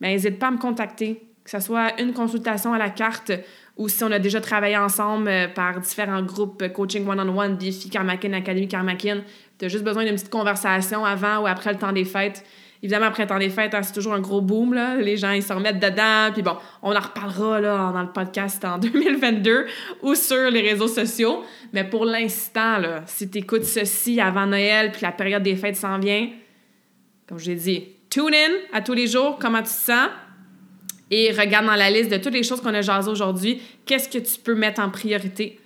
mais 0.00 0.08
ben, 0.08 0.12
n'hésite 0.14 0.38
pas 0.38 0.46
à 0.46 0.50
me 0.52 0.56
contacter, 0.56 1.22
que 1.44 1.50
ce 1.50 1.60
soit 1.60 2.00
une 2.00 2.14
consultation 2.14 2.72
à 2.72 2.78
la 2.78 2.88
carte 2.88 3.30
ou 3.76 3.86
si 3.90 4.02
on 4.02 4.10
a 4.10 4.18
déjà 4.18 4.40
travaillé 4.40 4.78
ensemble 4.78 5.28
euh, 5.28 5.48
par 5.48 5.78
différents 5.80 6.22
groupes, 6.22 6.62
euh, 6.62 6.70
coaching 6.70 7.06
one-on-one, 7.06 7.56
BFI, 7.56 7.90
Carmackin, 7.90 8.32
Académie 8.32 8.68
Carmackin, 8.68 9.20
tu 9.58 9.66
as 9.66 9.68
juste 9.68 9.84
besoin 9.84 10.04
d'une 10.04 10.14
petite 10.14 10.30
conversation 10.30 11.04
avant 11.04 11.42
ou 11.42 11.46
après 11.46 11.74
le 11.74 11.78
temps 11.78 11.92
des 11.92 12.06
fêtes. 12.06 12.42
Évidemment, 12.82 13.06
après 13.06 13.26
temps 13.26 13.38
des 13.38 13.50
fêtes, 13.50 13.74
hein, 13.74 13.82
c'est 13.82 13.92
toujours 13.92 14.14
un 14.14 14.20
gros 14.20 14.40
boom. 14.40 14.72
Là. 14.72 14.96
Les 14.96 15.18
gens, 15.18 15.32
ils 15.32 15.42
se 15.42 15.52
remettent 15.52 15.80
dedans. 15.80 16.32
Puis 16.32 16.42
bon, 16.42 16.56
on 16.82 16.94
en 16.96 17.00
reparlera 17.00 17.92
dans 17.92 18.02
le 18.02 18.10
podcast 18.10 18.64
en 18.64 18.78
2022 18.78 19.66
ou 20.02 20.14
sur 20.14 20.50
les 20.50 20.62
réseaux 20.62 20.88
sociaux. 20.88 21.44
Mais 21.74 21.84
pour 21.84 22.06
l'instant, 22.06 22.78
si 23.06 23.30
tu 23.30 23.38
écoutes 23.38 23.64
ceci 23.64 24.20
avant 24.20 24.46
Noël 24.46 24.92
puis 24.92 25.02
la 25.02 25.12
période 25.12 25.42
des 25.42 25.56
fêtes 25.56 25.76
s'en 25.76 25.98
vient, 25.98 26.30
comme 27.28 27.38
j'ai 27.38 27.54
dit, 27.54 27.84
tune 28.08 28.34
in 28.34 28.76
à 28.76 28.80
tous 28.80 28.94
les 28.94 29.06
jours, 29.06 29.38
comment 29.38 29.58
tu 29.58 29.64
te 29.64 29.68
sens? 29.68 30.08
Et 31.10 31.32
regarde 31.32 31.66
dans 31.66 31.74
la 31.74 31.90
liste 31.90 32.10
de 32.10 32.16
toutes 32.16 32.34
les 32.34 32.44
choses 32.44 32.60
qu'on 32.60 32.72
a 32.72 32.82
jasées 32.82 33.10
aujourd'hui, 33.10 33.60
qu'est-ce 33.84 34.08
que 34.08 34.18
tu 34.18 34.40
peux 34.40 34.54
mettre 34.54 34.80
en 34.80 34.90
priorité? 34.90 35.60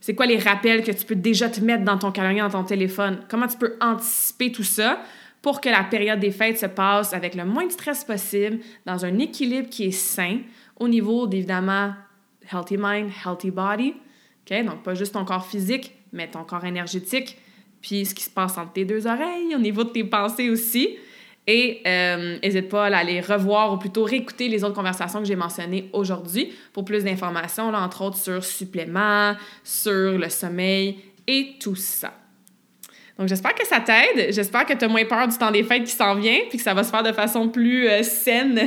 C'est 0.00 0.14
quoi 0.14 0.26
les 0.26 0.38
rappels 0.38 0.84
que 0.84 0.92
tu 0.92 1.04
peux 1.04 1.16
déjà 1.16 1.48
te 1.48 1.60
mettre 1.60 1.84
dans 1.84 1.98
ton 1.98 2.12
calendrier, 2.12 2.40
dans 2.40 2.50
ton 2.50 2.64
téléphone? 2.64 3.18
Comment 3.28 3.48
tu 3.48 3.56
peux 3.56 3.74
anticiper 3.80 4.52
tout 4.52 4.62
ça? 4.62 5.00
Pour 5.46 5.60
que 5.60 5.68
la 5.68 5.84
période 5.84 6.18
des 6.18 6.32
fêtes 6.32 6.58
se 6.58 6.66
passe 6.66 7.12
avec 7.12 7.36
le 7.36 7.44
moins 7.44 7.66
de 7.66 7.70
stress 7.70 8.02
possible, 8.02 8.58
dans 8.84 9.04
un 9.04 9.16
équilibre 9.20 9.68
qui 9.70 9.84
est 9.84 9.90
sain 9.92 10.38
au 10.76 10.88
niveau 10.88 11.28
d'évidemment 11.28 11.94
healthy 12.52 12.76
mind, 12.76 13.12
healthy 13.24 13.52
body. 13.52 13.94
OK? 13.94 14.64
Donc, 14.64 14.82
pas 14.82 14.96
juste 14.96 15.12
ton 15.12 15.24
corps 15.24 15.46
physique, 15.46 15.92
mais 16.12 16.28
ton 16.28 16.42
corps 16.42 16.64
énergétique, 16.64 17.38
puis 17.80 18.04
ce 18.04 18.12
qui 18.12 18.24
se 18.24 18.30
passe 18.30 18.58
entre 18.58 18.72
tes 18.72 18.84
deux 18.84 19.06
oreilles, 19.06 19.54
au 19.54 19.60
niveau 19.60 19.84
de 19.84 19.90
tes 19.90 20.02
pensées 20.02 20.50
aussi. 20.50 20.96
Et 21.46 21.80
n'hésite 22.42 22.64
euh, 22.64 22.68
pas 22.68 22.86
à 22.86 22.96
aller 22.96 23.20
revoir 23.20 23.72
ou 23.72 23.76
plutôt 23.76 24.02
réécouter 24.02 24.48
les 24.48 24.64
autres 24.64 24.74
conversations 24.74 25.20
que 25.20 25.26
j'ai 25.26 25.36
mentionnées 25.36 25.90
aujourd'hui 25.92 26.54
pour 26.72 26.84
plus 26.84 27.04
d'informations, 27.04 27.72
entre 27.72 28.02
autres 28.02 28.18
sur 28.18 28.44
suppléments, 28.44 29.36
sur 29.62 30.18
le 30.18 30.28
sommeil 30.28 30.98
et 31.28 31.54
tout 31.60 31.76
ça. 31.76 32.12
Donc, 33.18 33.28
j'espère 33.28 33.54
que 33.54 33.66
ça 33.66 33.80
t'aide. 33.80 34.32
J'espère 34.32 34.66
que 34.66 34.74
tu 34.74 34.84
as 34.84 34.88
moins 34.88 35.04
peur 35.04 35.26
du 35.26 35.36
temps 35.38 35.50
des 35.50 35.62
fêtes 35.62 35.84
qui 35.84 35.92
s'en 35.92 36.14
vient, 36.14 36.38
puis 36.48 36.58
que 36.58 36.64
ça 36.64 36.74
va 36.74 36.84
se 36.84 36.90
faire 36.90 37.02
de 37.02 37.12
façon 37.12 37.48
plus 37.48 37.88
euh, 37.88 38.02
saine 38.02 38.60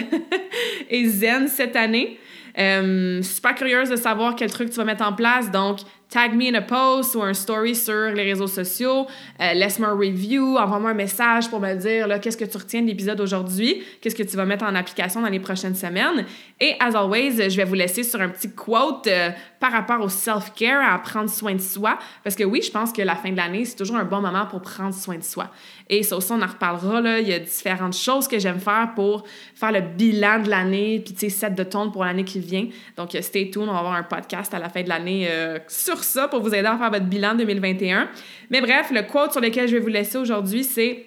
et 0.90 1.08
zen 1.08 1.48
cette 1.48 1.76
année. 1.76 2.18
Euh, 2.58 3.22
super 3.22 3.54
curieuse 3.54 3.90
de 3.90 3.96
savoir 3.96 4.36
quel 4.36 4.52
truc 4.52 4.72
tu 4.72 4.78
vas 4.78 4.86
mettre 4.86 5.06
en 5.06 5.14
place. 5.14 5.52
Donc, 5.52 5.80
tag 6.10 6.34
me 6.36 6.50
in 6.50 6.56
a 6.56 6.62
post 6.62 7.16
ou 7.16 7.22
un 7.22 7.34
story 7.34 7.76
sur 7.76 8.12
les 8.12 8.24
réseaux 8.24 8.48
sociaux, 8.48 9.06
euh, 9.40 9.54
laisse-moi 9.54 9.90
un 9.90 9.94
review, 9.94 10.58
envoie-moi 10.58 10.92
un 10.92 10.96
message 10.96 11.50
pour 11.50 11.60
me 11.60 11.76
dire 11.76 12.20
qu'est-ce 12.20 12.38
que 12.38 12.46
tu 12.46 12.58
retiens 12.58 12.82
de 12.82 12.88
l'épisode 12.88 13.22
aujourd'hui, 13.22 13.84
qu'est-ce 14.02 14.16
que 14.16 14.24
tu 14.24 14.36
vas 14.36 14.46
mettre 14.46 14.66
en 14.66 14.74
application 14.74 15.22
dans 15.22 15.30
les 15.30 15.40
prochaines 15.40 15.76
semaines? 15.76 16.26
Et 16.60 16.76
as 16.80 16.96
always, 16.96 17.50
je 17.50 17.56
vais 17.56 17.64
vous 17.64 17.76
laisser 17.76 18.04
sur 18.04 18.20
un 18.20 18.30
petit 18.30 18.52
quote 18.52 19.06
euh, 19.08 19.30
par 19.60 19.72
rapport 19.72 20.02
au 20.02 20.10
self-care, 20.10 20.94
à 20.94 20.98
prendre 21.00 21.30
soin 21.30 21.54
de 21.54 21.62
soi, 21.62 22.00
parce 22.24 22.36
que 22.36 22.44
oui, 22.44 22.62
je 22.64 22.72
pense 22.72 22.92
que 22.92 23.02
la 23.04 23.16
fin 23.16 23.32
de 23.32 23.38
l'année, 23.38 23.66
c'est 23.66 23.76
toujours 23.76 23.98
un 23.98 24.06
bon 24.06 24.22
moment 24.22 24.48
pour 24.48 24.62
prendre 24.62 24.94
soin 24.94 25.18
de 25.18 25.24
soi. 25.24 25.52
Et 25.90 26.02
ça 26.04 26.18
aussi, 26.18 26.32
on 26.32 26.42
en 26.42 26.48
reparlera, 26.48 27.02
là, 27.02 27.20
il 27.20 27.28
y 27.28 27.34
a 27.34 27.40
différentes 27.40 27.96
choses 27.96 28.28
que 28.28 28.40
j'aime 28.40 28.60
faire 28.60 28.94
pour 28.96 29.24
faire 29.54 29.72
le 29.72 29.82
bilan 29.82 30.42
de 30.42 30.50
l'année, 30.50 31.02
puis 31.04 31.14
tu 31.14 31.20
sais, 31.22 31.30
set 31.30 31.56
de 31.56 31.64
tone 31.64 31.92
pour 31.92 32.04
l'année 32.04 32.24
qui 32.24 32.40
vient. 32.40 32.68
Donc, 32.98 33.16
stay 33.22 33.50
tuned, 33.52 33.70
on 33.70 33.74
va 33.74 33.80
avoir 33.80 33.94
un 33.94 34.04
podcast 34.04 34.54
à 34.54 34.60
la 34.60 34.70
fin 34.70 34.82
de 34.82 34.90
l'année 34.90 35.28
euh, 35.30 35.60
sur 35.68 35.99
ça 36.04 36.28
pour 36.28 36.42
vous 36.42 36.54
aider 36.54 36.68
à 36.68 36.78
faire 36.78 36.92
votre 36.92 37.06
bilan 37.06 37.36
2021. 37.36 38.10
Mais 38.50 38.62
bref, 38.62 38.92
le 38.92 39.04
quote 39.04 39.32
sur 39.32 39.42
lequel 39.42 39.68
je 39.68 39.76
vais 39.76 39.82
vous 39.82 39.88
laisser 39.88 40.18
aujourd'hui, 40.18 40.64
c'est 40.64 41.06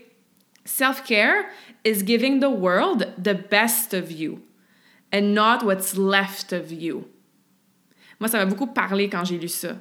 Self-care 0.64 1.44
is 1.84 2.04
giving 2.04 2.40
the 2.40 2.48
world 2.48 3.08
the 3.18 3.34
best 3.50 3.94
of 3.94 4.12
you 4.12 4.38
and 5.12 5.34
not 5.34 5.64
what's 5.64 5.96
left 5.96 6.52
of 6.52 6.70
you. 6.70 7.04
Moi, 8.20 8.28
ça 8.28 8.38
m'a 8.38 8.46
beaucoup 8.46 8.68
parlé 8.68 9.08
quand 9.08 9.24
j'ai 9.24 9.38
lu 9.38 9.48
ça. 9.48 9.76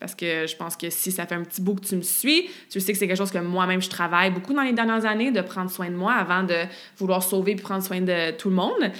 Parce 0.00 0.14
que 0.14 0.46
je 0.46 0.56
pense 0.56 0.76
que 0.76 0.90
si 0.90 1.10
ça 1.10 1.26
fait 1.26 1.34
un 1.34 1.42
petit 1.42 1.60
bout 1.60 1.74
que 1.74 1.84
tu 1.86 1.96
me 1.96 2.02
suis, 2.02 2.48
tu 2.70 2.80
sais 2.80 2.92
que 2.92 2.98
c'est 2.98 3.08
quelque 3.08 3.18
chose 3.18 3.32
que 3.32 3.38
moi-même 3.38 3.82
je 3.82 3.90
travaille 3.90 4.30
beaucoup 4.30 4.54
dans 4.54 4.62
les 4.62 4.72
dernières 4.72 5.04
années, 5.04 5.32
de 5.32 5.40
prendre 5.40 5.70
soin 5.70 5.90
de 5.90 5.96
moi 5.96 6.14
avant 6.14 6.44
de 6.44 6.54
vouloir 6.96 7.22
sauver 7.22 7.52
et 7.52 7.56
prendre 7.56 7.82
soin 7.82 8.00
de 8.00 8.30
tout 8.36 8.48
le 8.48 8.54
monde. 8.54 8.92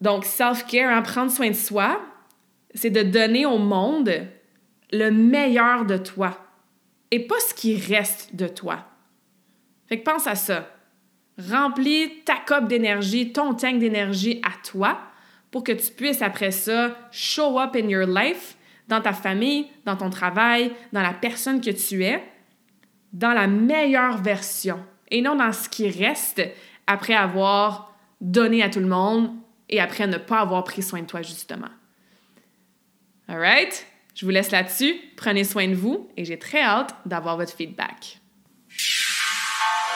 Donc, 0.00 0.24
self-care, 0.24 0.96
hein, 0.96 1.02
prendre 1.02 1.32
soin 1.32 1.48
de 1.48 1.54
soi, 1.54 2.00
c'est 2.74 2.90
de 2.90 3.02
donner 3.02 3.46
au 3.46 3.58
monde 3.58 4.10
le 4.92 5.10
meilleur 5.10 5.84
de 5.84 5.96
toi 5.96 6.36
et 7.10 7.26
pas 7.26 7.38
ce 7.40 7.54
qui 7.54 7.76
reste 7.76 8.34
de 8.34 8.48
toi. 8.48 8.84
Fait 9.86 9.98
que 9.98 10.04
pense 10.04 10.26
à 10.26 10.34
ça. 10.34 10.68
Remplis 11.50 12.24
ta 12.24 12.36
coupe 12.36 12.68
d'énergie, 12.68 13.32
ton 13.32 13.54
tank 13.54 13.78
d'énergie 13.78 14.40
à 14.44 14.50
toi 14.62 14.98
pour 15.50 15.64
que 15.64 15.72
tu 15.72 15.92
puisses 15.92 16.20
après 16.20 16.50
ça 16.50 16.96
show 17.10 17.58
up 17.58 17.76
in 17.76 17.88
your 17.88 18.06
life, 18.06 18.56
dans 18.88 19.00
ta 19.00 19.12
famille, 19.12 19.68
dans 19.84 19.96
ton 19.96 20.10
travail, 20.10 20.72
dans 20.92 21.02
la 21.02 21.12
personne 21.12 21.60
que 21.60 21.70
tu 21.70 22.04
es, 22.04 22.22
dans 23.12 23.32
la 23.32 23.46
meilleure 23.46 24.20
version 24.22 24.80
et 25.10 25.22
non 25.22 25.36
dans 25.36 25.52
ce 25.52 25.68
qui 25.68 25.88
reste 25.88 26.42
après 26.86 27.14
avoir 27.14 27.94
donné 28.20 28.62
à 28.62 28.68
tout 28.68 28.80
le 28.80 28.86
monde 28.86 29.30
et 29.68 29.80
après 29.80 30.06
ne 30.06 30.18
pas 30.18 30.40
avoir 30.40 30.64
pris 30.64 30.82
soin 30.82 31.02
de 31.02 31.06
toi, 31.06 31.22
justement. 31.22 31.68
All 33.28 33.38
right? 33.38 33.84
Je 34.14 34.24
vous 34.24 34.30
laisse 34.30 34.50
là-dessus. 34.50 34.94
Prenez 35.16 35.44
soin 35.44 35.68
de 35.68 35.74
vous 35.74 36.08
et 36.16 36.24
j'ai 36.24 36.38
très 36.38 36.62
hâte 36.62 36.94
d'avoir 37.06 37.36
votre 37.36 37.52
feedback. 37.52 38.18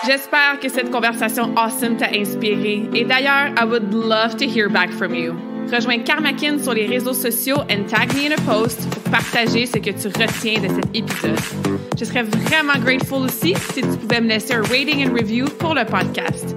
J'espère 0.07 0.59
que 0.61 0.69
cette 0.69 0.91
conversation 0.91 1.55
awesome 1.57 1.97
t'a 1.97 2.11
inspiré. 2.13 2.83
Et 2.95 3.05
d'ailleurs, 3.05 3.53
I 3.57 3.65
would 3.65 3.93
love 3.93 4.37
to 4.37 4.45
hear 4.45 4.69
back 4.69 4.91
from 4.91 5.15
you. 5.15 5.35
Rejoins 5.73 6.03
Karmakin 6.03 6.59
sur 6.59 6.75
les 6.75 6.87
réseaux 6.87 7.15
sociaux 7.15 7.61
and 7.71 7.85
tag 7.89 8.13
me 8.15 8.27
in 8.27 8.33
a 8.33 8.41
post 8.43 8.89
pour 8.91 9.13
partager 9.13 9.65
ce 9.65 9.79
que 9.79 9.91
tu 9.91 10.09
retiens 10.09 10.61
de 10.61 10.69
cet 10.69 10.95
épisode. 10.95 11.39
Je 11.99 12.05
serais 12.05 12.25
vraiment 12.25 12.79
grateful 12.81 13.23
aussi 13.23 13.55
si 13.73 13.81
tu 13.81 13.97
pouvais 13.99 14.21
me 14.21 14.29
laisser 14.29 14.55
un 14.55 14.63
rating 14.63 15.09
and 15.09 15.15
review 15.15 15.47
pour 15.59 15.75
le 15.75 15.85
podcast. 15.85 16.57